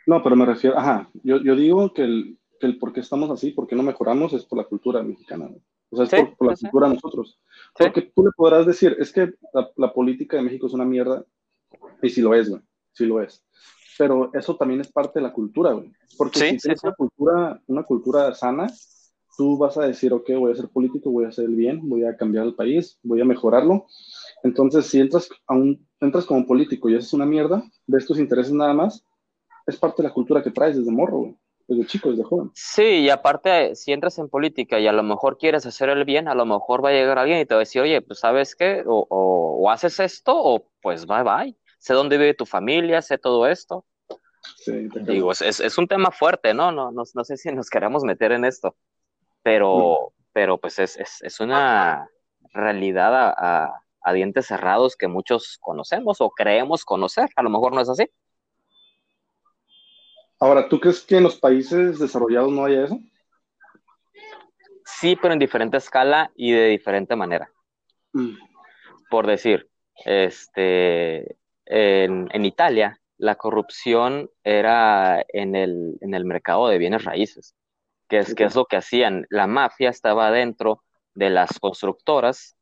No, 0.07 0.23
pero 0.23 0.37
me 0.37 0.47
refiero, 0.47 0.77
ajá, 0.77 1.11
yo, 1.23 1.39
yo 1.39 1.55
digo 1.55 1.93
que 1.93 2.03
el, 2.03 2.39
que 2.59 2.67
el 2.67 2.79
por 2.79 2.93
qué 2.93 3.01
estamos 3.01 3.31
así, 3.31 3.53
por 3.53 3.67
qué 3.67 3.77
no 3.77 3.83
mejoramos, 3.83 4.33
es 4.33 4.45
por 4.45 4.59
la 4.59 4.65
cultura 4.65 5.03
mexicana. 5.03 5.49
O 5.91 6.05
sea, 6.05 6.21
es 6.21 6.37
por, 6.37 6.49
la 6.49 6.57
cultura 6.57 6.89
de 6.89 6.95
nosotros. 6.95 7.41
Porque 7.77 8.03
tú 8.15 8.25
le 8.25 8.31
podrás 8.37 8.67
decir, 8.67 8.97
es 8.99 9.13
que 9.13 9.33
la, 9.77 9.93
política 9.93 10.37
de 10.37 10.43
México 10.43 10.67
es 10.67 10.73
una 10.73 10.85
mierda, 10.85 11.25
y 12.03 12.11
sí 12.11 12.21
lo 12.21 12.35
es, 12.35 12.49
güey, 12.49 12.63
sí 12.93 13.07
lo 13.07 13.23
es. 13.23 13.45
Pero 13.97 14.31
eso 14.35 14.57
también 14.57 14.81
es 14.81 14.93
parte 14.93 15.19
de 15.19 15.25
la 15.25 15.33
cultura, 15.33 15.73
güey. 15.73 15.91
Porque 16.17 16.39
si 16.39 16.57
tienes 16.59 16.85
una 16.85 16.95
cultura, 16.95 17.63
una 17.67 17.83
cultura 17.83 18.35
sana, 18.35 18.69
tú 19.37 19.57
vas 19.57 19.79
a 19.79 19.87
decir, 19.87 20.13
ok, 20.13 20.31
voy 20.37 20.53
a 20.53 20.57
ser 20.57 20.69
político, 20.69 21.11
voy 21.11 21.25
a 21.25 21.29
hacer 21.29 21.47
el 21.47 21.55
bien, 21.55 21.89
voy 21.89 22.05
a 22.05 22.17
cambiar 22.17 22.45
el 22.45 22.55
país, 22.55 22.99
voy 23.03 23.21
a 23.21 23.25
mejorarlo. 23.25 23.87
Entonces, 24.43 24.87
si 24.87 25.01
entras, 25.01 25.29
a 25.47 25.55
un, 25.55 25.87
entras 26.01 26.27
como 26.27 26.47
político 26.47 26.89
y 26.89 26.97
haces 26.97 27.13
una 27.13 27.27
mierda, 27.27 27.63
ves 27.87 28.07
tus 28.07 28.19
intereses 28.19 28.53
nada 28.53 28.75
más, 28.75 29.05
es 29.67 29.77
parte 29.77 30.03
de 30.03 30.09
la 30.09 30.15
cultura 30.15 30.43
que 30.43 30.51
traes 30.51 30.77
desde 30.77 30.91
morro, 30.91 31.37
desde 31.69 31.87
chico, 31.87 32.11
desde 32.11 32.25
joven. 32.25 32.51
Sí, 32.55 33.01
y 33.01 33.11
aparte, 33.11 33.77
si 33.77 33.93
entras 33.93 34.19
en 34.19 34.29
política 34.29 34.81
y 34.81 34.89
a 34.89 34.93
lo 34.93 35.03
mejor 35.03 35.39
quieres 35.39 35.65
hacer 35.67 35.89
el 35.91 36.05
bien, 36.05 36.27
a 36.27 36.35
lo 36.35 36.47
mejor 36.47 36.85
va 36.85 36.89
a 36.89 36.93
llegar 36.93 37.19
alguien 37.19 37.39
y 37.39 37.47
te 37.47 37.55
va 37.55 37.61
a 37.61 37.67
decir, 37.67 37.83
oye, 37.83 38.01
pues 38.03 38.19
sabes 38.19 38.57
qué, 38.57 38.83
o, 38.87 39.07
o, 39.09 39.71
haces 39.71 40.01
esto, 40.01 40.33
o 40.35 40.71
pues 40.83 41.07
bye 41.07 41.23
bye. 41.23 41.57
Sé 41.79 41.95
dónde 41.95 42.19
vive 42.19 42.35
tu 42.35 42.47
familia, 42.47 43.03
sé 43.03 43.19
todo 43.19 43.47
esto. 43.47 43.85
Sí, 44.57 44.89
Digo, 45.03 45.31
es, 45.31 45.43
es, 45.43 45.79
un 45.79 45.87
tema 45.87 46.11
fuerte, 46.11 46.55
¿no? 46.55 46.73
No, 46.73 46.91
no, 46.91 47.03
no 47.13 47.25
sé 47.25 47.37
si 47.37 47.53
nos 47.53 47.69
queremos 47.69 48.03
meter 48.03 48.33
en 48.33 48.45
esto 48.45 48.75
pero, 49.43 50.13
pero 50.33 50.59
pues 50.59 50.79
es, 50.79 50.97
es, 50.97 51.23
es 51.23 51.41
una 51.41 52.09
realidad 52.53 53.15
a, 53.15 53.83
a, 54.03 54.13
dientes 54.13 54.47
cerrados 54.47 54.97
que 54.97 55.09
muchos 55.09 55.59
conocemos 55.61 56.21
o 56.21 56.31
creemos 56.31 56.85
conocer, 56.85 57.29
a 57.37 57.43
lo 57.43 57.51
mejor 57.51 57.75
no 57.75 57.81
es 57.81 57.89
así. 57.89 58.11
Ahora, 60.41 60.69
¿tú 60.69 60.79
crees 60.79 61.01
que 61.01 61.17
en 61.17 61.25
los 61.25 61.39
países 61.39 61.99
desarrollados 61.99 62.53
no 62.53 62.65
haya 62.65 62.85
eso? 62.85 62.99
Sí, 64.85 65.17
pero 65.21 65.33
en 65.33 65.41
diferente 65.41 65.77
escala 65.77 66.31
y 66.35 66.53
de 66.53 66.69
diferente 66.69 67.17
manera. 67.17 67.51
Mm. 68.13 68.37
Por 69.11 69.27
decir, 69.27 69.69
este, 70.05 71.37
en, 71.67 72.29
en, 72.33 72.45
Italia, 72.45 73.01
la 73.17 73.35
corrupción 73.35 74.31
era 74.45 75.25
en 75.29 75.57
el, 75.57 75.99
en 76.01 76.15
el 76.15 76.25
mercado 76.25 76.69
de 76.69 76.79
bienes 76.79 77.05
raíces 77.05 77.55
que 78.09 78.19
es, 78.19 78.35
que 78.35 78.45
es 78.45 78.55
lo 78.57 78.65
que 78.65 78.77
hacían. 78.77 79.27
La 79.31 79.47
mafia 79.47 79.91
estaba 79.91 80.31
dentro 80.31 80.83
de 81.15 81.31
las 81.31 81.59
constructoras 81.61 82.57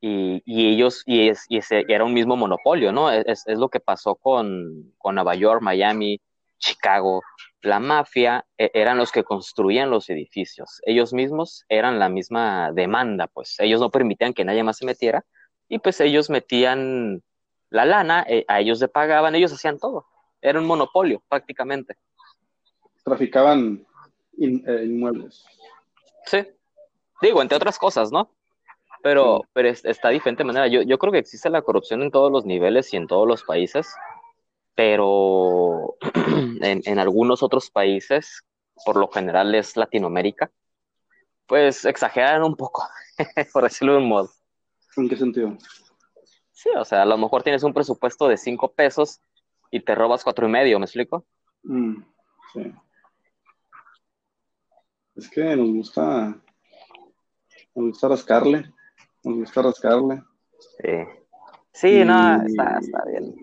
y, 0.00 0.42
ellos, 0.46 1.02
y, 1.06 1.28
es, 1.28 1.46
y 1.48 1.58
ese 1.58 1.84
era 1.88 2.04
un 2.04 2.14
mismo 2.14 2.36
monopolio, 2.36 2.92
¿no? 2.92 3.10
Es, 3.10 3.44
lo 3.46 3.68
que 3.68 3.80
pasó 3.80 4.14
con, 4.16 4.92
con, 4.98 5.14
Nueva 5.14 5.34
York, 5.34 5.62
Miami, 5.62 6.20
Chicago. 6.64 7.22
La 7.62 7.78
mafia 7.78 8.44
e, 8.58 8.70
eran 8.74 8.98
los 8.98 9.12
que 9.12 9.24
construían 9.24 9.90
los 9.90 10.08
edificios. 10.10 10.80
Ellos 10.84 11.12
mismos 11.12 11.64
eran 11.68 11.98
la 11.98 12.08
misma 12.08 12.72
demanda, 12.72 13.26
pues 13.26 13.56
ellos 13.60 13.80
no 13.80 13.90
permitían 13.90 14.34
que 14.34 14.44
nadie 14.44 14.64
más 14.64 14.78
se 14.78 14.86
metiera 14.86 15.24
y 15.68 15.78
pues 15.78 16.00
ellos 16.00 16.30
metían 16.30 17.22
la 17.70 17.84
lana, 17.84 18.24
eh, 18.28 18.44
a 18.48 18.60
ellos 18.60 18.80
le 18.80 18.88
pagaban, 18.88 19.34
ellos 19.34 19.52
hacían 19.52 19.78
todo. 19.78 20.06
Era 20.40 20.58
un 20.58 20.66
monopolio 20.66 21.22
prácticamente. 21.28 21.96
Traficaban 23.02 23.86
eh, 24.38 24.84
inmuebles. 24.84 25.44
Sí, 26.26 26.46
digo, 27.20 27.42
entre 27.42 27.56
otras 27.56 27.78
cosas, 27.78 28.12
¿no? 28.12 28.30
Pero, 29.02 29.42
pero 29.52 29.68
está 29.68 30.08
de 30.08 30.14
diferente 30.14 30.44
manera. 30.44 30.66
Yo, 30.66 30.82
yo 30.82 30.98
creo 30.98 31.12
que 31.12 31.18
existe 31.18 31.50
la 31.50 31.62
corrupción 31.62 32.02
en 32.02 32.10
todos 32.10 32.32
los 32.32 32.46
niveles 32.46 32.92
y 32.94 32.96
en 32.96 33.06
todos 33.06 33.28
los 33.28 33.42
países, 33.42 33.94
pero 34.74 35.96
en, 36.60 36.82
en 36.84 36.98
algunos 36.98 37.42
otros 37.42 37.70
países, 37.70 38.42
por 38.84 38.96
lo 38.96 39.08
general 39.08 39.54
es 39.54 39.76
Latinoamérica, 39.76 40.50
pues 41.46 41.84
exageran 41.84 42.42
un 42.42 42.56
poco, 42.56 42.82
por 43.52 43.64
decirlo 43.64 43.92
de 43.92 43.98
un 43.98 44.08
modo. 44.08 44.30
¿En 44.96 45.08
qué 45.08 45.16
sentido? 45.16 45.56
Sí, 46.52 46.70
o 46.76 46.84
sea, 46.84 47.02
a 47.02 47.06
lo 47.06 47.18
mejor 47.18 47.42
tienes 47.42 47.62
un 47.62 47.74
presupuesto 47.74 48.28
de 48.28 48.36
cinco 48.36 48.72
pesos 48.72 49.20
y 49.70 49.80
te 49.80 49.94
robas 49.94 50.22
cuatro 50.22 50.46
y 50.46 50.50
medio, 50.50 50.78
¿me 50.78 50.84
explico? 50.84 51.26
Mm, 51.64 52.02
sí. 52.52 52.72
Es 55.16 55.28
que 55.28 55.56
nos 55.56 55.68
gusta, 55.68 56.36
nos 57.74 57.86
gusta 57.88 58.08
rascarle, 58.08 58.72
nos 59.24 59.36
gusta 59.36 59.62
rascarle. 59.62 60.22
Sí, 60.58 60.90
sí 61.72 62.04
no, 62.04 62.42
está, 62.42 62.80
bien. 63.06 63.34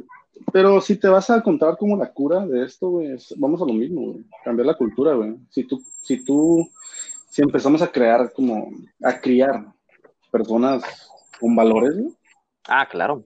Pero 0.51 0.81
si 0.81 0.97
te 0.97 1.07
vas 1.07 1.29
a 1.29 1.41
contar 1.41 1.77
como 1.77 1.97
la 1.97 2.11
cura 2.11 2.45
de 2.45 2.65
esto, 2.65 2.89
güey, 2.89 3.15
vamos 3.37 3.61
a 3.61 3.65
lo 3.65 3.73
mismo, 3.73 4.13
güey, 4.13 4.25
cambiar 4.43 4.67
la 4.67 4.77
cultura, 4.77 5.13
güey. 5.13 5.37
Si 5.49 5.63
tú, 5.63 5.81
si 6.03 6.23
tú, 6.23 6.69
si 7.29 7.41
empezamos 7.41 7.81
a 7.81 7.91
crear 7.91 8.31
como, 8.33 8.69
a 9.03 9.19
criar 9.19 9.65
personas 10.31 10.83
con 11.39 11.55
valores, 11.55 11.97
güey. 11.97 12.13
Ah, 12.67 12.87
claro. 12.89 13.25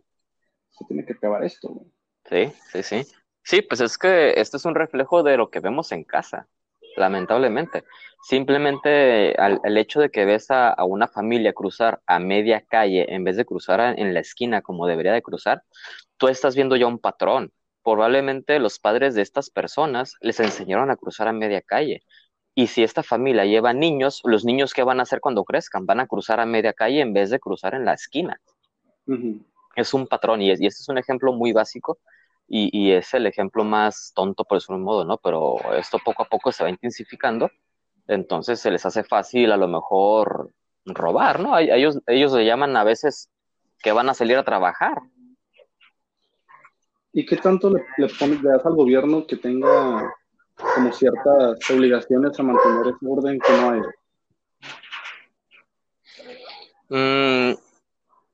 Se 0.69 0.85
tiene 0.85 1.05
que 1.05 1.13
acabar 1.13 1.43
esto, 1.43 1.69
güey. 1.69 1.91
Sí, 2.25 2.53
sí, 2.71 2.83
sí. 2.83 3.11
Sí, 3.43 3.61
pues 3.61 3.79
es 3.81 3.97
que 3.97 4.39
esto 4.39 4.57
es 4.57 4.65
un 4.65 4.73
reflejo 4.73 5.21
de 5.21 5.37
lo 5.37 5.49
que 5.51 5.59
vemos 5.59 5.91
en 5.91 6.03
casa. 6.03 6.47
Lamentablemente. 6.97 7.83
Simplemente 8.21 9.35
el 9.39 9.77
hecho 9.77 9.99
de 9.99 10.09
que 10.09 10.25
ves 10.25 10.47
a, 10.49 10.75
una 10.85 11.07
familia 11.07 11.53
cruzar 11.53 12.01
a 12.07 12.19
media 12.19 12.61
calle 12.61 13.13
en 13.13 13.23
vez 13.23 13.37
de 13.37 13.45
cruzar 13.45 13.99
en 13.99 14.13
la 14.13 14.19
esquina 14.19 14.61
como 14.61 14.87
debería 14.87 15.13
de 15.13 15.21
cruzar, 15.21 15.63
tú 16.17 16.27
estás 16.27 16.55
viendo 16.55 16.75
ya 16.75 16.87
un 16.87 16.99
patrón. 16.99 17.51
Probablemente 17.83 18.57
los 18.57 18.79
padres 18.79 19.13
de 19.13 19.21
estas 19.21 19.51
personas 19.51 20.15
les 20.21 20.39
enseñaron 20.39 20.89
a 20.89 20.95
cruzar 20.95 21.27
a 21.27 21.33
media 21.33 21.61
calle. 21.61 22.01
Y 22.55 22.67
si 22.67 22.81
esta 22.83 23.03
familia 23.03 23.45
lleva 23.45 23.73
niños, 23.73 24.21
los 24.23 24.43
niños 24.43 24.73
¿qué 24.73 24.81
van 24.81 24.99
a 24.99 25.03
hacer 25.03 25.19
cuando 25.19 25.43
crezcan? 25.43 25.85
Van 25.85 25.99
a 25.99 26.07
cruzar 26.07 26.39
a 26.39 26.47
media 26.47 26.73
calle 26.73 27.01
en 27.01 27.13
vez 27.13 27.29
de 27.29 27.39
cruzar 27.39 27.75
en 27.75 27.85
la 27.85 27.93
esquina. 27.93 28.41
Es 29.75 29.93
un 29.93 30.07
patrón 30.07 30.41
y, 30.41 30.47
y 30.47 30.51
este 30.51 30.67
es 30.67 30.89
un 30.89 30.97
ejemplo 30.97 31.31
muy 31.33 31.51
básico 31.51 31.99
y, 32.47 32.91
es 32.91 33.13
el 33.13 33.25
ejemplo 33.25 33.63
más 33.63 34.11
tonto 34.15 34.43
por 34.43 34.57
decirlo 34.57 34.77
un 34.77 34.83
modo, 34.83 35.03
¿no? 35.03 35.17
Pero 35.17 35.55
esto 35.73 35.97
poco 36.03 36.23
a 36.23 36.27
poco 36.27 36.51
se 36.51 36.63
va 36.63 36.69
intensificando, 36.69 37.49
entonces 38.07 38.59
se 38.59 38.71
les 38.71 38.85
hace 38.85 39.03
fácil 39.03 39.51
a 39.51 39.57
lo 39.57 39.67
mejor 39.67 40.51
robar, 40.85 41.39
¿no? 41.39 41.57
Ellos, 41.57 41.99
ellos 42.07 42.33
le 42.33 42.45
llaman 42.45 42.77
a 42.77 42.83
veces 42.83 43.29
que 43.81 43.91
van 43.91 44.09
a 44.09 44.13
salir 44.13 44.37
a 44.37 44.43
trabajar. 44.43 44.99
¿Y 47.13 47.25
qué 47.25 47.37
tanto 47.37 47.69
le, 47.69 47.83
le, 47.97 48.07
pones, 48.19 48.41
das 48.43 48.65
al 48.65 48.75
gobierno 48.75 49.25
que 49.25 49.37
tenga 49.37 50.13
como 50.75 50.91
ciertas 50.91 51.57
obligaciones 51.71 52.39
a 52.39 52.43
mantener 52.43 52.87
ese 52.87 53.05
orden 53.07 53.39
que 53.39 53.53
no 53.53 53.69
hay? 53.71 53.81
Mm, 56.89 57.57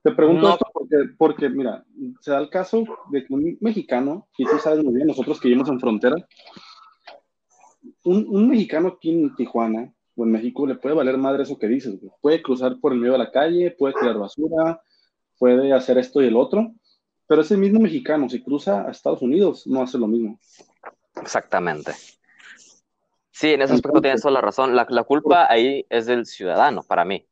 te 0.03 0.11
pregunto 0.11 0.49
esto 0.49 0.65
porque, 0.73 0.95
porque, 1.17 1.49
mira, 1.49 1.85
se 2.21 2.31
da 2.31 2.39
el 2.39 2.49
caso 2.49 2.83
de 3.11 3.23
que 3.23 3.33
un 3.33 3.57
mexicano, 3.61 4.27
y 4.37 4.45
tú 4.45 4.57
sabes 4.57 4.83
muy 4.83 4.93
bien, 4.93 5.07
nosotros 5.07 5.39
que 5.39 5.47
vivimos 5.47 5.69
en 5.69 5.79
frontera, 5.79 6.15
un, 8.03 8.25
un, 8.27 8.49
mexicano 8.49 8.89
aquí 8.89 9.11
en 9.11 9.35
Tijuana 9.35 9.93
o 10.15 10.23
en 10.23 10.31
México 10.31 10.65
le 10.65 10.75
puede 10.75 10.95
valer 10.95 11.17
madre 11.17 11.43
eso 11.43 11.59
que 11.59 11.67
dices, 11.67 11.99
puede 12.19 12.41
cruzar 12.41 12.79
por 12.79 12.93
el 12.93 12.99
medio 12.99 13.13
de 13.13 13.19
la 13.19 13.31
calle, 13.31 13.75
puede 13.77 13.93
tirar 13.93 14.17
basura, 14.17 14.81
puede 15.37 15.71
hacer 15.71 15.99
esto 15.99 16.21
y 16.21 16.27
el 16.27 16.35
otro, 16.35 16.73
pero 17.27 17.41
ese 17.43 17.55
mismo 17.55 17.79
mexicano, 17.79 18.27
si 18.27 18.43
cruza 18.43 18.87
a 18.87 18.91
Estados 18.91 19.21
Unidos, 19.21 19.67
no 19.67 19.83
hace 19.83 19.97
lo 19.97 20.07
mismo. 20.07 20.39
Exactamente. 21.21 21.93
Sí, 23.31 23.53
en 23.53 23.61
ese 23.61 23.73
aspecto 23.73 24.01
tienes 24.01 24.21
toda 24.21 24.33
la 24.33 24.41
razón. 24.41 24.75
La, 24.75 24.85
la 24.89 25.03
culpa 25.03 25.47
ahí 25.49 25.85
es 25.89 26.07
del 26.07 26.25
ciudadano, 26.25 26.83
para 26.83 27.05
mí. 27.05 27.25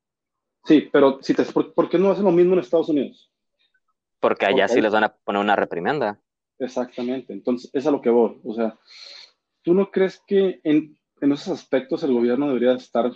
Sí, 0.66 0.90
pero 0.92 1.20
si 1.22 1.34
te, 1.34 1.44
¿por, 1.46 1.90
qué 1.90 1.98
no 1.98 2.12
hacen 2.12 2.26
lo 2.26 2.32
mismo 2.32 2.54
en 2.54 2.60
Estados 2.60 2.90
Unidos? 2.90 3.32
Porque 4.20 4.46
allá 4.46 4.68
sí 4.68 4.82
les 4.82 4.92
van 4.92 5.06
a 5.06 5.14
poner 5.14 5.42
una 5.42 5.56
reprimenda. 5.56 6.20
Exactamente, 6.60 7.32
entonces 7.32 7.72
es 7.74 7.88
a 7.88 7.92
lo 7.92 8.02
que 8.02 8.10
voy. 8.10 8.40
O 8.44 8.54
sea, 8.54 8.78
¿tú 9.62 9.74
no 9.74 9.90
crees 9.90 10.22
que 10.28 10.60
en, 10.64 10.98
esos 11.22 11.48
aspectos 11.48 12.04
el 12.04 12.14
gobierno 12.14 12.48
debería 12.48 12.74
estar 12.74 13.12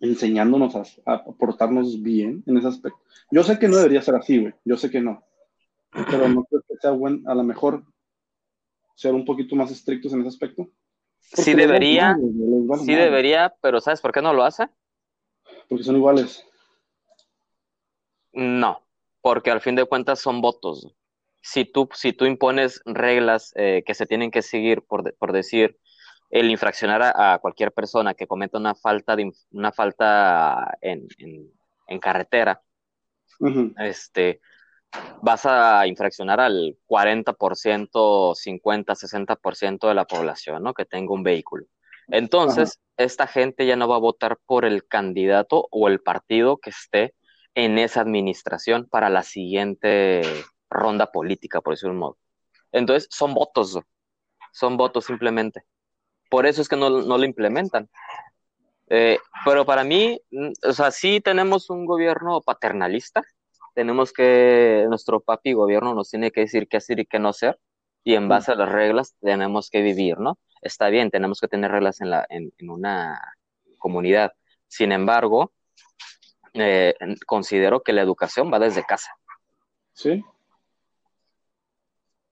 enseñándonos 0.00 0.74
a, 0.76 1.12
a, 1.12 1.24
portarnos 1.24 2.02
bien 2.02 2.42
en 2.46 2.56
ese 2.56 2.68
aspecto? 2.68 3.00
Yo 3.30 3.42
sé 3.42 3.58
que 3.58 3.68
no 3.68 3.76
debería 3.76 4.02
ser 4.02 4.14
así, 4.14 4.38
güey, 4.38 4.54
yo 4.64 4.76
sé 4.76 4.90
que 4.90 5.00
no. 5.00 5.22
Pero 5.92 6.28
no 6.28 6.44
creo 6.44 6.62
que 6.66 6.76
sea 6.80 6.92
bueno, 6.92 7.30
a 7.30 7.34
lo 7.34 7.42
mejor 7.42 7.84
ser 8.94 9.14
un 9.14 9.24
poquito 9.24 9.56
más 9.56 9.70
estrictos 9.70 10.12
en 10.12 10.20
ese 10.20 10.28
aspecto. 10.28 10.68
sí 11.20 11.54
debería, 11.54 12.16
sí 12.84 12.94
debería, 12.94 13.54
pero 13.60 13.80
¿sabes 13.80 14.00
por 14.00 14.12
qué 14.12 14.22
no 14.22 14.32
lo 14.32 14.44
hace? 14.44 14.68
Porque 15.70 15.84
son 15.84 15.96
iguales. 15.96 16.44
No, 18.32 18.84
porque 19.22 19.52
al 19.52 19.60
fin 19.60 19.76
de 19.76 19.86
cuentas 19.86 20.18
son 20.18 20.40
votos. 20.40 20.92
Si 21.40 21.64
tú, 21.64 21.88
si 21.94 22.12
tú 22.12 22.26
impones 22.26 22.82
reglas 22.84 23.52
eh, 23.54 23.84
que 23.86 23.94
se 23.94 24.04
tienen 24.04 24.32
que 24.32 24.42
seguir, 24.42 24.82
por, 24.82 25.14
por 25.14 25.32
decir, 25.32 25.78
el 26.28 26.50
infraccionar 26.50 27.02
a, 27.02 27.38
cualquier 27.38 27.72
persona 27.72 28.14
que 28.14 28.26
cometa 28.26 28.58
una 28.58 28.74
falta, 28.74 29.14
de, 29.14 29.32
una 29.52 29.70
falta 29.72 30.76
en, 30.80 31.06
en, 31.86 31.98
carretera, 32.00 32.62
este, 33.78 34.40
vas 35.22 35.46
a 35.46 35.86
infraccionar 35.86 36.40
al 36.40 36.76
40%, 36.88 38.34
50, 38.34 38.94
60% 38.94 39.88
de 39.88 39.94
la 39.94 40.04
población, 40.04 40.62
¿no? 40.64 40.74
Que 40.74 40.84
tenga 40.84 41.14
un 41.14 41.22
vehículo. 41.22 41.66
Entonces, 42.10 42.80
esta 42.96 43.26
gente 43.26 43.66
ya 43.66 43.76
no 43.76 43.88
va 43.88 43.96
a 43.96 44.00
votar 44.00 44.38
por 44.46 44.64
el 44.64 44.86
candidato 44.86 45.68
o 45.70 45.88
el 45.88 46.00
partido 46.00 46.58
que 46.58 46.70
esté 46.70 47.14
en 47.54 47.78
esa 47.78 48.00
administración 48.00 48.86
para 48.88 49.08
la 49.08 49.22
siguiente 49.22 50.22
ronda 50.68 51.10
política, 51.10 51.60
por 51.60 51.74
decirlo 51.74 51.92
un 51.92 52.00
modo. 52.00 52.18
Entonces, 52.72 53.08
son 53.10 53.34
votos, 53.34 53.78
son 54.52 54.76
votos 54.76 55.06
simplemente. 55.06 55.64
Por 56.30 56.46
eso 56.46 56.62
es 56.62 56.68
que 56.68 56.76
no, 56.76 56.90
no 56.90 57.18
lo 57.18 57.24
implementan. 57.24 57.88
Eh, 58.88 59.18
pero 59.44 59.64
para 59.64 59.84
mí, 59.84 60.20
mm, 60.30 60.50
o 60.68 60.72
sea, 60.72 60.90
sí 60.90 61.20
tenemos 61.20 61.70
un 61.70 61.86
gobierno 61.86 62.40
paternalista, 62.40 63.22
tenemos 63.74 64.12
que, 64.12 64.84
nuestro 64.88 65.20
papi 65.20 65.52
gobierno 65.52 65.94
nos 65.94 66.10
tiene 66.10 66.32
que 66.32 66.40
decir 66.42 66.66
qué 66.68 66.78
hacer 66.78 66.98
y 66.98 67.06
qué 67.06 67.18
no 67.20 67.28
hacer, 67.28 67.58
y 68.04 68.14
en 68.14 68.28
base 68.28 68.52
a 68.52 68.56
las 68.56 68.68
reglas 68.68 69.14
tenemos 69.20 69.70
que 69.70 69.82
vivir, 69.82 70.18
¿no? 70.18 70.38
está 70.62 70.88
bien, 70.88 71.10
tenemos 71.10 71.40
que 71.40 71.48
tener 71.48 71.70
reglas 71.70 72.00
en, 72.00 72.10
la, 72.10 72.26
en, 72.28 72.52
una 72.68 73.20
comunidad. 73.78 74.32
Sin 74.68 74.92
embargo, 74.92 75.52
eh, 76.54 76.94
considero 77.26 77.82
que 77.82 77.92
la 77.92 78.02
educación 78.02 78.52
va 78.52 78.58
desde 78.58 78.84
casa. 78.84 79.10
Sí, 79.92 80.24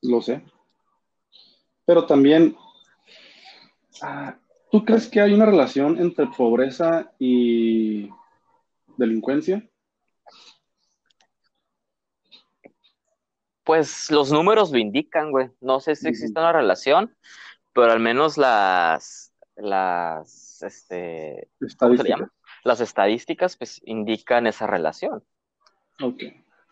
lo 0.03 0.21
sé. 0.21 0.45
Pero 1.85 2.07
también, 2.07 2.57
ah, 4.03 4.37
¿tú 4.71 4.85
crees 4.85 5.09
que 5.09 5.21
hay 5.21 5.33
una 5.33 5.47
relación 5.47 5.99
entre 5.99 6.27
pobreza 6.27 7.13
y 7.19 8.11
delincuencia? 8.97 9.68
Pues 13.69 14.11
los 14.11 14.33
números 14.33 14.71
lo 14.71 14.79
indican, 14.79 15.31
güey. 15.31 15.51
No 15.61 15.79
sé 15.79 15.95
si 15.95 16.09
existe 16.09 16.41
una 16.41 16.55
relación, 16.55 17.15
pero 17.75 17.93
al 17.93 18.01
menos 18.01 18.39
las, 18.39 19.35
las, 19.57 20.63
este, 20.63 21.51
¿cómo 21.79 21.95
se 21.99 22.09
llama? 22.09 22.33
Las 22.65 22.81
estadísticas, 22.81 23.59
pues, 23.59 23.79
indican 23.85 24.47
esa 24.47 24.67
relación. 24.67 25.23
Ok. 26.03 26.23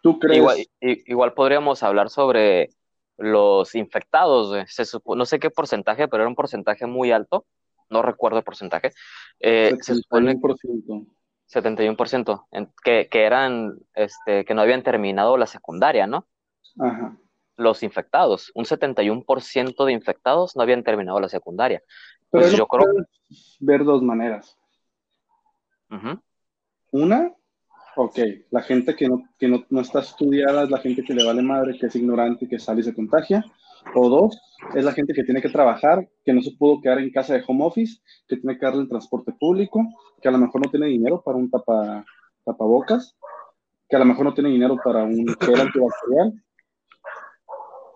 ¿Tú 0.02 0.18
crees? 0.18 0.38
Igual, 0.38 0.56
igual 0.80 1.34
podríamos 1.34 1.82
hablar 1.82 2.08
sobre 2.08 2.70
los 3.18 3.74
infectados, 3.74 4.56
se 4.66 4.84
no 5.04 5.26
sé 5.26 5.38
qué 5.38 5.50
porcentaje, 5.50 6.08
pero 6.08 6.22
era 6.22 6.30
un 6.30 6.34
porcentaje 6.34 6.86
muy 6.86 7.12
alto, 7.12 7.44
no 7.90 8.00
recuerdo 8.00 8.38
el 8.38 8.44
porcentaje. 8.44 8.92
Eh, 9.40 9.74
71%. 9.74 11.06
71%, 11.52 12.46
que, 12.82 13.08
que 13.10 13.22
eran, 13.24 13.76
este, 13.94 14.46
que 14.46 14.54
no 14.54 14.62
habían 14.62 14.82
terminado 14.82 15.36
la 15.36 15.46
secundaria, 15.46 16.06
¿no? 16.06 16.26
Ajá 16.78 17.16
los 17.56 17.82
infectados. 17.82 18.52
Un 18.54 18.64
71% 18.64 19.84
de 19.84 19.92
infectados 19.92 20.56
no 20.56 20.62
habían 20.62 20.82
terminado 20.82 21.20
la 21.20 21.28
secundaria. 21.28 21.82
Pero 22.30 22.44
pues 22.44 22.56
yo 22.56 22.66
creo 22.66 22.86
ver 23.60 23.84
dos 23.84 24.02
maneras. 24.02 24.56
Una, 26.92 27.32
ok, 27.96 28.18
la 28.50 28.62
gente 28.62 28.94
que, 28.94 29.08
no, 29.08 29.22
que 29.38 29.48
no, 29.48 29.64
no, 29.70 29.80
está 29.80 30.00
estudiada 30.00 30.64
es 30.64 30.70
la 30.70 30.78
gente 30.78 31.02
que 31.02 31.14
le 31.14 31.24
vale 31.24 31.42
madre, 31.42 31.78
que 31.78 31.86
es 31.86 31.96
ignorante, 31.96 32.48
que 32.48 32.58
sale 32.58 32.80
y 32.80 32.84
se 32.84 32.94
contagia. 32.94 33.44
O 33.94 34.08
dos, 34.08 34.40
es 34.74 34.84
la 34.84 34.92
gente 34.92 35.14
que 35.14 35.22
tiene 35.22 35.40
que 35.40 35.48
trabajar, 35.48 36.08
que 36.24 36.32
no 36.32 36.42
se 36.42 36.50
pudo 36.52 36.80
quedar 36.80 36.98
en 36.98 37.12
casa 37.12 37.34
de 37.34 37.44
home 37.46 37.64
office, 37.64 38.00
que 38.26 38.36
tiene 38.36 38.58
que 38.58 38.66
darle 38.66 38.82
el 38.82 38.88
transporte 38.88 39.32
público, 39.32 39.80
que 40.20 40.28
a 40.28 40.32
lo 40.32 40.38
mejor 40.38 40.64
no 40.64 40.70
tiene 40.70 40.86
dinero 40.86 41.22
para 41.22 41.38
un 41.38 41.48
tapa, 41.48 42.04
tapabocas, 42.44 43.16
que 43.88 43.94
a 43.94 44.00
lo 44.00 44.04
mejor 44.04 44.24
no 44.24 44.34
tiene 44.34 44.50
dinero 44.50 44.76
para 44.82 45.04
un 45.04 45.24
gel 45.40 45.60
antibacterial, 45.60 46.34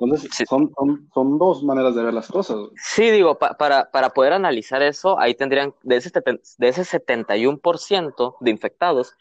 entonces, 0.01 0.31
son, 0.49 0.73
son, 1.13 1.39
dos 1.39 1.63
maneras 1.63 1.95
de 1.95 2.03
ver 2.03 2.15
las 2.15 2.29
cosas. 2.29 2.57
Sí, 2.77 3.11
digo, 3.11 3.39
para, 3.39 3.91
para 3.91 4.11
poder 4.11 4.33
analizar 4.33 4.83
eso, 4.83 5.19
ahí 5.21 5.35
tendrían, 5.35 5.75
de 5.83 5.97
ese, 5.97 6.11
de 6.11 6.69
ese 6.69 6.85
71% 6.85 8.37
de 8.41 8.51
infectados, 8.51 9.17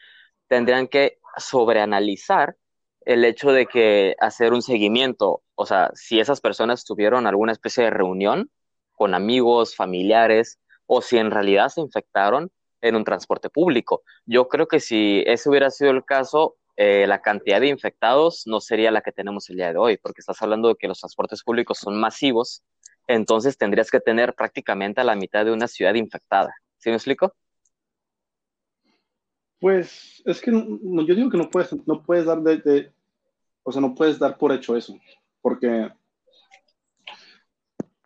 tendrían 0.48 0.88
que 0.88 1.18
sobreanalizar 1.36 2.56
el 3.02 3.24
hecho 3.24 3.52
de 3.52 3.66
que 3.66 4.14
hacer 4.20 4.52
un 4.52 4.62
seguimiento, 4.62 5.42
o 5.54 5.66
sea, 5.66 5.90
si 5.94 6.20
esas 6.20 6.40
personas 6.40 6.84
tuvieron 6.84 7.26
alguna 7.26 7.52
especie 7.52 7.84
de 7.84 7.90
reunión 7.90 8.50
con 8.92 9.14
amigos, 9.14 9.76
familiares, 9.76 10.58
o 10.86 11.02
si 11.02 11.18
en 11.18 11.30
realidad 11.30 11.68
se 11.68 11.80
infectaron 11.80 12.50
en 12.80 12.96
un 12.96 13.04
transporte 13.04 13.50
público. 13.50 14.02
Yo 14.26 14.48
creo 14.48 14.66
que 14.66 14.80
si 14.80 15.22
ese 15.26 15.48
hubiera 15.48 15.70
sido 15.70 15.90
el 15.90 16.04
caso, 16.04 16.56
eh, 16.82 17.06
la 17.06 17.20
cantidad 17.20 17.60
de 17.60 17.68
infectados 17.68 18.46
no 18.46 18.58
sería 18.58 18.90
la 18.90 19.02
que 19.02 19.12
tenemos 19.12 19.50
el 19.50 19.56
día 19.56 19.70
de 19.70 19.76
hoy, 19.76 19.98
porque 19.98 20.22
estás 20.22 20.40
hablando 20.40 20.68
de 20.68 20.76
que 20.76 20.88
los 20.88 20.98
transportes 20.98 21.42
públicos 21.42 21.76
son 21.76 22.00
masivos, 22.00 22.62
entonces 23.06 23.58
tendrías 23.58 23.90
que 23.90 24.00
tener 24.00 24.34
prácticamente 24.34 24.98
a 24.98 25.04
la 25.04 25.14
mitad 25.14 25.44
de 25.44 25.52
una 25.52 25.68
ciudad 25.68 25.92
infectada. 25.92 26.54
¿Sí 26.78 26.88
me 26.88 26.96
explico? 26.96 27.34
Pues 29.60 30.22
es 30.24 30.40
que 30.40 30.52
yo 30.52 31.14
digo 31.14 31.28
que 31.28 31.36
no 31.36 31.50
puedes, 31.50 31.70
no 31.86 32.02
puedes 32.02 32.24
dar 32.24 32.40
de, 32.40 32.90
o 33.62 33.72
sea, 33.72 33.82
no 33.82 33.94
puedes 33.94 34.18
dar 34.18 34.38
por 34.38 34.50
hecho 34.50 34.74
eso, 34.74 34.98
porque 35.42 35.90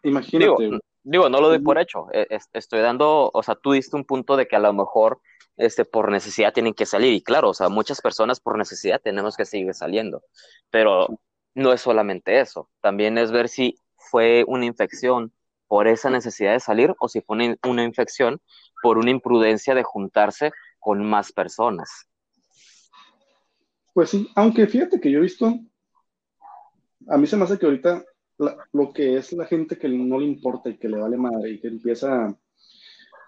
imagínate. 0.03 0.81
Digo, 1.05 1.29
no 1.29 1.41
lo 1.41 1.49
doy 1.49 1.61
por 1.61 1.79
hecho. 1.79 2.09
E, 2.13 2.27
estoy 2.53 2.81
dando, 2.81 3.31
o 3.33 3.43
sea, 3.45 3.55
tú 3.55 3.71
diste 3.71 3.95
un 3.95 4.05
punto 4.05 4.37
de 4.37 4.49
que 4.49 4.57
a 4.57 4.59
lo 4.59 4.73
mejor 4.73 5.21
este, 5.57 5.85
por 5.85 6.11
necesidad 6.11 6.53
tienen 6.53 6.75
que 6.75 6.87
salir. 6.87 7.13
Y 7.13 7.23
claro, 7.23 7.51
o 7.51 7.55
sea, 7.55 7.69
muchas 7.69 8.01
personas 8.01 8.41
por 8.41 8.59
necesidad 8.59 9.01
tenemos 9.01 9.37
que 9.37 9.45
seguir 9.45 9.75
saliendo. 9.75 10.23
Pero 10.71 11.21
no 11.55 11.73
es 11.73 11.81
solamente 11.81 12.41
eso. 12.41 12.71
También 12.81 13.19
es 13.19 13.31
ver 13.31 13.49
si 13.49 13.79
fue 13.97 14.45
una 14.47 14.67
infección 14.67 15.33
por 15.69 15.89
esa 15.89 16.11
necesidad 16.11 16.53
de 16.53 16.61
salir 16.61 16.95
o 16.99 17.09
si 17.09 17.21
fue 17.21 17.57
una, 17.65 17.85
infección 17.85 18.41
por 18.83 18.99
una 18.99 19.11
imprudencia 19.11 19.75
de 19.75 19.83
juntarse 19.83 20.53
con 20.79 21.05
más 21.05 21.33
personas. 21.33 21.91
Pues 23.93 24.11
sí, 24.11 24.29
aunque 24.35 24.67
fíjate 24.67 25.01
que 25.01 25.11
yo 25.11 25.19
he 25.19 25.23
visto, 25.23 25.53
a 27.09 27.17
mí 27.17 27.27
se 27.27 27.37
me 27.37 27.45
hace 27.45 27.59
que 27.59 27.67
ahorita 27.67 28.05
lo 28.73 28.93
que 28.93 29.17
es 29.17 29.33
la 29.33 29.47
gente 29.47 29.79
que 29.79 29.89
no 29.89 30.19
le 30.19 30.27
importa 30.27 30.69
y 30.69 30.77
que 30.77 30.89
le 30.89 30.99
vale 30.99 31.17
madre 31.17 31.51
y 31.51 31.61
que 31.61 31.69
empieza 31.69 32.37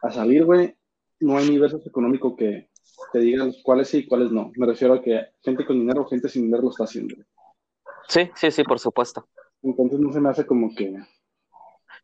a 0.02 0.10
salir, 0.10 0.44
güey, 0.44 0.76
no 1.20 1.36
hay 1.36 1.48
universo 1.48 1.80
económico 1.84 2.36
que 2.36 2.70
te 3.12 3.18
diga 3.18 3.46
cuáles 3.62 3.88
sí 3.88 3.98
y 3.98 4.06
cuáles 4.06 4.30
no. 4.30 4.52
Me 4.56 4.66
refiero 4.66 4.94
a 4.94 5.02
que 5.02 5.20
gente 5.42 5.64
con 5.64 5.78
dinero 5.78 6.02
o 6.02 6.06
gente 6.06 6.28
sin 6.28 6.42
dinero 6.42 6.64
lo 6.64 6.70
está 6.70 6.84
haciendo. 6.84 7.16
Sí, 8.08 8.30
sí, 8.34 8.50
sí, 8.50 8.62
por 8.64 8.78
supuesto. 8.78 9.28
Entonces 9.62 9.98
no 9.98 10.12
se 10.12 10.20
me 10.20 10.28
hace 10.28 10.46
como 10.46 10.74
que... 10.74 10.94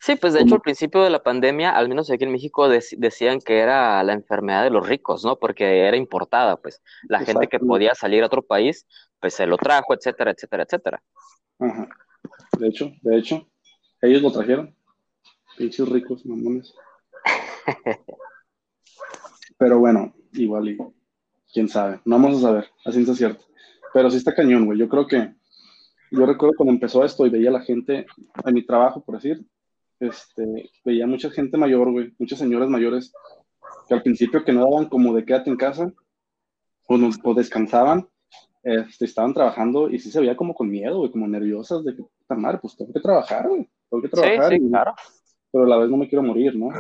Sí, 0.01 0.17
pues 0.17 0.33
de 0.33 0.41
hecho 0.41 0.57
al 0.57 0.61
principio 0.61 1.03
de 1.03 1.11
la 1.11 1.23
pandemia, 1.23 1.71
al 1.71 1.89
menos 1.89 2.11
aquí 2.11 2.25
en 2.25 2.33
México, 2.33 2.69
decían 2.69 3.39
que 3.39 3.61
era 3.61 4.03
la 4.03 4.15
enfermedad 4.15 4.65
de 4.65 4.71
los 4.71 4.89
ricos, 4.89 5.25
¿no? 5.25 5.39
Porque 5.39 5.87
era 5.87 5.97
importada, 5.97 6.57
pues 6.57 6.83
la 7.09 7.21
gente 7.21 7.47
que 7.47 7.61
podía 7.61 7.95
salir 7.95 8.25
a 8.25 8.27
otro 8.27 8.43
país, 8.43 8.85
pues 9.21 9.35
se 9.35 9.47
lo 9.47 9.57
trajo, 9.57 9.95
etcétera, 9.95 10.33
etcétera, 10.33 10.65
etcétera. 10.65 11.03
Ajá. 11.61 11.89
De 12.59 12.67
hecho, 12.67 12.91
de 13.03 13.17
hecho, 13.17 13.49
ellos 14.01 14.23
lo 14.23 14.33
trajeron. 14.33 14.75
Pinches 15.57 15.89
ricos, 15.89 16.27
mamones. 16.27 16.75
Pero 19.63 19.79
bueno, 19.79 20.13
igual 20.33 20.71
y 20.71 20.79
quién 21.53 21.69
sabe. 21.69 22.01
No 22.05 22.17
vamos 22.17 22.39
a 22.39 22.49
saber, 22.49 22.67
así 22.85 23.01
es 23.01 23.17
cierto. 23.17 23.45
Pero 23.95 24.11
sí 24.11 24.17
está 24.17 24.35
cañón, 24.35 24.67
güey. 24.67 24.77
Yo 24.77 24.89
creo 24.89 25.07
que 25.07 25.37
yo 26.11 26.27
recuerdo 26.27 26.57
cuando 26.57 26.73
empezó 26.73 27.05
esto 27.05 27.25
y 27.25 27.31
veía 27.31 27.49
a 27.49 27.53
la 27.53 27.61
gente 27.61 28.05
en 28.45 28.55
mi 28.55 28.67
trabajo, 28.67 29.05
por 29.05 29.15
decir, 29.15 29.47
este, 30.01 30.69
veía 30.85 31.07
mucha 31.07 31.31
gente 31.31 31.57
mayor, 31.57 31.93
güey, 31.93 32.13
muchas 32.19 32.41
señoras 32.41 32.69
mayores 32.69 33.13
que 33.87 33.95
al 33.95 34.03
principio 34.03 34.45
que 34.45 34.53
no 34.53 34.69
daban 34.69 34.87
como 34.87 35.15
de 35.15 35.25
quédate 35.25 35.49
en 35.49 35.57
casa 35.57 35.93
o, 36.89 36.99
o 37.23 37.35
descansaban, 37.35 38.09
este, 38.65 39.05
estaban 39.05 39.33
trabajando 39.33 39.89
y 39.89 40.01
sí 40.01 40.11
se 40.11 40.19
veía 40.19 40.37
como 40.37 40.55
con 40.55 40.69
miedo, 40.69 40.99
güey, 40.99 41.13
como 41.13 41.29
nerviosas 41.29 41.85
de 41.85 41.95
que, 41.95 42.03
puta 42.03 42.35
madre, 42.35 42.59
pues 42.61 42.77
tengo 42.77 42.93
que 42.93 42.99
trabajar, 42.99 43.49
güey, 43.49 43.71
tengo 43.89 44.03
que 44.03 44.09
trabajar. 44.09 44.53
Sí, 44.55 44.69
claro. 44.69 44.95
Pero 45.53 45.65
a 45.67 45.69
la 45.69 45.77
vez 45.77 45.89
no 45.89 45.99
me 45.99 46.09
quiero 46.09 46.25
morir, 46.25 46.57
¿no? 46.57 46.71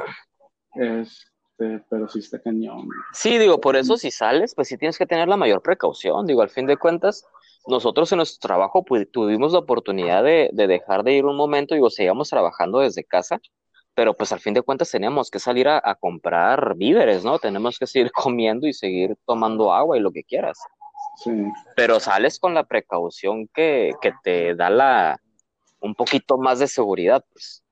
Este, 1.62 1.85
pero 1.88 2.09
sí 2.09 2.18
está 2.18 2.40
cañón. 2.40 2.88
Sí, 3.12 3.38
digo, 3.38 3.61
por 3.61 3.77
eso 3.77 3.96
si 3.96 4.11
sales, 4.11 4.55
pues 4.55 4.68
sí 4.68 4.77
tienes 4.77 4.98
que 4.98 5.07
tener 5.07 5.29
la 5.29 5.37
mayor 5.37 5.62
precaución, 5.62 6.27
digo, 6.27 6.42
al 6.42 6.51
fin 6.51 6.66
de 6.66 6.77
cuentas, 6.77 7.25
nosotros 7.66 8.11
en 8.12 8.16
nuestro 8.16 8.46
trabajo 8.46 8.85
pues, 8.85 9.11
tuvimos 9.11 9.53
la 9.53 9.61
oportunidad 9.61 10.25
de, 10.25 10.51
dejar 10.53 11.05
de 11.05 11.12
ir 11.12 11.25
un 11.25 11.37
momento, 11.37 11.75
digo, 11.75 11.90
seguíamos 11.90 12.29
trabajando 12.29 12.81
desde 12.81 13.05
casa, 13.05 13.40
pero 13.94 14.16
pues 14.16 14.33
al 14.33 14.40
fin 14.40 14.55
de 14.55 14.62
cuentas 14.62 14.90
teníamos 14.90 15.31
que 15.31 15.38
salir 15.38 15.68
a, 15.68 15.94
comprar 16.01 16.75
víveres, 16.77 17.25
¿no? 17.25 17.38
Tenemos 17.38 17.79
que 17.79 17.87
seguir 17.87 18.11
comiendo 18.12 18.66
y 18.66 18.72
seguir 18.72 19.16
tomando 19.27 19.72
agua 19.72 19.96
y 19.96 20.01
lo 20.01 20.11
que 20.11 20.25
quieras. 20.25 20.59
Sí. 21.16 21.31
Pero 21.77 22.01
sales 22.01 22.38
con 22.38 22.55
la 22.55 22.64
precaución 22.64 23.48
que, 23.55 23.92
que 24.01 24.12
te 24.25 24.55
da 24.55 24.70
la 24.70 25.20
un 25.81 25.94
poquito 25.94 26.38
más 26.38 26.61
de 26.61 26.68
seguridad, 26.68 27.25
pues. 27.33 27.62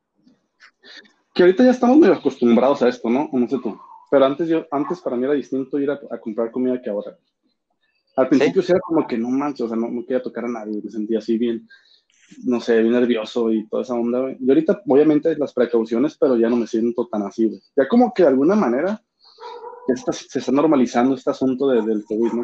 Que 1.41 1.45
ahorita 1.45 1.65
ya 1.65 1.71
estamos 1.71 1.97
medio 1.97 2.13
acostumbrados 2.13 2.83
a 2.83 2.91
esto, 2.91 3.09
¿no? 3.09 3.31
No 3.33 3.49
sé 3.49 3.57
tú. 3.63 3.75
Pero 4.11 4.27
antes 4.27 4.47
yo, 4.47 4.67
antes 4.71 5.01
para 5.01 5.17
mí 5.17 5.25
era 5.25 5.33
distinto 5.33 5.79
ir 5.79 5.91
a 5.91 6.21
comprar 6.21 6.51
comida 6.51 6.83
que 6.83 6.91
ahora. 6.91 7.17
Al 8.15 8.29
principio 8.29 8.61
¿Sí? 8.61 8.73
era 8.73 8.81
como 8.83 9.07
que 9.07 9.17
no 9.17 9.31
manches, 9.31 9.63
o 9.63 9.69
sea, 9.69 9.77
no, 9.79 9.89
quería 10.03 10.23
tocar 10.23 10.45
a 10.45 10.49
nadie, 10.49 10.83
me 10.85 10.91
sentía 10.91 11.17
así 11.17 11.39
bien, 11.39 11.67
no 12.45 12.61
sé, 12.61 12.83
bien 12.83 12.93
nervioso 12.93 13.51
y 13.51 13.67
toda 13.69 13.85
esa 13.85 13.95
onda, 13.95 14.21
güey. 14.21 14.37
Y 14.39 14.51
ahorita, 14.51 14.83
obviamente, 14.87 15.35
las 15.39 15.55
precauciones, 15.55 16.15
pero 16.19 16.37
ya 16.37 16.51
no 16.51 16.57
me 16.57 16.67
siento 16.67 17.09
tan 17.11 17.23
así, 17.23 17.47
güey. 17.47 17.63
Ya 17.75 17.89
como 17.89 18.13
que 18.13 18.23
de 18.25 18.29
alguna 18.29 18.55
manera 18.55 19.01
se 20.13 20.39
está 20.41 20.53
normalizando 20.53 21.15
este 21.15 21.31
asunto 21.31 21.69
del 21.69 22.05
COVID, 22.05 22.33
¿no 22.35 22.43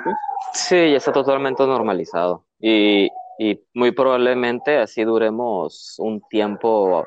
Sí, 0.55 0.75
ya 0.75 0.97
está 0.97 1.13
totalmente 1.13 1.67
normalizado. 1.67 2.47
Y, 2.59 3.11
y 3.39 3.61
muy 3.75 3.91
probablemente 3.91 4.79
así 4.79 5.05
duremos 5.05 5.97
un 5.99 6.23
tiempo 6.31 7.05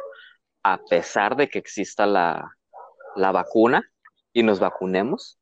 a 0.63 0.79
pesar 0.89 1.35
de 1.35 1.49
que 1.49 1.59
exista 1.59 2.05
la, 2.05 2.55
la 3.15 3.31
vacuna 3.31 3.83
y 4.33 4.43
nos 4.43 4.59
vacunemos 4.59 5.39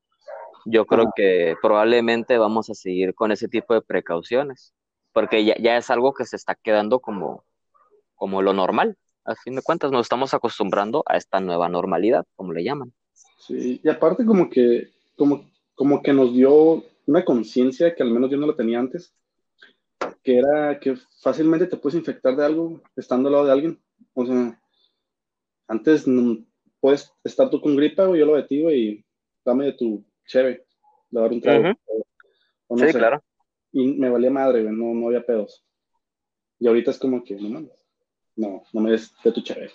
yo 0.70 0.86
creo 0.86 1.10
que 1.16 1.56
probablemente 1.62 2.36
vamos 2.36 2.68
a 2.68 2.74
seguir 2.74 3.14
con 3.14 3.32
ese 3.32 3.48
tipo 3.48 3.74
de 3.74 3.80
precauciones, 3.80 4.74
porque 5.12 5.44
ya, 5.44 5.56
ya, 5.58 5.76
es 5.76 5.90
algo 5.90 6.12
que 6.12 6.24
se 6.24 6.36
está 6.36 6.54
quedando 6.54 7.00
como, 7.00 7.44
como 8.14 8.42
lo 8.42 8.52
normal. 8.52 8.96
A 9.24 9.34
fin 9.34 9.56
de 9.56 9.62
cuentas, 9.62 9.90
nos 9.90 10.02
estamos 10.02 10.34
acostumbrando 10.34 11.02
a 11.06 11.16
esta 11.16 11.40
nueva 11.40 11.68
normalidad, 11.68 12.26
como 12.36 12.52
le 12.52 12.64
llaman. 12.64 12.92
Sí, 13.38 13.80
y 13.82 13.88
aparte 13.88 14.24
como 14.24 14.50
que, 14.50 14.90
como, 15.16 15.50
como 15.74 16.02
que 16.02 16.12
nos 16.12 16.34
dio 16.34 16.84
una 17.06 17.24
conciencia 17.24 17.94
que 17.94 18.02
al 18.02 18.10
menos 18.10 18.30
yo 18.30 18.36
no 18.36 18.46
la 18.46 18.56
tenía 18.56 18.78
antes, 18.78 19.14
que 20.22 20.38
era 20.38 20.78
que 20.80 20.96
fácilmente 21.22 21.66
te 21.66 21.76
puedes 21.76 21.98
infectar 21.98 22.36
de 22.36 22.44
algo 22.44 22.82
estando 22.96 23.28
al 23.28 23.32
lado 23.32 23.46
de 23.46 23.52
alguien. 23.52 23.80
O 24.14 24.26
sea, 24.26 24.60
antes 25.68 26.06
puedes 26.80 27.12
estar 27.22 27.50
tú 27.50 27.60
con 27.60 27.76
gripa, 27.76 28.08
o 28.08 28.16
yo 28.16 28.26
lo 28.26 28.36
de 28.36 28.42
ti, 28.44 28.66
y 28.66 29.04
dame 29.44 29.66
de 29.66 29.72
tu 29.74 30.04
chévere, 30.26 30.66
dar 31.10 31.30
un 31.30 31.40
trago. 31.40 31.74
sí, 32.76 32.92
claro. 32.92 33.22
Y 33.70 33.86
me 33.98 34.08
valía 34.08 34.30
madre, 34.30 34.62
no, 34.64 34.94
no 34.94 35.06
había 35.08 35.24
pedos. 35.24 35.64
Y 36.58 36.66
ahorita 36.66 36.90
es 36.90 36.98
como 36.98 37.22
que, 37.22 37.36
no 37.36 37.68
no, 38.36 38.62
no 38.72 38.80
me 38.80 38.92
des 38.92 39.14
de 39.22 39.32
tu 39.32 39.42
chévere. 39.42 39.72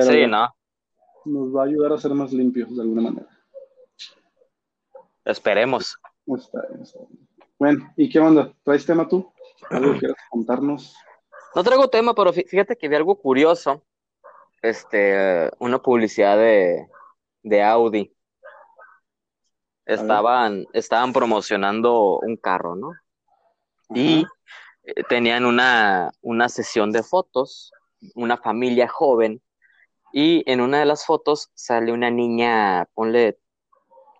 sí, 0.00 0.26
no. 0.26 0.48
Nos 1.24 1.54
va 1.54 1.62
a 1.62 1.66
ayudar 1.66 1.92
a 1.92 1.98
ser 1.98 2.12
más 2.12 2.32
limpios 2.32 2.74
de 2.74 2.82
alguna 2.82 3.02
manera. 3.02 3.28
Esperemos. 5.24 5.98
Bueno, 7.58 7.92
¿y 7.96 8.08
qué 8.08 8.18
onda? 8.18 8.54
¿Traes 8.62 8.86
tema 8.86 9.06
tú? 9.08 9.30
¿Algo 9.68 9.92
quieras 9.98 10.16
contarnos? 10.30 10.94
No 11.54 11.64
traigo 11.64 11.88
tema, 11.88 12.14
pero 12.14 12.32
fíjate 12.32 12.76
que 12.76 12.88
vi 12.88 12.94
algo 12.96 13.16
curioso. 13.16 13.82
Este, 14.62 15.50
una 15.58 15.80
publicidad 15.80 16.36
de, 16.36 16.86
de 17.42 17.62
Audi 17.62 18.14
estaban, 19.86 20.66
estaban 20.72 21.12
promocionando 21.12 22.18
un 22.18 22.36
carro, 22.36 22.76
¿no? 22.76 22.92
Y 23.94 24.24
eh, 24.84 25.02
tenían 25.08 25.44
una, 25.44 26.12
una 26.20 26.48
sesión 26.48 26.92
de 26.92 27.02
fotos, 27.02 27.72
una 28.14 28.36
familia 28.36 28.88
joven, 28.88 29.42
y 30.12 30.42
en 30.50 30.60
una 30.60 30.80
de 30.80 30.86
las 30.86 31.04
fotos 31.04 31.50
sale 31.54 31.92
una 31.92 32.10
niña, 32.10 32.86
ponle 32.94 33.38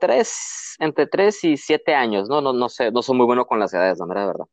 tres, 0.00 0.76
entre 0.78 1.06
tres 1.06 1.44
y 1.44 1.56
siete 1.56 1.94
años, 1.94 2.28
¿no? 2.28 2.40
No, 2.40 2.52
no 2.52 2.68
sé, 2.68 2.90
no 2.90 3.02
soy 3.02 3.16
muy 3.16 3.26
bueno 3.26 3.46
con 3.46 3.58
las 3.58 3.72
edades, 3.74 3.98
la 3.98 4.06
verdad. 4.06 4.46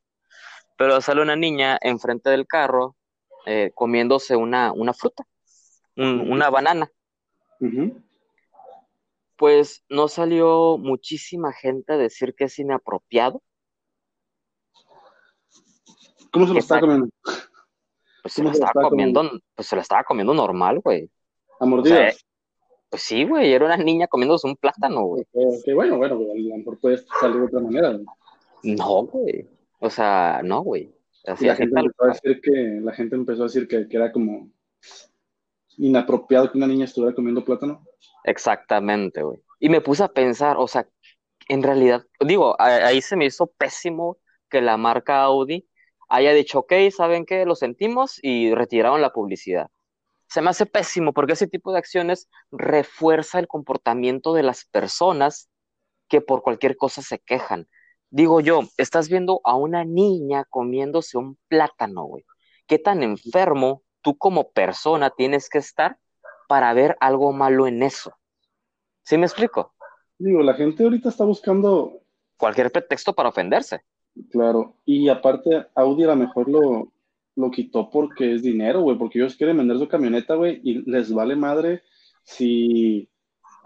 Pero 0.78 1.02
sale 1.02 1.22
una 1.22 1.36
niña 1.36 1.78
enfrente 1.82 2.30
del 2.30 2.46
carro 2.46 2.96
eh, 3.46 3.72
comiéndose 3.74 4.36
una, 4.36 4.72
una 4.74 4.94
fruta, 4.94 5.24
una 5.98 6.50
banana 6.50 6.92
pues 9.38 9.86
no 9.88 10.08
salió 10.08 10.78
muchísima 10.78 11.54
gente 11.54 11.94
a 11.94 11.98
decir 11.98 12.34
que 12.36 12.46
es 12.46 12.60
inapropiado. 12.60 13.42
¿Cómo 16.32 16.48
se 16.48 16.54
lo 16.54 16.60
estaba 16.60 16.82
comiendo? 16.82 17.10
Pues 18.24 18.34
se 18.34 18.44
lo 18.44 18.52
estaba 18.52 18.90
comiendo, 18.90 19.32
pues 19.56 19.68
se 19.68 19.76
lo 19.76 19.82
estaba 19.82 20.04
comiendo 20.04 20.34
normal, 20.34 20.80
güey. 20.80 21.10
¿A 21.60 21.66
mordidas? 21.66 22.26
pues 22.90 23.02
sí, 23.04 23.26
güey, 23.26 23.52
era 23.54 23.66
una 23.66 23.78
niña 23.78 24.08
comiéndose 24.08 24.48
un 24.48 24.56
plátano, 24.56 25.04
güey. 25.04 25.26
Que 25.64 25.74
bueno, 25.74 25.98
bueno, 25.98 26.16
a 26.16 26.18
lo 26.18 26.58
mejor 26.58 26.80
puede 26.80 26.98
salir 27.20 27.38
de 27.38 27.46
otra 27.46 27.60
manera. 27.60 28.00
No, 28.64 29.04
güey. 29.04 29.48
O 29.80 29.90
sea, 29.90 30.42
no, 30.44 30.62
güey. 30.62 30.94
Así 31.26 31.46
la, 31.46 31.56
gente 31.56 31.80
empezó 31.80 32.04
a 32.04 32.08
decir 32.08 32.42
que, 32.42 32.80
la 32.82 32.94
gente 32.94 33.16
empezó 33.16 33.42
a 33.44 33.46
decir 33.46 33.68
que, 33.68 33.88
que 33.88 33.98
era 33.98 34.12
como 34.12 34.50
inapropiado 35.78 36.52
que 36.52 36.58
una 36.58 36.68
niña 36.68 36.86
estuviera 36.86 37.16
comiendo 37.16 37.44
plátano. 37.44 37.84
Exactamente, 38.24 39.22
güey. 39.24 39.40
Y 39.60 39.70
me 39.70 39.82
puse 39.82 40.04
a 40.04 40.08
pensar, 40.10 40.58
o 40.58 40.68
sea, 40.68 40.88
en 41.48 41.64
realidad, 41.64 42.06
digo, 42.20 42.56
ahí 42.60 43.02
se 43.02 43.16
me 43.16 43.26
hizo 43.26 43.48
pésimo 43.48 44.18
que 44.50 44.62
la 44.62 44.78
marca 44.78 45.24
Audi 45.24 45.68
haya 46.10 46.34
dicho, 46.34 46.60
ok, 46.60 46.74
¿saben 46.96 47.26
qué? 47.26 47.46
Lo 47.46 47.56
sentimos 47.56 48.20
y 48.22 48.54
retiraron 48.54 49.02
la 49.02 49.14
publicidad. 49.14 49.68
Se 50.28 50.42
me 50.42 50.50
hace 50.50 50.66
pésimo 50.66 51.14
porque 51.14 51.34
ese 51.34 51.48
tipo 51.48 51.72
de 51.72 51.80
acciones 51.80 52.30
refuerza 52.52 53.40
el 53.40 53.48
comportamiento 53.48 54.34
de 54.34 54.44
las 54.44 54.66
personas 54.66 55.50
que 56.10 56.22
por 56.22 56.42
cualquier 56.42 56.76
cosa 56.76 57.02
se 57.02 57.20
quejan. 57.20 57.68
Digo 58.10 58.40
yo, 58.42 58.62
estás 58.78 59.10
viendo 59.10 59.42
a 59.44 59.56
una 59.56 59.84
niña 59.84 60.46
comiéndose 60.50 61.18
un 61.18 61.38
plátano, 61.48 62.04
güey. 62.04 62.26
¿Qué 62.66 62.80
tan 62.80 63.04
enfermo 63.04 63.84
tú 64.08 64.18
como 64.18 64.52
persona 64.52 65.10
tienes 65.10 65.50
que 65.50 65.58
estar 65.58 65.98
para 66.48 66.74
ver 66.74 66.96
algo 67.02 67.34
malo 67.34 67.68
en 67.68 67.84
eso. 67.84 68.14
¿Sí 69.04 69.18
me 69.18 69.26
explico? 69.26 69.74
Digo, 70.18 70.42
la 70.44 70.54
gente 70.54 70.86
ahorita 70.86 71.10
está 71.10 71.26
buscando 71.26 72.00
cualquier 72.38 72.72
pretexto 72.72 73.12
para 73.12 73.28
ofenderse. 73.28 73.82
Claro, 74.32 74.78
y 74.86 75.10
aparte 75.10 75.68
Audi 75.76 76.06
a 76.06 76.08
lo 76.08 76.16
mejor 76.16 76.48
lo, 76.48 76.94
lo 77.36 77.52
quitó 77.52 77.90
porque 77.90 78.36
es 78.36 78.44
dinero, 78.44 78.80
güey, 78.80 78.98
porque 78.98 79.20
ellos 79.20 79.36
quieren 79.36 79.58
vender 79.58 79.78
su 79.78 79.90
camioneta, 79.90 80.36
güey, 80.36 80.62
y 80.64 80.90
les 80.90 81.14
vale 81.14 81.36
madre 81.36 81.84
si 82.24 83.10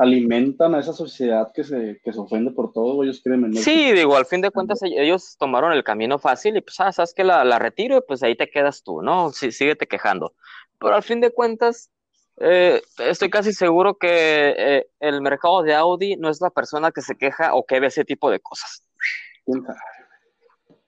alimentan 0.02 0.74
a 0.74 0.80
esa 0.80 0.94
sociedad 0.94 1.52
que 1.54 1.64
se, 1.64 2.02
que 2.04 2.12
se 2.12 2.20
ofende 2.20 2.50
por 2.52 2.74
todo, 2.74 3.04
ellos 3.04 3.22
quieren 3.22 3.44
vender. 3.44 3.64
Sí, 3.64 3.92
digo, 3.92 4.16
al 4.16 4.26
fin 4.26 4.42
de 4.42 4.50
cuentas 4.50 4.80
ellos 4.82 5.36
tomaron 5.38 5.74
el 5.74 5.84
camino 5.84 6.18
fácil 6.18 6.58
y 6.58 6.62
pues, 6.62 6.80
ah, 6.80 6.92
sabes 6.92 7.14
que 7.14 7.24
la, 7.24 7.46
la 7.46 7.60
retiro 7.60 7.98
y 7.98 8.02
pues 8.02 8.24
ahí 8.24 8.36
te 8.36 8.50
quedas 8.50 8.82
tú, 8.82 9.04
¿no? 9.04 9.30
Sí, 9.30 9.52
síguete 9.52 9.88
quejando. 9.88 10.34
Pero 10.80 10.96
al 10.96 11.04
fin 11.04 11.22
de 11.22 11.30
cuentas, 11.30 11.92
eh, 12.38 12.82
estoy 12.98 13.30
casi 13.30 13.54
seguro 13.54 14.00
que 14.00 14.56
eh, 14.58 14.88
el 15.00 15.22
mercado 15.22 15.62
de 15.62 15.76
Audi 15.76 16.16
no 16.18 16.30
es 16.30 16.42
la 16.42 16.50
persona 16.50 16.92
que 16.92 17.02
se 17.02 17.16
queja 17.16 17.54
o 17.54 17.64
que 17.64 17.80
ve 17.80 17.88
ese 17.88 18.04
tipo 18.04 18.32
de 18.32 18.40
cosas. 18.40 18.84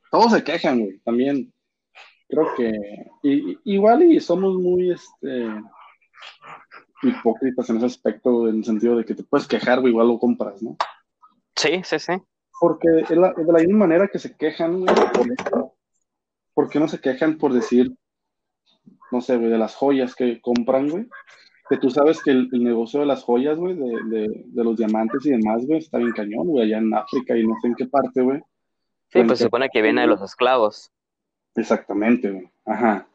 Todos 0.09 0.31
se 0.31 0.43
quejan, 0.43 0.79
güey, 0.79 0.97
también. 1.01 1.53
Creo 2.27 2.55
que 2.55 2.71
igual 3.63 4.01
y 4.01 4.19
somos 4.19 4.55
muy 4.55 4.91
este, 4.91 5.49
hipócritas 7.03 7.69
en 7.69 7.77
ese 7.77 7.85
aspecto, 7.85 8.47
en 8.47 8.57
el 8.57 8.65
sentido 8.65 8.95
de 8.97 9.05
que 9.05 9.15
te 9.15 9.23
puedes 9.23 9.47
quejar, 9.47 9.79
güey, 9.79 9.91
igual 9.91 10.07
lo 10.07 10.19
compras, 10.19 10.61
¿no? 10.61 10.77
Sí, 11.55 11.81
sí, 11.83 11.99
sí. 11.99 12.13
Porque 12.59 12.87
de 12.87 13.15
la, 13.15 13.33
misma 13.59 13.79
manera 13.79 14.07
que 14.07 14.19
se 14.19 14.35
quejan, 14.35 14.81
güey, 14.81 14.95
por, 16.53 16.69
qué 16.69 16.79
no 16.79 16.87
se 16.87 16.99
quejan 16.99 17.37
por 17.37 17.53
decir, 17.53 17.93
no 19.11 19.21
sé, 19.21 19.37
güey, 19.37 19.49
de 19.49 19.57
las 19.57 19.75
joyas 19.75 20.15
que 20.15 20.39
compran, 20.41 20.89
güey? 20.89 21.07
Que 21.69 21.77
tú 21.77 21.89
sabes 21.89 22.21
que 22.23 22.31
el, 22.31 22.49
negocio 22.51 22.99
de 22.99 23.05
las 23.05 23.23
joyas, 23.23 23.57
güey, 23.57 23.75
de, 23.75 24.45
los 24.53 24.77
diamantes 24.77 25.25
y 25.25 25.31
demás, 25.31 25.65
güey, 25.65 25.79
está 25.79 25.97
bien 25.97 26.11
cañón, 26.11 26.47
güey, 26.47 26.65
allá 26.65 26.77
en 26.77 26.93
África 26.93 27.35
y 27.37 27.45
no 27.45 27.55
sé 27.61 27.67
en 27.67 27.75
qué 27.75 27.85
parte, 27.85 28.21
güey. 28.21 28.41
Sí, 29.09 29.23
pues 29.23 29.39
se 29.39 29.45
supone 29.45 29.69
que 29.71 29.81
viene 29.81 30.01
de 30.01 30.07
los 30.07 30.21
esclavos. 30.21 30.91
Exactamente, 31.55 32.31
güey. 32.31 32.49
Ajá. 32.65 33.07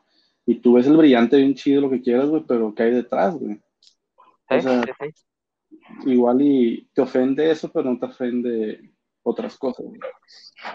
Y 0.46 0.56
tú 0.56 0.74
ves 0.74 0.86
el 0.86 0.96
brillante 0.96 1.36
bien 1.36 1.54
chido, 1.54 1.82
lo 1.82 1.90
que 1.90 2.00
quieras, 2.00 2.28
güey, 2.28 2.42
pero 2.46 2.74
¿qué 2.74 2.84
hay 2.84 2.92
detrás, 2.92 3.36
güey? 3.38 3.60
Igual 6.06 6.40
y 6.40 6.88
te 6.94 7.02
ofende 7.02 7.50
eso, 7.50 7.70
pero 7.72 7.90
no 7.90 7.98
te 7.98 8.06
ofende 8.06 8.92
otras 9.22 9.56
cosas. 9.58 9.86
Güey. 9.86 10.00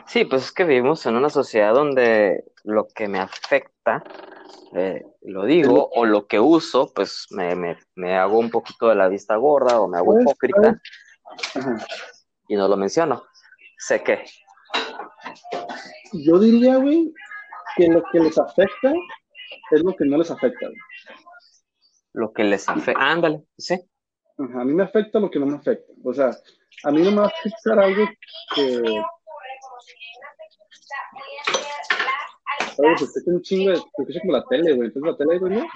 Sí, 0.07 0.25
pues 0.25 0.43
es 0.43 0.51
que 0.51 0.63
vivimos 0.63 1.05
en 1.05 1.15
una 1.15 1.29
sociedad 1.29 1.73
donde 1.73 2.45
lo 2.63 2.87
que 2.87 3.07
me 3.07 3.19
afecta, 3.19 4.03
eh, 4.75 5.03
lo 5.21 5.45
digo, 5.45 5.89
o 5.93 6.05
lo 6.05 6.27
que 6.27 6.39
uso, 6.39 6.91
pues 6.93 7.27
me, 7.31 7.77
me, 7.95 8.15
hago 8.15 8.39
un 8.39 8.49
poquito 8.49 8.89
de 8.89 8.95
la 8.95 9.09
vista 9.09 9.35
gorda 9.35 9.79
o 9.79 9.87
me 9.87 9.97
hago 9.97 10.13
pues, 10.13 10.21
hipócrita 10.21 10.81
y 12.47 12.55
no 12.55 12.67
lo 12.67 12.77
menciono. 12.77 13.23
Sé 13.77 14.03
que. 14.03 14.23
Yo 16.13 16.39
diría, 16.39 16.77
güey, 16.77 17.13
que 17.75 17.87
lo 17.87 18.03
que 18.11 18.19
les 18.19 18.37
afecta 18.37 18.93
es 19.71 19.83
lo 19.83 19.95
que 19.95 20.05
no 20.05 20.17
les 20.17 20.31
afecta. 20.31 20.67
Lo 22.13 22.31
que 22.31 22.43
les 22.43 22.69
afecta. 22.69 23.01
Ándale, 23.01 23.43
sí. 23.57 23.75
a 24.37 24.63
mí 24.63 24.73
me 24.73 24.83
afecta 24.83 25.19
lo 25.19 25.29
que 25.29 25.39
no 25.39 25.47
me 25.47 25.57
afecta. 25.57 25.91
O 26.03 26.13
sea, 26.13 26.31
a 26.83 26.91
mí 26.91 27.01
no 27.01 27.11
me 27.11 27.17
va 27.17 27.23
a 27.25 27.27
afectar 27.27 27.79
algo 27.79 28.07
que. 28.55 29.01
Oye, 32.77 32.95
pues 32.97 33.23
un 33.25 33.41
chingo 33.41 33.71
de. 33.71 33.77
es 33.77 34.19
como 34.21 34.33
la 34.33 34.45
tele, 34.45 34.73
güey. 34.73 34.87
¿Entonces 34.87 35.11
la 35.11 35.17
tele, 35.17 35.39
güey? 35.39 35.67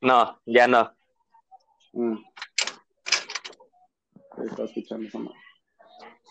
no, 0.00 0.40
ya 0.46 0.66
no. 0.66 0.92
Mm. 1.92 2.16
Estaba 4.44 4.64
escuchando 4.64 5.08
esa 5.08 5.18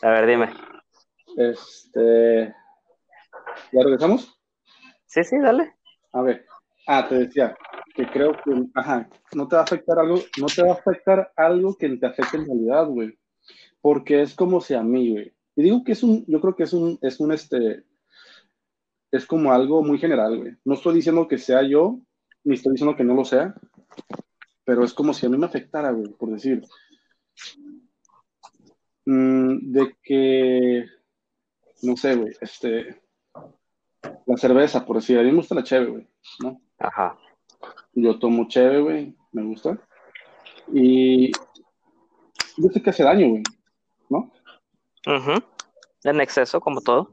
A 0.08 0.10
ver, 0.10 0.26
dime. 0.26 0.54
Este. 1.38 2.56
¿Ya 3.72 3.84
regresamos? 3.84 4.40
Sí, 5.06 5.24
sí, 5.24 5.38
dale. 5.40 5.76
A 6.14 6.22
ver. 6.22 6.46
Ah, 6.88 7.08
te 7.08 7.16
decía 7.16 7.56
que 7.98 8.06
creo 8.06 8.32
que, 8.34 8.52
ajá, 8.76 9.10
no 9.34 9.48
te 9.48 9.56
va 9.56 9.62
a 9.62 9.66
afectar 9.66 9.98
algo, 9.98 10.20
no 10.40 10.46
te 10.46 10.62
va 10.62 10.70
a 10.70 10.74
afectar 10.74 11.34
algo 11.36 11.76
que 11.76 11.90
te 11.90 12.06
afecte 12.06 12.38
en 12.38 12.46
realidad, 12.46 12.86
güey. 12.86 13.18
Porque 13.82 14.22
es 14.22 14.36
como 14.36 14.62
si 14.62 14.76
a 14.76 14.84
mí, 14.84 15.12
güey. 15.12 15.34
Y 15.56 15.64
digo 15.64 15.84
que 15.84 15.94
es 15.94 16.04
un, 16.04 16.24
yo 16.28 16.40
creo 16.40 16.56
que 16.56 16.64
es 16.64 16.74
un, 16.74 17.00
es 17.02 17.20
un, 17.20 17.32
este, 17.32 17.84
es 19.12 19.26
como 19.26 19.52
algo 19.52 19.84
muy 19.84 19.98
general, 19.98 20.38
güey. 20.38 20.56
No 20.64 20.76
estoy 20.76 20.94
diciendo 20.94 21.28
que 21.28 21.40
sea 21.40 21.64
yo, 21.64 22.00
ni 22.44 22.54
estoy 22.54 22.74
diciendo 22.74 22.96
que 22.96 23.04
no 23.04 23.16
lo 23.16 23.26
sea, 23.26 23.56
pero 24.64 24.84
es 24.84 24.94
como 24.94 25.12
si 25.14 25.26
a 25.26 25.30
mí 25.30 25.38
me 25.38 25.48
afectara, 25.48 25.92
güey, 25.92 26.12
por 26.14 26.32
decir. 26.32 26.62
Mm, 29.06 29.72
de 29.72 29.96
que, 30.04 30.86
no 31.82 31.98
sé, 31.98 32.16
güey, 32.16 32.36
este, 32.42 33.02
la 34.28 34.38
cerveza, 34.38 34.86
por 34.86 34.98
decir, 34.98 35.18
a 35.18 35.24
mí 35.24 35.32
me 35.32 35.38
gusta 35.38 35.56
la 35.56 35.64
cheve, 35.64 35.88
güey, 35.88 36.08
¿no? 36.44 36.62
Ajá. 36.78 37.18
Yo 38.00 38.20
tomo 38.20 38.48
cheve, 38.48 38.80
güey, 38.80 39.16
me 39.32 39.44
gusta. 39.44 39.76
Y 40.72 41.32
yo 41.32 42.70
sé 42.72 42.80
que 42.80 42.92
hace 42.92 43.04
daño, 43.04 43.30
güey, 43.30 43.44
¿no? 44.08 44.32
Ajá. 45.08 45.44
En 46.04 46.22
exceso, 46.22 46.62
como 46.62 46.82
todo. 46.82 47.10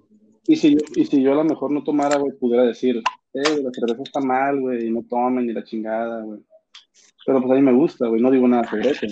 Y 0.46 0.56
si, 0.56 0.74
yo, 0.74 0.80
y 0.94 1.06
si 1.06 1.22
yo 1.22 1.32
a 1.32 1.36
lo 1.36 1.44
mejor 1.44 1.70
no 1.70 1.82
tomara, 1.82 2.18
güey, 2.18 2.36
pudiera 2.36 2.64
decir, 2.64 3.02
eh, 3.32 3.62
la 3.62 3.70
cerveza 3.72 4.02
está 4.02 4.20
mal, 4.20 4.60
güey, 4.60 4.88
y 4.88 4.90
no 4.90 5.02
tomen 5.08 5.46
ni 5.46 5.54
la 5.54 5.64
chingada, 5.64 6.20
güey. 6.20 6.40
Pero 7.24 7.40
pues 7.40 7.52
a 7.52 7.54
mí 7.54 7.62
me 7.62 7.72
gusta, 7.72 8.06
güey, 8.06 8.20
no 8.20 8.30
digo 8.30 8.46
nada 8.46 8.64
sobre 8.64 8.90
eso. 8.90 9.06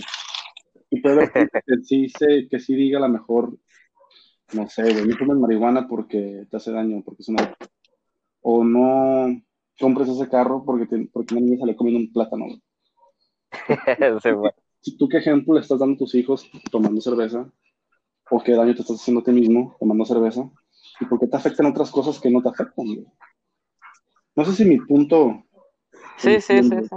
Y 0.90 1.00
puede 1.00 1.32
que, 1.32 1.48
que 1.66 1.82
sí 1.84 2.10
sé, 2.10 2.48
que 2.50 2.60
sí 2.60 2.74
diga 2.74 2.98
a 2.98 3.02
lo 3.02 3.08
mejor, 3.08 3.56
no 4.52 4.68
sé, 4.68 4.82
güey, 4.82 5.06
no 5.06 5.16
tomes 5.16 5.38
marihuana 5.38 5.88
porque 5.88 6.46
te 6.50 6.56
hace 6.58 6.70
daño, 6.70 7.02
porque 7.02 7.22
es 7.22 7.30
una 7.30 7.56
o 8.42 8.62
no 8.62 9.42
compres 9.82 10.08
ese 10.08 10.28
carro 10.28 10.64
porque, 10.64 10.86
te, 10.86 11.08
porque 11.12 11.34
una 11.34 11.42
niña 11.44 11.58
sale 11.58 11.74
comiendo 11.74 12.00
un 12.00 12.12
plátano. 12.12 12.46
¿Tú 14.98 15.08
qué 15.08 15.18
ejemplo 15.18 15.54
le 15.54 15.60
estás 15.60 15.80
dando 15.80 15.96
a 15.96 15.98
tus 15.98 16.14
hijos 16.14 16.48
tomando 16.70 17.00
cerveza? 17.00 17.52
¿O 18.30 18.42
qué 18.42 18.52
daño 18.52 18.74
te 18.74 18.82
estás 18.82 19.00
haciendo 19.00 19.20
a 19.20 19.24
ti 19.24 19.32
mismo 19.32 19.76
tomando 19.80 20.04
cerveza? 20.04 20.48
¿Y 21.00 21.04
por 21.06 21.18
qué 21.18 21.26
te 21.26 21.36
afectan 21.36 21.66
otras 21.66 21.90
cosas 21.90 22.20
que 22.20 22.30
no 22.30 22.40
te 22.40 22.48
afectan? 22.48 22.86
No 24.36 24.44
sé 24.44 24.52
si 24.52 24.64
mi 24.64 24.78
punto... 24.78 25.42
Sí, 26.16 26.40
sí, 26.40 26.62
sí, 26.62 26.76
sí. 26.82 26.96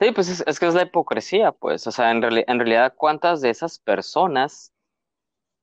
Sí, 0.00 0.10
pues 0.12 0.42
es, 0.44 0.58
que 0.58 0.66
es 0.66 0.74
la 0.74 0.82
hipocresía, 0.82 1.52
pues. 1.52 1.86
O 1.86 1.92
sea, 1.92 2.10
en, 2.10 2.22
en 2.24 2.58
realidad, 2.58 2.94
¿cuántas 2.96 3.40
de 3.40 3.50
esas 3.50 3.78
personas 3.78 4.72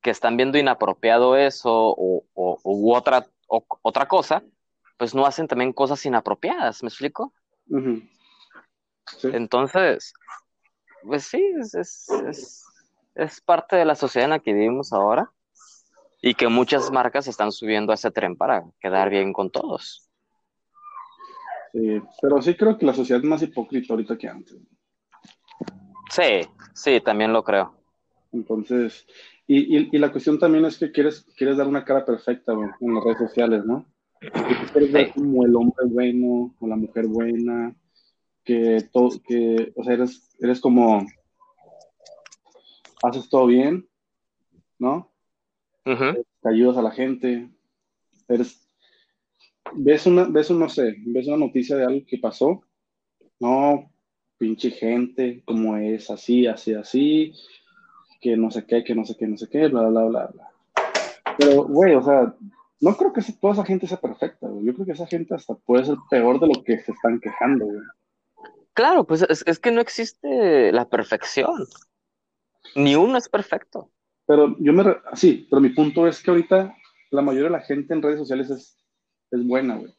que 0.02 0.12
están 0.12 0.38
viendo 0.38 0.58
inapropiado 0.58 1.36
eso 1.36 1.69
o, 1.71 2.23
o 2.34 2.60
u 2.63 2.95
otra, 2.95 3.28
o, 3.47 3.65
otra 3.82 4.08
cosa, 4.08 4.43
pues 4.99 5.15
no 5.15 5.25
hacen 5.25 5.47
también 5.47 5.71
cosas 5.71 6.05
inapropiadas, 6.05 6.83
¿me 6.83 6.89
explico? 6.89 7.33
Entonces, 9.23 10.13
pues 11.03 11.23
sí, 11.23 11.41
es, 11.63 13.41
parte 13.45 13.77
de 13.77 13.85
la 13.85 13.95
sociedad 13.95 14.25
en 14.25 14.31
la 14.31 14.39
que 14.39 14.53
vivimos 14.53 14.91
ahora 14.91 15.31
y 16.21 16.33
que 16.33 16.49
muchas 16.49 16.91
marcas 16.91 17.27
están 17.27 17.53
subiendo 17.53 17.93
a 17.93 17.95
ese 17.95 18.12
tren 18.12 18.35
para 18.35 18.65
quedar 18.81 19.09
bien 19.09 19.31
con 19.31 19.49
todos. 19.49 20.09
Sí, 21.71 22.01
pero 22.21 22.41
sí 22.41 22.55
creo 22.55 22.77
que 22.77 22.85
la 22.85 22.93
sociedad 22.93 23.23
es 23.23 23.29
más 23.29 23.41
hipócrita 23.41 23.93
ahorita 23.93 24.17
que 24.17 24.27
antes. 24.27 24.57
Sí, 26.12 26.41
sí, 26.73 26.99
también 26.99 27.31
lo 27.31 27.41
creo. 27.41 27.73
Entonces, 28.33 29.07
y, 29.47 29.97
la 29.97 30.12
cuestión 30.12 30.38
también 30.38 30.65
es 30.65 30.77
que 30.77 30.91
quieres, 30.91 31.25
quieres 31.38 31.55
dar 31.55 31.67
una 31.67 31.85
cara 31.85 32.03
perfecta 32.05 32.51
en 32.51 32.93
las 32.93 33.03
redes 33.05 33.19
sociales, 33.19 33.63
¿no? 33.63 33.85
Que 34.19 35.12
como 35.13 35.45
el 35.45 35.55
hombre 35.55 35.86
bueno 35.88 36.53
o 36.60 36.67
la 36.67 36.75
mujer 36.75 37.08
buena, 37.08 37.73
que 38.43 38.84
todo, 38.91 39.12
que, 39.25 39.71
o 39.75 39.84
sea, 39.84 39.93
eres, 39.93 40.36
eres 40.39 40.60
como, 40.60 41.05
haces 43.03 43.29
todo 43.29 43.47
bien, 43.47 43.88
¿no? 44.77 45.10
Te 45.83 46.50
ayudas 46.50 46.77
a 46.77 46.81
la 46.81 46.91
gente, 46.91 47.50
eres, 48.27 48.67
ves 49.73 50.06
una, 50.06 50.25
ves 50.25 50.50
un, 50.50 50.60
no 50.60 50.69
sé, 50.69 50.96
ves 51.06 51.27
una 51.27 51.37
noticia 51.37 51.77
de 51.77 51.85
algo 51.85 52.06
que 52.06 52.17
pasó, 52.17 52.62
no, 53.39 53.89
pinche 54.37 54.71
gente, 54.71 55.41
como 55.46 55.77
es, 55.77 56.10
así, 56.10 56.46
así, 56.46 56.73
así, 56.73 57.33
que 58.19 58.35
no 58.35 58.52
sé 58.52 58.65
qué, 58.65 58.83
que 58.83 58.96
no 58.96 59.06
sé 59.06 59.15
qué, 59.17 59.27
no 59.27 59.37
sé 59.37 59.48
qué, 59.50 59.67
bla, 59.67 59.87
bla, 59.87 60.04
bla, 60.06 60.27
bla. 60.27 60.52
Pero, 61.37 61.63
güey, 61.63 61.96
o 61.96 62.04
sea, 62.04 62.35
no 62.82 62.96
creo 62.96 63.12
que 63.12 63.21
toda 63.34 63.54
esa 63.54 63.65
gente 63.65 63.88
sea 63.88 64.00
perfecta, 64.00 64.48
güey. 64.48 64.65
Yo 64.65 64.73
creo 64.73 64.86
que 64.86 64.92
esa 64.94 65.08
gente 65.08 65.36
hasta 65.36 65.56
puede 65.56 65.86
ser 65.86 65.98
peor 66.10 66.40
de 66.40 66.48
lo 66.48 66.63
que 66.63 66.80
se 66.80 66.92
están 66.92 67.19
quejando, 67.19 67.65
güey. 67.65 67.82
Claro, 68.73 69.06
pues 69.06 69.23
es, 69.23 69.60
que 69.60 69.71
no 69.71 69.82
existe 69.82 70.71
la 70.71 70.88
perfección. 70.88 71.67
Ni 72.75 72.96
uno 72.96 73.17
es 73.17 73.27
perfecto. 73.27 73.92
Pero 74.25 74.56
yo 74.60 74.71
me... 74.71 74.86
Sí, 75.13 75.48
pero 75.50 75.62
mi 75.62 75.69
punto 75.69 76.08
es 76.08 76.23
que 76.23 76.32
ahorita 76.32 76.73
la 77.12 77.21
mayoría 77.21 77.50
de 77.50 77.58
la 77.58 77.62
gente 77.62 77.94
en 77.94 78.02
redes 78.02 78.19
sociales 78.19 78.50
es, 78.50 78.77
es 79.32 79.46
buena, 79.46 79.75
güey. 79.75 79.94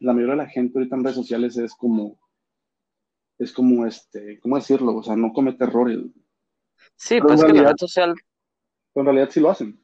La 0.00 0.12
mayoría 0.12 0.34
de 0.34 0.42
la 0.42 0.48
gente 0.48 0.78
ahorita 0.78 0.96
en 0.96 1.04
redes 1.04 1.16
sociales 1.16 1.56
es 1.56 1.74
como... 1.74 2.20
es 3.38 3.52
como, 3.52 3.86
este, 3.86 4.38
¿cómo 4.40 4.56
decirlo? 4.56 4.96
O 4.96 5.02
sea, 5.02 5.16
no 5.16 5.32
comete 5.32 5.64
errores. 5.64 6.00
Sí, 6.96 7.20
pues 7.20 7.40
es 7.40 7.46
que 7.46 7.52
la 7.54 7.68
red 7.70 7.76
social... 7.78 8.14
en 8.94 9.04
realidad 9.04 9.30
sí 9.30 9.40
lo 9.40 9.50
hacen. 9.50 9.82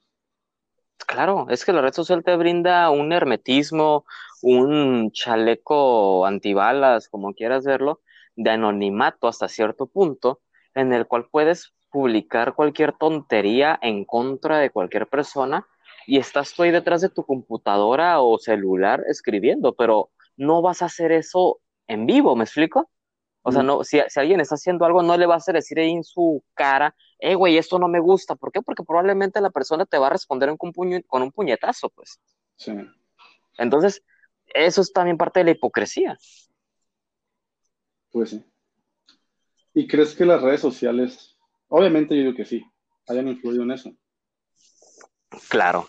Claro, 1.07 1.47
es 1.51 1.65
que 1.65 1.73
la 1.73 1.83
red 1.83 1.93
social 1.93 2.25
te 2.25 2.37
brinda 2.37 2.91
un 2.91 3.13
hermetismo, 3.13 4.05
un 4.43 5.13
chaleco 5.13 6.27
antibalas, 6.27 7.09
como 7.09 7.33
quieras 7.33 7.65
verlo, 7.65 8.01
de 8.35 8.51
anonimato 8.51 9.29
hasta 9.29 9.49
cierto 9.49 9.87
punto, 9.87 10.41
en 10.75 10.93
el 10.93 11.07
cual 11.07 11.29
puedes 11.31 11.75
publicar 11.91 12.55
cualquier 12.55 12.93
tontería 12.93 13.79
en 13.81 14.05
contra 14.05 14.59
de 14.59 14.71
cualquier 14.71 15.07
persona 15.07 15.67
y 16.07 16.19
estás 16.19 16.53
tú 16.55 16.65
ahí 16.65 16.71
detrás 16.71 17.01
de 17.01 17.09
tu 17.09 17.25
computadora 17.25 18.21
o 18.21 18.39
celular 18.39 19.03
escribiendo, 19.09 19.75
pero 19.75 20.11
no 20.37 20.61
vas 20.61 20.83
a 20.83 20.87
hacer 20.87 21.13
eso 21.13 21.61
en 21.87 22.07
vivo, 22.07 22.37
¿me 22.37 22.45
explico? 22.45 22.91
O 23.43 23.53
sea, 23.53 23.63
no, 23.63 23.85
si, 23.85 24.01
alguien 24.17 24.41
está 24.41 24.57
haciendo 24.57 24.85
algo, 24.85 25.05
no 25.05 25.17
le 25.17 25.25
vas 25.25 25.49
a 25.49 25.53
decir 25.53 25.79
ahí 25.79 25.93
en 25.93 26.03
su 26.03 26.43
cara, 26.55 26.97
eh, 27.19 27.35
güey, 27.35 27.57
esto 27.59 27.79
no 27.79 27.89
me 27.89 28.01
gusta. 28.01 28.37
¿Por 28.37 28.53
qué? 28.53 28.63
Porque 28.63 28.83
probablemente 28.83 29.41
la 29.41 29.51
persona 29.51 29.87
te 29.87 29.99
va 29.99 30.09
a 30.09 30.11
responder 30.11 30.55
con, 30.57 30.73
con 30.73 31.23
un 31.23 31.33
puñetazo, 31.33 31.91
pues. 31.91 32.21
Sí. 32.57 32.73
Entonces, 33.59 34.03
eso 34.47 34.81
es 34.81 34.93
también 34.93 35.17
parte 35.17 35.41
de 35.41 35.45
la 35.45 35.51
hipocresía. 35.53 36.17
Pues 38.11 38.31
sí. 38.31 38.45
¿Y 39.75 39.87
crees 39.87 40.15
que 40.15 40.25
las 40.25 40.41
redes 40.41 40.61
sociales 40.61 41.37
Obviamente 41.69 42.15
yo 42.17 42.23
digo 42.23 42.37
que 42.37 42.45
sí, 42.45 42.65
hayan 43.09 43.29
influido 43.29 43.63
en 43.65 43.73
eso. 43.73 43.97
Claro. 45.49 45.89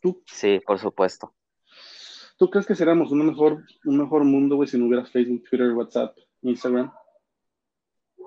¿Tú? 0.00 0.22
Sí, 0.26 0.60
por 0.64 0.78
supuesto. 0.78 1.34
¿Tú 2.36 2.50
crees 2.50 2.66
que 2.66 2.74
seríamos 2.74 3.10
un 3.10 3.26
mejor, 3.26 3.64
un 3.84 3.98
mejor 3.98 4.24
mundo, 4.24 4.56
güey, 4.56 4.68
si 4.68 4.78
no 4.78 4.86
hubiera 4.86 5.06
Facebook, 5.06 5.44
Twitter, 5.48 5.72
WhatsApp, 5.72 6.16
Instagram? 6.42 6.92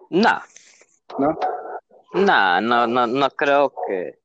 No. 0.10 0.42
¿No? 1.18 1.38
No, 2.14 2.62
no, 2.62 2.88
no, 2.88 3.08
no 3.08 3.30
creo 3.32 3.74
que, 3.88 4.20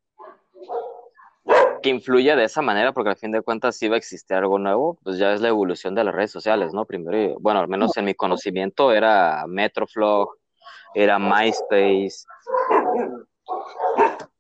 que 1.83 1.91
influya 1.91 2.37
de 2.37 2.45
esa 2.45 2.63
manera, 2.63 2.93
porque 2.93 3.11
al 3.11 3.17
fin 3.17 3.33
de 3.33 3.43
cuentas 3.43 3.77
si 3.77 3.89
va 3.89 3.97
a 3.97 3.99
existir 3.99 4.37
algo 4.37 4.59
nuevo, 4.59 4.99
pues 5.03 5.19
ya 5.19 5.33
es 5.33 5.41
la 5.41 5.49
evolución 5.49 5.95
de 5.95 6.05
las 6.05 6.15
redes 6.15 6.31
sociales, 6.31 6.73
¿no? 6.73 6.85
Primero, 6.85 7.37
bueno, 7.41 7.61
al 7.61 7.69
menos 7.69 7.97
en 7.97 8.05
mi 8.05 8.15
conocimiento 8.15 8.93
era 8.93 9.45
Metroflog, 9.47 10.37
era 10.95 11.19
MySpace, 11.19 12.25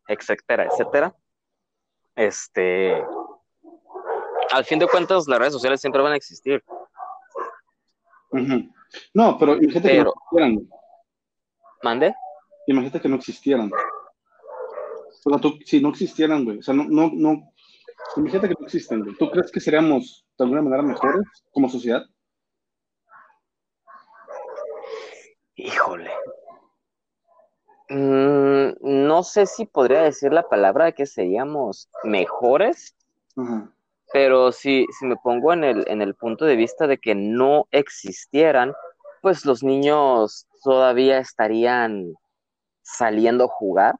etcétera, 0.07 0.67
etcétera. 0.67 1.15
Este, 2.15 3.03
al 4.53 4.65
fin 4.65 4.79
de 4.79 4.87
cuentas, 4.87 5.27
las 5.27 5.39
redes 5.39 5.53
sociales 5.53 5.81
siempre 5.81 6.03
van 6.03 6.13
a 6.13 6.17
existir. 6.17 6.63
No, 9.15 9.37
pero 9.39 9.57
imagínate 9.57 9.89
que 9.89 10.05
no. 10.05 10.13
¿Mande? 11.83 12.15
Imagínate 12.67 13.01
que 13.01 13.09
no 13.09 13.17
existieran. 13.17 13.71
O 15.25 15.31
sea, 15.31 15.39
tú, 15.39 15.59
si 15.65 15.81
no 15.81 15.91
existieran, 15.91 16.45
güey. 16.45 16.59
O 16.59 16.63
sea, 16.63 16.75
no, 16.75 16.85
no, 16.85 17.11
no. 17.13 17.53
Imagínate 18.17 18.49
que 18.49 18.55
no 18.59 18.67
existen, 18.67 19.03
güey. 19.03 19.17
¿Tú 19.17 19.31
crees 19.31 19.51
que 19.51 19.61
seríamos 19.61 20.27
de 20.39 20.45
alguna 20.45 20.63
manera 20.63 20.83
mejores 20.83 21.23
como 21.53 21.69
sociedad? 21.69 22.05
Híjole. 25.55 26.11
Mm, 27.89 28.73
no 28.81 29.23
sé 29.23 29.47
si 29.47 29.67
podría 29.67 30.03
decir 30.03 30.33
la 30.33 30.49
palabra 30.49 30.93
que 30.93 31.07
seríamos 31.07 31.91
mejores, 32.05 32.97
pero 34.13 34.51
si, 34.51 34.87
si 34.99 35.07
me 35.07 35.17
pongo 35.17 35.53
en 35.53 35.65
el, 35.65 35.85
en 35.89 36.01
el 36.01 36.15
punto 36.15 36.45
de 36.45 36.57
vista 36.57 36.87
de 36.87 36.99
que 36.99 37.15
no 37.15 37.67
existieran, 37.71 38.73
pues 39.21 39.45
los 39.45 39.63
niños 39.63 40.47
todavía 40.65 41.19
estarían 41.19 42.15
saliendo 42.97 43.45
a 43.45 43.49
jugar 43.49 43.97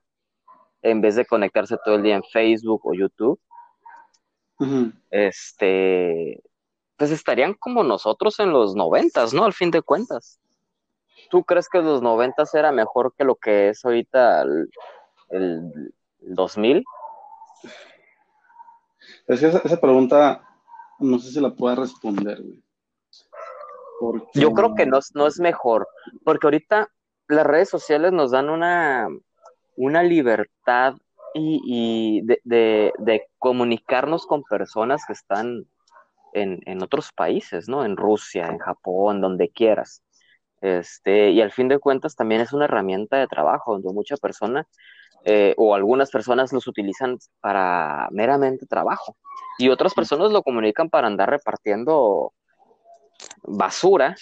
en 0.83 1.01
vez 1.01 1.17
de 1.17 1.25
conectarse 1.25 1.77
todo 1.85 1.95
el 1.95 2.03
día 2.03 2.17
en 2.17 2.25
Facebook 2.25 2.83
o 2.85 2.95
YouTube. 2.95 3.41
Este, 5.11 6.41
pues 6.97 7.11
estarían 7.11 7.55
como 7.55 7.83
nosotros 7.83 8.39
en 8.39 8.53
los 8.53 8.77
noventas, 8.77 9.35
¿no? 9.35 9.45
Al 9.45 9.53
fin 9.53 9.71
de 9.71 9.83
cuentas. 9.83 10.41
¿Tú 11.31 11.45
crees 11.45 11.69
que 11.69 11.81
los 11.81 12.03
90 12.03 12.45
era 12.55 12.73
mejor 12.73 13.15
que 13.17 13.25
lo 13.25 13.37
que 13.37 13.71
es 13.71 13.85
ahorita 13.85 14.43
el, 14.43 14.71
el 15.31 15.95
2000? 16.21 16.85
Es 19.27 19.43
esa, 19.43 19.81
pregunta 19.81 20.43
no 20.99 21.19
sé 21.19 21.33
si 21.33 21.41
la 21.41 21.55
pueda 21.55 21.77
responder, 21.77 22.41
güey. 22.41 22.63
Yo 24.35 24.53
creo 24.53 24.75
que 24.75 24.85
no, 24.85 24.99
no 25.15 25.27
es 25.29 25.39
mejor, 25.39 25.89
porque 26.25 26.47
ahorita 26.49 26.89
las 27.29 27.47
redes 27.47 27.69
sociales 27.69 28.13
nos 28.13 28.31
dan 28.31 28.51
una, 28.51 29.09
una 29.77 30.03
libertad 30.03 30.95
y, 31.35 32.21
de, 32.25 32.93
de, 32.99 33.29
comunicarnos 33.39 34.27
con 34.27 34.43
personas 34.43 35.05
que 35.07 35.15
están 35.15 35.67
en, 36.35 36.61
en, 36.67 36.83
otros 36.83 37.11
países, 37.13 37.69
¿no? 37.69 37.85
En 37.85 37.97
Rusia, 37.97 38.47
en 38.47 38.59
Japón, 38.59 39.21
donde 39.21 39.49
quieras. 39.49 40.03
Este, 40.61 41.31
y 41.31 41.41
al 41.41 41.51
fin 41.51 41.69
de 41.69 41.79
cuentas 41.79 42.15
también 42.15 42.41
es 42.41 42.53
una 42.53 42.67
herramienta 42.67 43.17
de 43.17 43.27
trabajo 43.27 43.73
donde 43.73 43.93
muchas 43.93 44.21
personas 44.21 44.67
eh, 45.25 45.55
o 45.57 45.75
algunas 45.75 46.11
personas 46.11 46.53
los 46.53 46.67
utilizan 46.69 47.19
para 47.41 48.09
meramente 48.13 48.67
trabajo 48.67 49.17
y 49.59 49.69
otras 49.69 49.95
personas 49.95 50.31
lo 50.31 50.43
comunican 50.43 50.89
para 50.89 51.07
andar 51.07 51.31
repartiendo 51.31 52.33
basura. 53.43 54.17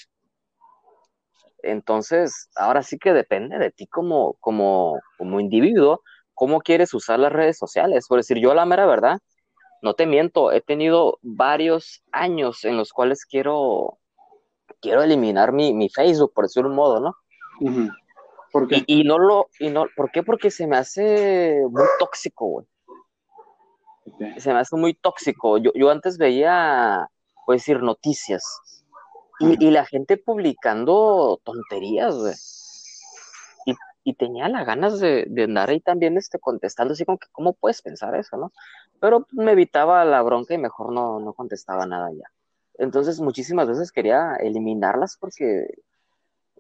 Entonces, 1.63 2.49
ahora 2.57 2.83
sí 2.83 2.99
que 2.99 3.13
depende 3.13 3.59
de 3.59 3.71
ti 3.71 3.87
como, 3.87 4.35
como, 4.41 4.99
como 5.19 5.41
individuo, 5.41 6.03
cómo 6.35 6.61
quieres 6.61 6.95
usar 6.95 7.19
las 7.19 7.33
redes 7.33 7.59
sociales. 7.59 8.07
Por 8.09 8.19
decir, 8.19 8.39
yo 8.39 8.55
la 8.55 8.67
mera 8.67 8.87
verdad, 8.87 9.19
no 9.83 9.95
te 9.95 10.07
miento, 10.07 10.53
he 10.53 10.61
tenido 10.61 11.19
varios 11.23 12.03
años 12.13 12.65
en 12.65 12.77
los 12.77 12.93
cuales 12.93 13.25
quiero 13.25 13.99
quiero 14.81 15.03
eliminar 15.03 15.53
mi, 15.53 15.73
mi 15.75 15.89
Facebook, 15.89 16.33
por 16.35 16.45
decirlo 16.45 16.71
un 16.71 16.77
modo, 16.77 17.01
¿no? 17.01 17.17
¿Por 18.53 18.67
qué? 18.67 18.83
Y, 18.87 19.05
no 19.05 19.19
lo, 19.19 19.49
y 19.59 19.69
no, 19.69 19.87
¿por 19.97 20.11
qué? 20.11 20.23
Porque 20.23 20.51
se 20.51 20.67
me 20.67 20.77
hace 20.77 21.61
muy 21.71 21.85
tóxico, 21.99 22.47
güey. 22.47 22.67
Se 24.39 24.53
me 24.53 24.59
hace 24.59 24.77
muy 24.77 24.95
tóxico. 24.95 25.59
Yo, 25.59 25.71
yo 25.75 25.91
antes 25.91 26.19
veía, 26.19 27.09
puedo 27.47 27.57
decir, 27.57 27.83
noticias. 27.83 28.43
Y, 29.41 29.71
la 29.71 29.87
gente 29.87 30.17
publicando 30.19 31.41
tonterías, 31.45 32.15
güey. 32.15 32.35
Y, 34.05 34.15
tenía 34.15 34.49
las 34.49 34.67
ganas 34.67 35.01
de, 35.01 35.27
andar 35.45 35.71
ahí 35.71 35.81
también 35.81 36.17
este, 36.17 36.39
contestando, 36.39 36.93
así 36.93 37.05
como 37.05 37.19
que, 37.19 37.29
¿cómo 37.33 37.55
puedes 37.55 37.81
pensar 37.81 38.15
eso, 38.17 38.37
no? 38.37 38.53
Pero 39.01 39.27
me 39.33 39.53
evitaba 39.53 40.05
la 40.05 40.21
bronca 40.23 40.55
y 40.55 40.59
mejor 40.59 40.93
no, 40.93 41.21
no 41.21 41.33
contestaba 41.33 41.87
nada 41.87 42.11
ya. 42.13 42.31
Entonces 42.75 43.21
muchísimas 43.21 43.69
veces 43.69 43.93
quería 43.93 44.37
eliminarlas 44.37 45.17
porque 45.19 45.69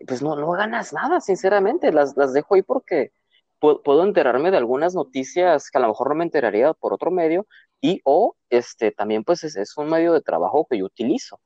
pues 0.07 0.23
no, 0.23 0.37
no 0.37 0.51
ganas 0.53 0.93
nada, 0.93 1.21
sinceramente. 1.21 1.93
Las, 1.93 2.17
las 2.17 2.33
dejo 2.33 2.55
ahí 2.55 2.63
porque 2.63 3.13
puedo, 3.59 4.03
enterarme 4.03 4.51
de 4.51 4.57
algunas 4.57 4.95
noticias 4.95 5.71
que 5.71 5.79
a 5.79 5.81
lo 5.83 5.89
mejor 5.89 6.09
no 6.09 6.15
me 6.17 6.25
enteraría 6.25 6.73
por 6.73 6.93
otro 6.93 7.11
medio 7.11 7.47
y 7.81 8.01
o 8.05 8.35
este 8.49 8.91
también 8.91 9.25
pues 9.25 9.45
es, 9.45 9.77
un 9.77 9.89
medio 9.89 10.13
de 10.13 10.23
trabajo 10.23 10.67
que 10.69 10.79
yo 10.79 10.87
utilizo. 10.87 11.41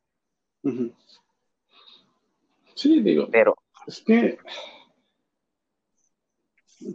Sí, 2.74 3.00
digo. 3.00 3.28
Pero 3.30 3.54
es 3.86 4.00
que 4.00 4.38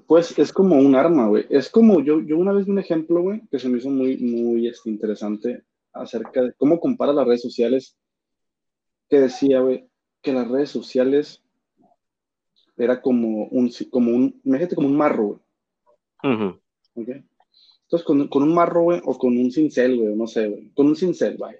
pues 0.07 0.37
es 0.37 0.53
como 0.53 0.75
un 0.75 0.95
arma, 0.95 1.27
güey. 1.27 1.45
Es 1.49 1.69
como 1.69 2.01
yo, 2.01 2.21
yo 2.21 2.37
una 2.37 2.53
vez 2.53 2.65
vi 2.65 2.71
un 2.71 2.79
ejemplo, 2.79 3.21
güey, 3.21 3.41
que 3.49 3.59
se 3.59 3.69
me 3.69 3.77
hizo 3.79 3.89
muy, 3.89 4.17
muy 4.17 4.67
este, 4.67 4.89
interesante 4.89 5.63
acerca 5.93 6.43
de 6.43 6.53
cómo 6.53 6.79
compara 6.79 7.13
las 7.13 7.25
redes 7.25 7.41
sociales, 7.41 7.97
que 9.09 9.19
decía, 9.19 9.61
güey, 9.61 9.89
que 10.21 10.33
las 10.33 10.47
redes 10.47 10.69
sociales 10.69 11.43
era 12.77 13.01
como 13.01 13.45
un, 13.45 13.71
como 13.89 14.11
un, 14.11 14.39
imagínate 14.43 14.75
como 14.75 14.87
un 14.87 14.97
marro, 14.97 15.25
güey. 15.25 15.39
Entonces, 17.83 18.05
con, 18.05 18.27
con, 18.27 18.43
un 18.43 18.53
marro, 18.53 18.83
güey, 18.83 19.01
o 19.03 19.17
con 19.17 19.35
un 19.37 19.51
cincel, 19.51 19.97
güey, 19.97 20.15
no 20.15 20.27
sé, 20.27 20.47
güey, 20.47 20.69
con 20.71 20.87
un 20.87 20.95
cincel, 20.95 21.37
vaya. 21.37 21.59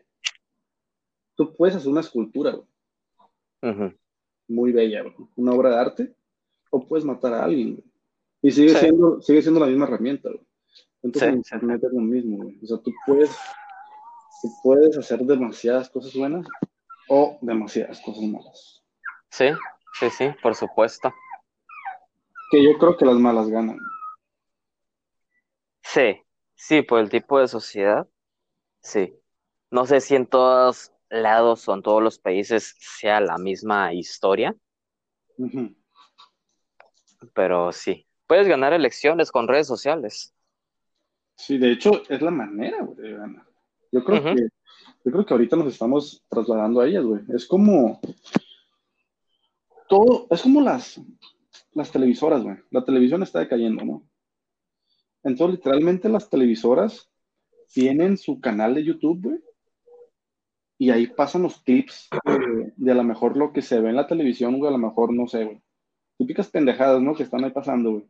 Tú 1.35 1.55
puedes 1.55 1.75
hacer 1.75 1.89
una 1.89 2.01
escultura, 2.01 2.51
güey. 2.51 2.67
Muy 4.49 4.73
bella. 4.73 5.05
Una 5.37 5.53
obra 5.53 5.69
de 5.69 5.77
arte, 5.77 6.15
o 6.69 6.85
puedes 6.85 7.05
matar 7.05 7.33
a 7.33 7.45
alguien. 7.45 7.81
Y 8.41 8.51
sigue, 8.51 8.75
siendo, 8.75 9.21
sigue 9.21 9.41
siendo 9.41 9.61
la 9.61 9.67
misma 9.67 9.85
herramienta. 9.85 10.29
Entonces, 11.01 11.35
Internet 11.35 11.81
es 11.85 11.93
lo 11.93 12.01
mismo, 12.01 12.37
güey. 12.37 12.59
O 12.61 12.67
sea, 12.67 12.77
tú 12.77 12.91
puedes 13.05 13.31
puedes 14.63 14.97
hacer 14.97 15.19
demasiadas 15.19 15.89
cosas 15.89 16.13
buenas 16.13 16.45
o 17.09 17.37
demasiadas 17.41 17.99
cosas 18.01 18.23
malas. 18.23 18.83
Sí, 19.29 19.47
sí, 19.99 20.09
sí, 20.09 20.29
por 20.41 20.55
supuesto. 20.55 21.13
Que 22.51 22.63
yo 22.63 22.77
creo 22.77 22.97
que 22.97 23.05
las 23.05 23.15
malas 23.15 23.49
ganan. 23.49 23.79
Sí, 25.83 26.21
sí, 26.55 26.81
por 26.81 26.99
el 26.99 27.09
tipo 27.09 27.39
de 27.39 27.47
sociedad, 27.47 28.07
sí. 28.81 29.15
No 29.71 29.85
sé 29.85 30.01
si 30.01 30.15
en 30.15 30.25
todas 30.25 30.93
lados 31.09 31.67
o 31.67 31.73
en 31.73 31.81
todos 31.81 32.01
los 32.01 32.19
países 32.19 32.75
sea 32.79 33.19
la 33.19 33.37
misma 33.37 33.93
historia. 33.93 34.55
Pero 37.33 37.71
sí, 37.71 38.05
puedes 38.27 38.47
ganar 38.47 38.73
elecciones 38.73 39.31
con 39.31 39.47
redes 39.47 39.67
sociales. 39.67 40.33
Sí, 41.35 41.57
de 41.57 41.71
hecho, 41.71 42.03
es 42.09 42.21
la 42.21 42.31
manera, 42.31 42.81
güey, 42.83 42.97
de 42.97 43.17
ganar. 43.17 43.45
Yo 43.91 44.03
creo 44.03 44.23
que 44.23 44.49
yo 45.05 45.11
creo 45.11 45.25
que 45.25 45.33
ahorita 45.33 45.55
nos 45.55 45.73
estamos 45.73 46.23
trasladando 46.29 46.81
a 46.81 46.87
ellas, 46.87 47.03
güey. 47.03 47.21
Es 47.29 47.45
como 47.45 47.99
todo, 49.87 50.27
es 50.29 50.41
como 50.41 50.61
las, 50.61 51.01
las 51.73 51.91
televisoras, 51.91 52.43
güey. 52.43 52.57
La 52.69 52.83
televisión 52.83 53.23
está 53.23 53.39
decayendo, 53.39 53.85
¿no? 53.85 54.03
Entonces, 55.23 55.57
literalmente 55.57 56.09
las 56.09 56.29
televisoras 56.29 57.09
tienen 57.73 58.17
su 58.17 58.39
canal 58.39 58.75
de 58.75 58.83
YouTube, 58.83 59.21
güey. 59.21 59.39
Y 60.81 60.91
ahí 60.91 61.07
pasan 61.07 61.43
los 61.43 61.59
clips 61.61 62.07
de, 62.77 62.91
a 62.91 62.95
lo 62.95 63.03
mejor 63.03 63.35
lo 63.35 63.51
que 63.51 63.61
se 63.61 63.81
ve 63.81 63.89
en 63.89 63.97
la 63.97 64.07
televisión, 64.07 64.57
güey, 64.57 64.69
a 64.69 64.71
lo 64.71 64.77
mejor, 64.77 65.13
no 65.13 65.27
sé, 65.27 65.43
güey. 65.43 65.61
Típicas 66.17 66.47
pendejadas, 66.47 67.01
¿no? 67.01 67.13
Que 67.13 67.23
están 67.23 67.43
ahí 67.43 67.51
pasando, 67.51 67.91
güey. 67.91 68.05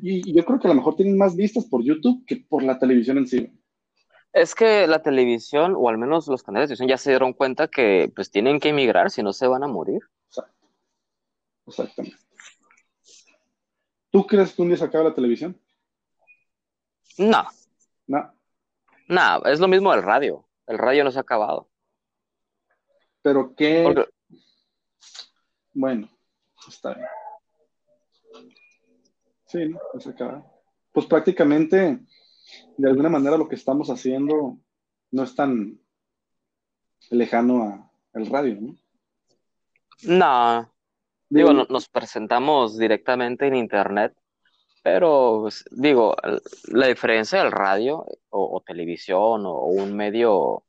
y, 0.00 0.34
yo 0.34 0.44
creo 0.46 0.58
que 0.58 0.66
a 0.66 0.70
lo 0.70 0.76
mejor 0.76 0.96
tienen 0.96 1.18
más 1.18 1.36
vistas 1.36 1.66
por 1.66 1.84
YouTube 1.84 2.24
que 2.26 2.36
por 2.36 2.62
la 2.62 2.78
televisión 2.78 3.18
en 3.18 3.26
sí. 3.26 3.52
Es 4.32 4.54
que 4.54 4.86
la 4.86 5.02
televisión, 5.02 5.74
o 5.76 5.90
al 5.90 5.98
menos 5.98 6.26
los 6.26 6.42
canales 6.42 6.70
de 6.70 6.76
televisión, 6.76 6.88
ya 6.88 6.96
se 6.96 7.10
dieron 7.10 7.34
cuenta 7.34 7.68
que 7.68 8.10
pues 8.16 8.30
tienen 8.30 8.58
que 8.58 8.70
emigrar, 8.70 9.10
si 9.10 9.22
no 9.22 9.34
se 9.34 9.46
van 9.46 9.62
a 9.62 9.68
morir. 9.68 10.00
Exacto. 10.28 10.68
Exactamente. 11.66 12.16
¿Tú 14.10 14.26
crees 14.26 14.54
que 14.54 14.62
un 14.62 14.68
día 14.68 14.78
se 14.78 14.84
acaba 14.84 15.04
la 15.04 15.14
televisión? 15.14 15.60
No. 17.18 17.44
No. 18.06 18.32
No, 19.08 19.44
es 19.44 19.60
lo 19.60 19.68
mismo 19.68 19.92
del 19.92 20.02
radio. 20.02 20.46
El 20.70 20.78
radio 20.78 21.02
no 21.02 21.10
se 21.10 21.18
ha 21.18 21.22
acabado. 21.22 21.68
Pero 23.22 23.54
qué. 23.56 23.92
Bueno, 25.72 26.08
está 26.68 26.94
bien. 26.94 27.08
Sí, 29.46 29.68
no 29.68 30.00
se 30.00 30.10
acaba. 30.10 30.46
Pues 30.92 31.06
prácticamente 31.06 31.98
de 32.76 32.88
alguna 32.88 33.08
manera 33.08 33.36
lo 33.36 33.48
que 33.48 33.56
estamos 33.56 33.90
haciendo 33.90 34.60
no 35.10 35.22
es 35.24 35.34
tan 35.34 35.80
lejano 37.10 37.92
al 38.12 38.26
radio, 38.26 38.60
¿no? 38.60 38.76
No. 40.04 40.72
Digo, 41.28 41.52
nos 41.52 41.88
presentamos 41.88 42.78
directamente 42.78 43.48
en 43.48 43.56
internet, 43.56 44.16
pero 44.82 45.40
pues, 45.42 45.64
digo, 45.70 46.16
la 46.68 46.86
diferencia 46.86 47.42
del 47.42 47.52
radio 47.52 48.06
o, 48.30 48.62
televisión 48.64 49.44
o 49.46 49.64
un 49.64 49.94
medio 49.94 50.64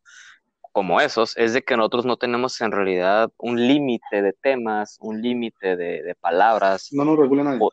como 0.74 1.02
esos 1.02 1.36
es 1.38 1.54
de 1.54 1.64
que 1.64 1.76
nosotros 1.76 2.06
no 2.06 2.18
tenemos 2.18 2.60
en 2.62 2.72
realidad 2.72 3.32
un 3.38 3.68
límite 3.68 4.22
de 4.22 4.34
temas, 4.34 4.98
un 5.02 5.22
límite 5.22 5.76
de, 5.76 6.16
palabras. 6.20 6.90
No 6.92 7.06
nos 7.06 7.18
regulan 7.18 7.46
nadie. 7.46 7.70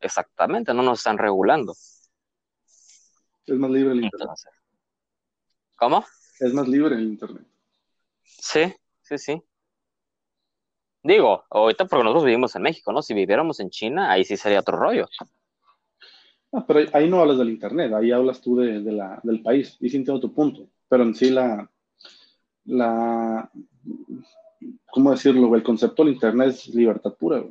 exactamente, 0.00 0.72
no 0.74 0.82
nos 0.82 0.98
están 0.98 1.18
regulando. 1.18 1.74
Es 3.46 3.56
más 3.56 3.70
libre 3.70 3.92
el 3.92 4.04
Internet. 4.04 4.30
¿Cómo? 5.76 6.04
Es 6.40 6.52
más 6.54 6.66
libre 6.66 6.94
el 6.94 7.02
Internet. 7.02 7.46
Sí, 8.22 8.74
sí, 9.02 9.18
sí. 9.18 9.42
Digo, 11.02 11.44
ahorita 11.50 11.84
porque 11.84 12.02
nosotros 12.02 12.24
vivimos 12.24 12.56
en 12.56 12.62
México, 12.62 12.90
¿no? 12.90 13.02
Si 13.02 13.12
viviéramos 13.12 13.60
en 13.60 13.68
China, 13.68 14.10
ahí 14.10 14.24
sí 14.24 14.38
sería 14.38 14.60
otro 14.60 14.78
rollo. 14.78 15.06
Ah, 16.56 16.64
pero 16.66 16.88
ahí 16.92 17.10
no 17.10 17.20
hablas 17.20 17.38
del 17.38 17.50
Internet, 17.50 17.92
ahí 17.92 18.12
hablas 18.12 18.40
tú 18.40 18.56
de, 18.56 18.80
la, 18.80 19.20
del 19.24 19.42
país, 19.42 19.76
y 19.80 19.90
sin 19.90 20.04
tu 20.04 20.32
punto. 20.32 20.68
Pero 20.88 21.02
en 21.02 21.14
sí 21.14 21.30
la, 21.30 21.68
la, 22.66 23.50
¿cómo 24.86 25.10
decirlo? 25.10 25.52
El 25.54 25.64
concepto 25.64 26.04
del 26.04 26.14
Internet 26.14 26.48
es 26.50 26.68
libertad 26.68 27.12
pura. 27.14 27.44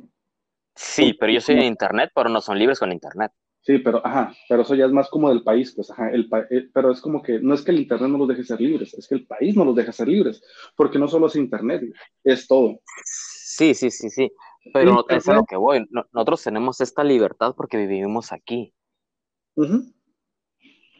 Sí, 0.74 1.12
pero 1.12 1.32
yo 1.32 1.40
soy 1.40 1.56
de 1.56 1.66
Internet, 1.66 2.10
pero 2.14 2.30
no 2.30 2.40
son 2.40 2.58
libres 2.58 2.78
con 2.78 2.92
Internet. 2.92 3.30
Sí, 3.60 3.78
pero, 3.78 4.06
ajá, 4.06 4.34
pero 4.48 4.62
eso 4.62 4.74
ya 4.74 4.86
es 4.86 4.92
más 4.92 5.08
como 5.08 5.28
del 5.28 5.42
país, 5.42 5.72
pues, 5.74 5.90
ajá, 5.90 6.10
el 6.10 6.28
eh, 6.50 6.68
pero 6.72 6.90
es 6.90 7.00
como 7.00 7.22
que 7.22 7.40
no 7.40 7.54
es 7.54 7.62
que 7.62 7.70
el 7.70 7.80
Internet 7.80 8.10
no 8.10 8.18
los 8.18 8.28
deje 8.28 8.44
ser 8.44 8.60
libres, 8.60 8.92
es 8.94 9.08
que 9.08 9.14
el 9.14 9.26
país 9.26 9.56
no 9.56 9.64
los 9.64 9.74
deja 9.74 9.92
ser 9.92 10.08
libres, 10.08 10.42
porque 10.76 10.98
no 10.98 11.08
solo 11.08 11.28
es 11.28 11.36
Internet, 11.36 11.82
es 12.22 12.46
todo. 12.46 12.80
Sí, 13.04 13.72
sí, 13.72 13.90
sí, 13.90 14.10
sí, 14.10 14.30
pero 14.72 15.06
es 15.08 15.28
a 15.28 15.34
lo 15.34 15.44
que 15.44 15.56
voy, 15.56 15.86
nosotros 15.90 16.42
tenemos 16.42 16.80
esta 16.82 17.04
libertad 17.04 17.54
porque 17.56 17.78
vivimos 17.78 18.32
aquí. 18.32 18.74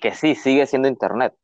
Que 0.00 0.14
sí, 0.14 0.34
sigue 0.34 0.66
siendo 0.66 0.88
Internet, 0.88 1.34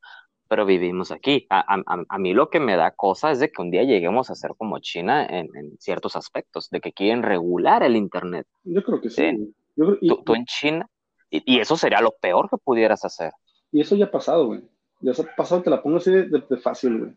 pero 0.48 0.66
vivimos 0.66 1.10
aquí. 1.10 1.46
A, 1.50 2.18
mí 2.18 2.34
lo 2.34 2.50
que 2.50 2.60
me 2.60 2.76
da 2.76 2.90
cosa 2.92 3.30
es 3.30 3.40
de 3.40 3.50
que 3.50 3.62
un 3.62 3.70
día 3.70 3.84
lleguemos 3.84 4.30
a 4.30 4.34
ser 4.34 4.52
como 4.56 4.78
China 4.78 5.26
en, 5.26 5.48
ciertos 5.78 6.16
aspectos, 6.16 6.70
de 6.70 6.80
que 6.80 6.92
quieren 6.92 7.22
regular 7.22 7.82
el 7.82 7.96
Internet. 7.96 8.46
Yo 8.64 8.82
creo 8.82 9.00
que 9.00 9.10
sí. 9.10 9.54
tú 9.76 10.34
en 10.34 10.44
China 10.44 10.86
y, 11.30 11.60
eso 11.60 11.76
sería 11.76 12.00
lo 12.00 12.12
peor 12.20 12.50
que 12.50 12.56
pudieras 12.58 13.04
hacer. 13.04 13.32
Y 13.70 13.80
eso 13.80 13.94
ya 13.94 14.06
ha 14.06 14.10
pasado, 14.10 14.46
güey. 14.46 14.62
Ya 15.00 15.12
ha 15.12 15.36
pasado, 15.36 15.62
te 15.62 15.70
la 15.70 15.82
pongo 15.82 15.98
así 15.98 16.10
de, 16.10 16.42
fácil, 16.60 16.98
güey. 16.98 17.12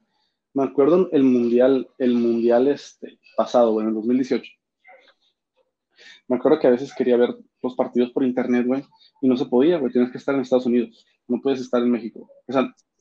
Me 0.54 0.64
acuerdo 0.64 1.10
el 1.12 1.24
mundial, 1.24 1.90
el 1.98 2.14
mundial 2.14 2.68
este, 2.68 3.20
pasado, 3.36 3.72
güey, 3.72 3.86
en 3.86 3.90
el 3.90 3.96
2018. 3.96 4.52
Me 6.28 6.38
acuerdo 6.38 6.60
que 6.60 6.68
a 6.68 6.72
veces 6.72 6.94
quería 6.96 7.18
ver 7.18 7.36
los 7.62 7.76
partidos 7.76 8.12
por 8.12 8.24
internet, 8.24 8.66
güey, 8.66 8.84
y 9.22 9.28
no 9.28 9.38
se 9.38 9.46
podía, 9.46 9.78
güey. 9.78 9.92
Tienes 9.92 10.12
que 10.12 10.18
estar 10.18 10.36
en 10.36 10.42
Estados 10.42 10.66
Unidos. 10.66 11.06
No 11.28 11.42
puedes 11.42 11.62
estar 11.62 11.82
en 11.82 11.92
México. 11.92 12.30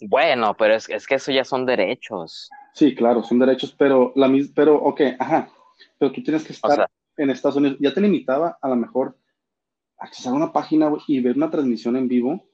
bueno, 0.01 0.55
pero 0.57 0.75
es, 0.75 0.89
es 0.89 1.07
que 1.07 1.17
eso 1.17 1.33
ya 1.33 1.45
son 1.45 1.67
derechos. 1.67 2.49
Sí, 2.75 2.95
claro, 2.95 3.23
son 3.23 3.39
derechos, 3.39 3.75
pero 3.77 4.13
la 4.17 4.31
pero, 4.55 4.77
ok, 4.77 5.01
ajá. 5.19 5.51
Pero 5.99 6.13
tú 6.13 6.23
tienes 6.23 6.45
que 6.45 6.53
estar 6.53 6.89
en 7.17 7.31
Estados 7.31 7.57
Unidos. 7.57 7.79
Ya 7.81 7.93
te 7.93 8.01
limitaba 8.01 8.59
a 8.61 8.69
lo 8.69 8.77
mejor 8.77 9.17
accesar 9.99 10.33
a 10.33 10.37
una 10.37 10.53
página 10.53 10.91
y 11.07 11.21
ver 11.21 11.37
una 11.37 11.51
transmisión 11.51 11.97
en 11.97 12.09
vivo 12.09 12.45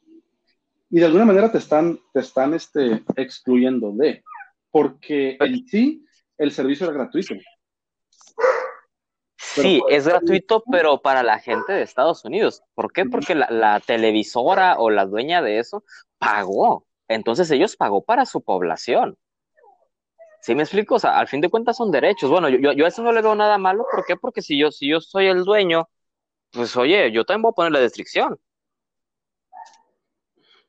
y 0.90 1.00
de 1.00 1.06
alguna 1.06 1.24
manera 1.24 1.52
te 1.52 1.58
están, 1.58 1.98
te 2.12 2.20
están 2.20 2.54
este, 2.54 3.02
excluyendo 3.16 3.92
de, 3.92 4.22
porque 4.70 5.36
en 5.40 5.66
sí 5.66 6.04
el 6.38 6.50
servicio 6.50 6.86
era 6.86 6.94
gratuito. 6.94 7.34
Sí, 9.62 9.82
es 9.88 10.06
gratuito, 10.06 10.62
pero 10.70 11.00
para 11.00 11.22
la 11.22 11.38
gente 11.38 11.72
de 11.72 11.82
Estados 11.82 12.24
Unidos. 12.24 12.62
¿Por 12.74 12.92
qué? 12.92 13.04
Porque 13.04 13.34
la, 13.34 13.80
televisora 13.80 14.78
o 14.78 14.90
la 14.90 15.06
dueña 15.06 15.42
de 15.42 15.58
eso 15.58 15.84
pagó. 16.18 16.86
Entonces 17.08 17.50
ellos 17.50 17.76
pagó 17.76 18.04
para 18.04 18.26
su 18.26 18.42
población. 18.42 19.16
¿Sí 20.40 20.54
me 20.54 20.62
explico? 20.62 20.96
O 20.96 20.98
sea, 20.98 21.18
al 21.18 21.28
fin 21.28 21.40
de 21.40 21.50
cuentas 21.50 21.76
son 21.76 21.90
derechos. 21.90 22.30
Bueno, 22.30 22.48
yo, 22.48 22.72
yo 22.72 22.84
a 22.84 22.88
eso 22.88 23.02
no 23.02 23.12
le 23.12 23.22
veo 23.22 23.34
nada 23.34 23.58
malo. 23.58 23.86
¿Por 23.90 24.04
qué? 24.04 24.16
Porque 24.16 24.40
si 24.42 24.58
yo, 24.58 24.70
si 24.70 24.88
yo 24.88 25.00
soy 25.00 25.26
el 25.26 25.44
dueño 25.44 25.88
pues 26.50 26.76
oye, 26.76 27.12
yo 27.12 27.24
también 27.24 27.42
voy 27.42 27.50
a 27.50 27.54
poner 27.54 27.72
la 27.72 27.80
descripción. 27.80 28.38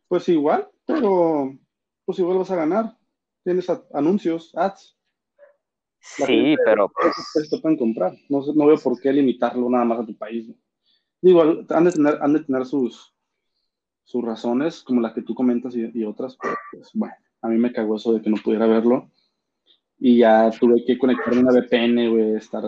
Pues 0.07 0.27
igual, 0.29 0.69
pero 0.85 1.53
pues 2.05 2.19
igual 2.19 2.39
vas 2.39 2.51
a 2.51 2.55
ganar. 2.55 2.97
Tienes 3.43 3.67
anuncios, 3.93 4.51
ads. 4.55 4.97
Sí, 5.99 6.55
pero 6.65 6.89
pues... 6.89 7.49
Te 7.49 7.59
pueden 7.59 7.77
comprar. 7.77 8.13
No, 8.29 8.41
no, 8.53 8.65
veo 8.65 8.77
por 8.77 8.99
qué 8.99 9.13
limitarlo 9.13 9.69
nada 9.69 9.85
más 9.85 9.99
a 9.99 10.05
tu 10.05 10.17
país. 10.17 10.49
Digo, 11.21 11.41
han 11.69 11.83
de 11.83 11.91
tener, 11.91 12.17
han 12.21 12.33
de 12.33 12.39
tener 12.41 12.65
sus, 12.65 13.13
sus 14.03 14.23
razones, 14.23 14.81
como 14.81 15.01
las 15.01 15.13
que 15.13 15.21
tú 15.21 15.35
comentas 15.35 15.75
y, 15.75 16.03
otras, 16.03 16.37
pero 16.41 16.55
pues 16.71 16.89
bueno, 16.93 17.13
a 17.41 17.47
mí 17.47 17.57
me 17.57 17.71
cagó 17.71 17.95
eso 17.95 18.13
de 18.13 18.21
que 18.21 18.29
no 18.29 18.37
pudiera 18.37 18.65
verlo. 18.65 19.11
Y 19.97 20.19
ya 20.19 20.49
tuve 20.57 20.83
que 20.85 20.97
conectarme 20.97 21.41
una 21.41 21.51
VPN, 21.51 22.09
güey, 22.09 22.35
estar, 22.35 22.63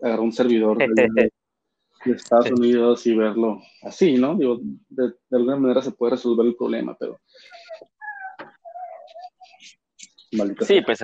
agarrar 0.00 0.20
un 0.20 0.32
servidor 0.32 0.78
de, 0.78 0.86
de 2.04 2.12
Estados 2.12 2.50
Unidos 2.50 3.06
y 3.06 3.14
verlo 3.14 3.60
así, 3.82 4.16
¿no? 4.16 4.36
Digo, 4.36 4.58
de, 4.88 5.12
alguna 5.32 5.56
manera 5.56 5.82
se 5.82 5.92
puede 5.92 6.12
resolver 6.12 6.46
el 6.46 6.56
problema, 6.56 6.96
pero... 6.98 7.20
sí, 10.60 10.82
pues 10.82 11.00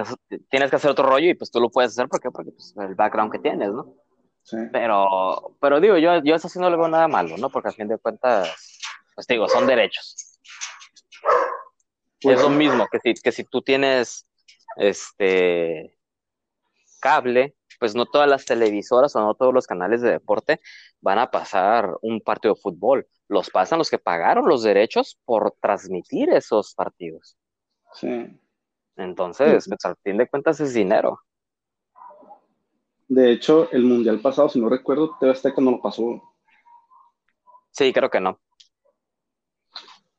tienes 0.50 0.70
que 0.70 0.76
hacer 0.76 0.90
otro 0.90 1.08
rollo 1.08 1.28
y 1.28 1.34
pues 1.34 1.50
tú 1.50 1.60
lo 1.60 1.70
puedes 1.70 1.92
hacer 1.92 2.08
porque, 2.08 2.30
porque 2.30 2.52
pues, 2.52 2.74
el 2.76 2.94
background 2.94 3.32
que 3.32 3.38
tienes, 3.38 3.70
¿no? 3.70 3.94
Sí. 4.42 4.56
Pero, 4.72 5.56
pero 5.60 5.80
digo, 5.80 5.98
yo, 5.98 6.22
yo 6.22 6.34
eso 6.34 6.48
sí 6.48 6.58
no 6.58 6.68
le 6.68 6.76
veo 6.76 6.88
nada 6.88 7.08
malo, 7.08 7.36
¿no? 7.36 7.48
Porque 7.50 7.68
a 7.68 7.72
fin 7.72 7.88
de 7.88 7.98
cuentas, 7.98 8.50
pues 9.14 9.26
digo, 9.26 9.48
son 9.48 9.66
derechos. 9.66 10.38
Pues 12.20 12.38
es 12.38 12.42
lo 12.42 12.50
mismo 12.50 12.86
que 12.90 12.98
si, 13.00 13.14
que 13.20 13.32
si 13.32 13.44
tú 13.44 13.62
tienes 13.62 14.26
este 14.76 15.98
cable, 17.00 17.56
pues 17.78 17.94
no 17.94 18.06
todas 18.06 18.28
las 18.28 18.44
televisoras 18.44 19.14
o 19.16 19.20
no 19.20 19.34
todos 19.34 19.52
los 19.52 19.66
canales 19.66 20.02
de 20.02 20.10
deporte 20.10 20.60
van 21.00 21.18
a 21.18 21.30
pasar 21.30 21.96
un 22.00 22.20
partido 22.20 22.54
de 22.54 22.60
fútbol. 22.60 23.08
Los 23.28 23.50
pasan 23.50 23.78
los 23.78 23.90
que 23.90 23.98
pagaron 23.98 24.48
los 24.48 24.62
derechos 24.62 25.18
por 25.24 25.56
transmitir 25.60 26.30
esos 26.30 26.74
partidos. 26.74 27.36
Sí. 27.94 28.38
Entonces, 28.96 29.66
pues, 29.68 29.84
al 29.84 29.96
fin 30.02 30.18
de 30.18 30.28
cuentas 30.28 30.60
es 30.60 30.74
dinero. 30.74 31.20
De 33.08 33.32
hecho, 33.32 33.70
el 33.72 33.84
mundial 33.84 34.20
pasado, 34.20 34.48
si 34.48 34.60
no 34.60 34.68
recuerdo, 34.68 35.16
TV 35.18 35.32
Azteca 35.32 35.60
no 35.60 35.72
lo 35.72 35.82
pasó. 35.82 36.22
Sí, 37.70 37.92
creo 37.92 38.10
que 38.10 38.20
no. 38.20 38.38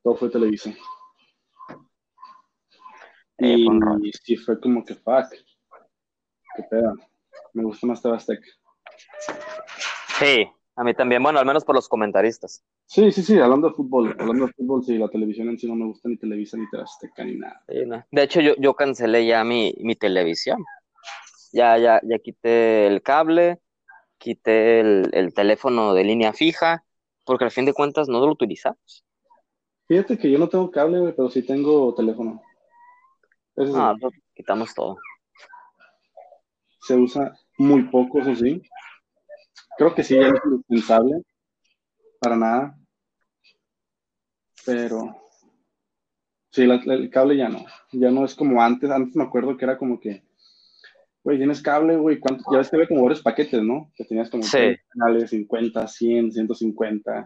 Todo 0.04 0.16
fue 0.16 0.30
televisión. 0.30 0.76
y, 3.40 3.68
sí 4.24 4.36
fue 4.38 4.60
como 4.60 4.84
que 4.84 4.96
fuck. 4.96 5.30
Qué 6.56 6.64
pedo. 6.70 6.96
Me 7.54 7.64
gusta 7.64 7.88
más 7.88 8.02
TV 8.02 8.18
Sí, 10.20 10.52
a 10.76 10.84
mí 10.84 10.94
también. 10.94 11.22
Bueno, 11.22 11.40
al 11.40 11.46
menos 11.46 11.64
por 11.64 11.76
los 11.76 11.88
comentaristas. 11.88 12.64
Sí, 12.86 13.12
sí, 13.12 13.22
sí, 13.22 13.40
hablando 13.40 13.70
de 13.70 13.76
fútbol, 13.76 14.16
hablando 14.20 14.48
de 14.48 14.54
fútbol, 14.54 14.84
sí, 14.84 14.98
la 14.98 15.08
televisión 15.10 15.50
en 15.50 15.58
sí 15.58 15.68
no 15.68 15.76
me 15.76 15.86
gusta 15.86 16.10
ni 16.10 16.18
Televisa 16.18 16.58
ni 16.58 16.66
Azteca 16.80 17.24
ni 17.24 17.38
nada. 17.38 17.64
De 18.12 18.24
hecho, 18.24 18.42
yo, 18.42 18.56
yo 18.58 18.74
cancelé 18.74 19.26
ya 19.26 19.44
mi, 19.44 19.74
mi 19.80 19.96
televisión. 19.96 20.64
Ya, 21.52 21.78
ya, 21.78 22.02
ya 22.04 22.18
quité 22.20 22.88
el 22.88 23.04
cable, 23.04 23.60
quité 24.18 24.80
el, 24.80 25.10
el 25.14 25.34
teléfono 25.34 25.94
de 25.94 26.04
línea 26.04 26.34
fija, 26.34 26.84
porque 27.26 27.46
al 27.46 27.52
fin 27.52 27.66
de 27.66 27.74
cuentas 27.74 28.10
no 28.10 28.20
lo 28.20 28.32
utilizamos. 28.32 29.06
Fíjate 29.88 30.18
que 30.18 30.32
yo 30.32 30.40
no 30.40 30.50
tengo 30.50 30.72
cable, 30.72 31.14
pero 31.14 31.30
sí 31.30 31.44
tengo 31.44 31.94
teléfono. 31.94 32.42
ah, 33.76 33.94
quitamos 34.34 34.74
todo. 34.74 34.98
Se 36.82 36.96
usa 36.96 37.38
muy 37.58 37.84
poco, 37.84 38.20
eso 38.20 38.36
sí. 38.36 38.62
Creo 39.78 39.96
que 39.96 40.04
sí, 40.04 40.16
ya 40.16 40.30
no 40.30 40.36
es 40.36 40.46
indispensable. 40.46 41.22
Para 42.20 42.36
nada. 42.36 42.78
Pero. 44.66 45.16
Sí, 46.52 46.64
el 46.64 47.10
cable 47.10 47.38
ya 47.38 47.50
no. 47.50 47.66
Ya 47.92 48.12
no 48.12 48.26
es 48.26 48.36
como 48.36 48.62
antes. 48.62 48.90
Antes 48.90 49.16
me 49.16 49.24
acuerdo 49.24 49.58
que 49.58 49.66
era 49.66 49.78
como 49.78 50.00
que. 50.00 50.24
Güey, 51.24 51.38
tienes 51.38 51.62
cable, 51.62 51.98
güey. 51.98 52.20
Ya 52.52 52.58
ves 52.58 52.70
que 52.70 52.76
había 52.76 52.88
como 52.88 53.04
varios 53.04 53.22
paquetes, 53.22 53.62
¿no? 53.64 53.92
Que 53.96 54.06
tenías 54.06 54.30
como 54.30 54.44
sí. 54.44 54.76
canales 54.90 55.30
50, 55.30 55.88
100, 55.88 56.32
150 56.32 57.26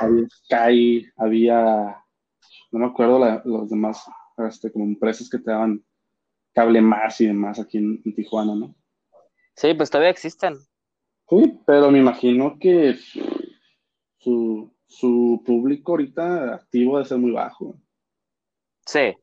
había 0.00 0.28
Sky, 0.30 1.06
había, 1.16 1.96
no 2.70 2.78
me 2.78 2.86
acuerdo 2.86 3.18
los 3.44 3.70
demás, 3.70 4.04
este, 4.48 4.70
como 4.72 4.84
empresas 4.84 5.28
que 5.28 5.38
te 5.38 5.50
daban 5.50 5.84
cable 6.52 6.80
más 6.80 7.20
y 7.20 7.26
demás 7.26 7.58
aquí 7.58 7.78
en, 7.78 8.02
Tijuana, 8.14 8.54
¿no? 8.54 8.74
Sí, 9.56 9.74
pues 9.74 9.90
todavía 9.90 10.10
existen. 10.10 10.54
Sí, 11.32 11.58
pero 11.64 11.90
me 11.90 11.98
imagino 11.98 12.58
que 12.60 12.94
su, 14.18 14.70
su 14.86 15.42
público 15.46 15.92
ahorita 15.92 16.56
activo 16.56 16.98
debe 16.98 17.08
ser 17.08 17.16
muy 17.16 17.30
bajo. 17.30 17.74
Sí, 18.84 19.14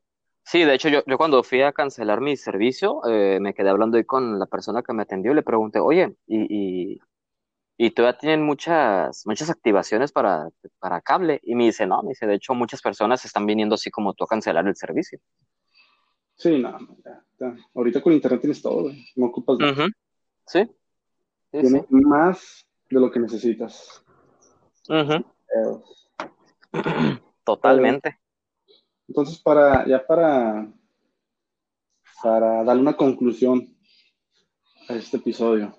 sí, 0.42 0.64
de 0.64 0.74
hecho 0.74 0.88
yo, 0.88 1.04
yo 1.06 1.16
cuando 1.16 1.44
fui 1.44 1.62
a 1.62 1.70
cancelar 1.70 2.20
mi 2.20 2.36
servicio, 2.36 3.00
eh, 3.08 3.38
me 3.40 3.54
quedé 3.54 3.68
hablando 3.68 3.96
ahí 3.96 4.04
con 4.04 4.40
la 4.40 4.46
persona 4.46 4.82
que 4.82 4.92
me 4.92 5.02
atendió 5.02 5.30
y 5.30 5.36
le 5.36 5.44
pregunté, 5.44 5.78
oye, 5.78 6.16
¿y, 6.26 6.94
y 6.94 7.00
y 7.82 7.92
todavía 7.92 8.18
tienen 8.18 8.42
muchas, 8.42 9.22
muchas 9.24 9.48
activaciones 9.48 10.10
para, 10.10 10.50
para 10.80 11.00
cable. 11.00 11.40
Y 11.42 11.54
me 11.54 11.64
dice, 11.64 11.86
no, 11.86 12.02
me 12.02 12.10
dice, 12.10 12.26
de 12.26 12.34
hecho 12.34 12.52
muchas 12.52 12.82
personas 12.82 13.24
están 13.24 13.46
viniendo 13.46 13.76
así 13.76 13.90
como 13.90 14.14
tú 14.14 14.24
a 14.24 14.26
cancelar 14.26 14.66
el 14.66 14.76
servicio. 14.76 15.20
Sí, 16.34 16.58
no, 16.58 16.76
ya, 17.38 17.56
ahorita 17.74 18.02
con 18.02 18.12
internet 18.12 18.40
tienes 18.40 18.60
todo, 18.60 18.90
no 19.14 19.26
ocupas 19.26 19.58
nada. 19.60 19.88
Sí. 20.46 20.68
Tienes 21.50 21.90
más 21.90 22.66
de 22.88 23.00
lo 23.00 23.10
que 23.10 23.20
necesitas. 23.20 24.04
Totalmente. 27.44 28.18
Entonces, 29.08 29.38
para, 29.38 29.86
ya 29.86 30.06
para, 30.06 30.72
para 32.22 32.64
darle 32.64 32.82
una 32.82 32.96
conclusión 32.96 33.76
a 34.88 34.94
este 34.94 35.16
episodio, 35.16 35.76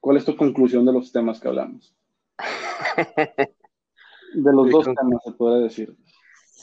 ¿cuál 0.00 0.16
es 0.16 0.24
tu 0.24 0.36
conclusión 0.36 0.84
de 0.84 0.92
los 0.92 1.10
temas 1.10 1.40
que 1.40 1.48
hablamos? 1.48 1.94
De 4.34 4.52
los 4.52 4.70
dos 4.70 4.84
temas, 4.84 5.22
se 5.24 5.32
puede 5.32 5.62
decir. 5.62 5.96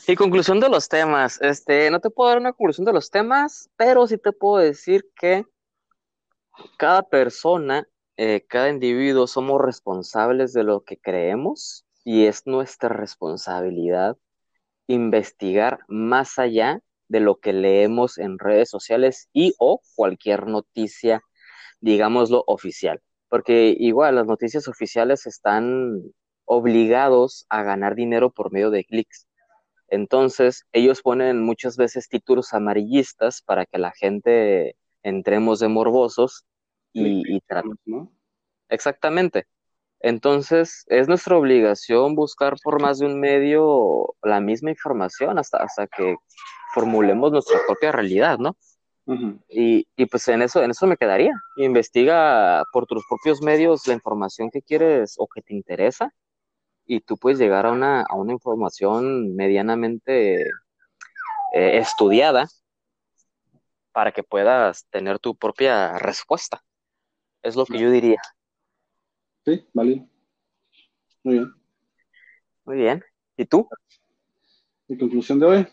Y 0.08 0.16
conclusión 0.16 0.60
de 0.60 0.70
los 0.70 0.88
temas, 0.88 1.42
este, 1.42 1.90
no 1.90 2.00
te 2.00 2.12
puedo 2.12 2.30
dar 2.30 2.38
una 2.38 2.54
conclusión 2.54 2.86
de 2.86 2.94
los 2.94 3.10
temas, 3.10 3.72
pero 3.76 4.06
sí 4.06 4.20
te 4.20 4.32
puedo 4.32 4.58
decir 4.58 5.10
que 5.20 5.48
cada 6.78 7.04
persona, 7.04 7.88
eh, 8.18 8.46
cada 8.48 8.70
individuo 8.70 9.28
somos 9.28 9.62
responsables 9.62 10.54
de 10.54 10.64
lo 10.64 10.84
que 10.84 10.98
creemos 10.98 11.86
y 12.04 12.26
es 12.26 12.46
nuestra 12.46 12.90
responsabilidad 12.90 14.18
investigar 14.88 15.80
más 15.88 16.38
allá 16.40 16.82
de 17.08 17.20
lo 17.20 17.38
que 17.40 17.54
leemos 17.54 18.18
en 18.18 18.40
redes 18.40 18.70
sociales 18.70 19.30
y 19.34 19.54
o 19.60 19.82
cualquier 19.96 20.48
noticia 20.48 21.22
digámoslo, 21.86 22.44
oficial. 22.48 23.02
Porque 23.30 23.76
igual 23.78 24.16
las 24.16 24.26
noticias 24.28 24.68
oficiales 24.68 25.28
están 25.28 26.02
obligados 26.46 27.46
a 27.50 27.64
ganar 27.64 27.96
dinero 27.96 28.32
por 28.32 28.52
medio 28.52 28.72
de 28.72 28.86
clics. 28.86 29.28
Entonces, 29.90 30.66
ellos 30.74 31.02
ponen 31.02 31.44
muchas 31.44 31.78
veces 31.78 32.10
títulos 32.10 32.54
amarillistas 32.54 33.42
para 33.44 33.66
que 33.66 33.78
la 33.78 33.92
gente 33.92 34.76
entremos 35.06 35.60
de 35.60 35.68
morbosos 35.68 36.46
y, 36.92 37.36
y 37.36 37.42
¿no? 37.86 38.12
Exactamente. 38.70 39.46
Entonces, 40.00 40.84
es 40.88 41.08
nuestra 41.08 41.38
obligación 41.38 42.16
buscar 42.16 42.56
por 42.64 42.82
más 42.82 43.00
de 43.00 43.06
un 43.06 43.20
medio 43.20 44.16
la 44.24 44.40
misma 44.42 44.72
información 44.72 45.38
hasta, 45.38 45.58
hasta 45.58 45.88
que 45.88 46.16
formulemos 46.74 47.32
nuestra 47.32 47.60
propia 47.66 47.92
realidad, 47.92 48.40
¿no? 48.40 48.58
y, 49.48 49.88
y, 49.96 50.06
pues 50.08 50.28
en 50.30 50.42
eso, 50.42 50.64
en 50.64 50.72
eso 50.72 50.88
me 50.88 50.98
quedaría. 50.98 51.34
Investiga 51.58 52.64
por 52.74 52.88
tus 52.88 53.06
propios 53.08 53.40
medios 53.40 53.86
la 53.86 53.94
información 53.94 54.50
que 54.50 54.64
quieres 54.64 55.14
o 55.20 55.28
que 55.28 55.44
te 55.44 55.54
interesa 55.54 56.12
y 56.88 57.02
tú 57.02 57.16
puedes 57.16 57.38
llegar 57.38 57.68
a 57.68 57.72
una, 57.72 58.02
a 58.02 58.16
una 58.16 58.34
información 58.34 59.36
medianamente 59.36 60.42
eh, 60.42 61.78
estudiada 61.78 62.48
para 63.96 64.12
que 64.12 64.24
puedas 64.24 64.86
tener 64.90 65.20
tu 65.20 65.38
propia 65.38 65.98
respuesta. 65.98 66.62
Es 67.42 67.56
lo 67.56 67.66
que 67.66 67.80
yo 67.80 67.90
diría. 67.90 68.20
Sí, 69.46 69.66
vale. 69.74 70.06
Muy 71.24 71.36
bien. 71.36 71.54
Muy 72.66 72.76
bien. 72.76 73.04
¿Y 73.38 73.46
tú? 73.46 73.70
Mi 74.90 74.98
conclusión 74.98 75.40
de 75.40 75.46
hoy 75.46 75.68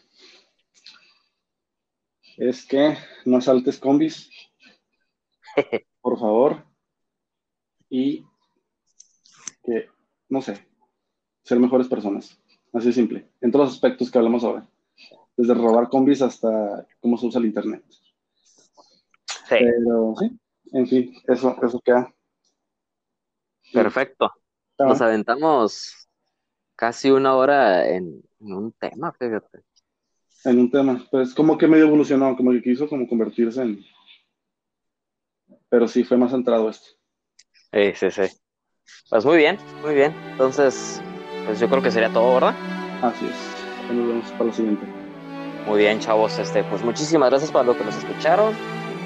es 2.36 2.64
que 2.64 2.96
no 3.24 3.40
saltes 3.40 3.80
combis, 3.80 4.30
por 6.00 6.16
favor, 6.16 6.64
y 7.90 8.24
que, 9.64 9.90
no 10.28 10.40
sé, 10.42 10.64
ser 11.42 11.58
mejores 11.58 11.88
personas. 11.88 12.40
Así 12.72 12.92
simple, 12.92 13.28
en 13.40 13.50
todos 13.50 13.66
los 13.66 13.74
aspectos 13.74 14.12
que 14.12 14.18
hablamos 14.18 14.44
ahora. 14.44 14.64
Desde 15.36 15.54
robar 15.54 15.88
combis 15.88 16.22
hasta 16.22 16.86
cómo 17.00 17.18
se 17.18 17.26
usa 17.26 17.40
el 17.40 17.46
Internet. 17.46 17.82
Sí. 19.58 19.64
Pero 19.64 20.14
sí, 20.18 20.40
en 20.72 20.86
fin, 20.86 21.14
eso, 21.28 21.56
eso 21.62 21.80
queda. 21.80 22.12
Perfecto. 23.72 24.32
Nos 24.78 25.00
aventamos 25.00 26.08
casi 26.76 27.10
una 27.10 27.36
hora 27.36 27.88
en 27.88 28.22
un 28.40 28.72
tema, 28.72 29.12
fíjate 29.12 29.62
en 30.44 30.58
un 30.58 30.70
tema. 30.70 31.04
Pues 31.10 31.34
como 31.34 31.56
que 31.58 31.68
medio 31.68 31.86
evolucionó, 31.86 32.36
como 32.36 32.52
que 32.52 32.62
quiso 32.62 32.88
como 32.88 33.08
convertirse 33.08 33.62
en... 33.62 33.84
Pero 35.68 35.88
sí, 35.88 36.04
fue 36.04 36.16
más 36.16 36.32
centrado 36.32 36.68
esto. 36.68 36.86
Sí, 37.72 37.92
sí, 37.94 38.10
sí. 38.10 38.36
Pues 39.08 39.24
muy 39.24 39.38
bien, 39.38 39.58
muy 39.82 39.94
bien. 39.94 40.14
Entonces, 40.32 41.00
pues 41.46 41.60
yo 41.60 41.68
creo 41.68 41.82
que 41.82 41.90
sería 41.90 42.12
todo, 42.12 42.34
¿verdad? 42.34 42.54
Así 43.02 43.26
es. 43.26 43.94
Nos 43.94 44.08
vemos 44.08 44.30
para 44.32 44.44
la 44.44 44.52
siguiente. 44.52 44.86
Muy 45.66 45.78
bien, 45.78 45.98
chavos. 46.00 46.38
Este, 46.38 46.62
pues 46.64 46.82
muchísimas 46.82 47.30
gracias 47.30 47.50
para 47.50 47.64
lo 47.64 47.76
que 47.76 47.84
nos 47.84 47.96
escucharon. 47.96 48.54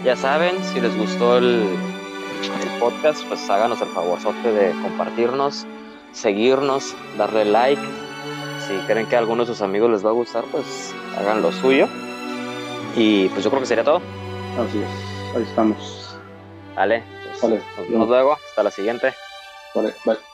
Ya 0.07 0.14
saben, 0.14 0.62
si 0.62 0.80
les 0.80 0.96
gustó 0.96 1.36
el, 1.36 1.64
el 1.64 2.78
podcast, 2.78 3.24
pues 3.24 3.50
háganos 3.50 3.82
el 3.82 3.88
favor 3.88 4.20
de 4.20 4.70
compartirnos, 4.80 5.66
seguirnos, 6.12 6.94
darle 7.18 7.44
like. 7.44 7.82
Si 8.68 8.74
creen 8.86 9.09
que 9.09 9.16
a 9.16 9.18
alguno 9.18 9.42
de 9.44 9.48
sus 9.48 9.62
amigos 9.62 9.90
les 9.90 10.07
va 10.07 10.11
a 10.11 10.12
gustar, 10.12 10.44
pues 10.52 10.94
hagan 11.18 11.42
lo 11.42 11.50
suyo. 11.50 11.88
Y 12.94 13.28
pues 13.30 13.42
yo 13.42 13.50
creo 13.50 13.62
que 13.62 13.66
sería 13.66 13.82
todo. 13.82 14.00
Así 14.64 14.78
es, 14.78 15.36
ahí 15.36 15.42
estamos. 15.42 16.16
Vale, 16.76 17.02
pues, 17.40 17.61
nos 17.76 17.88
vemos 17.88 18.09
luego, 18.09 18.34
hasta 18.48 18.62
la 18.62 18.70
siguiente. 18.70 19.12
Vale, 19.74 19.92
bye. 20.04 20.26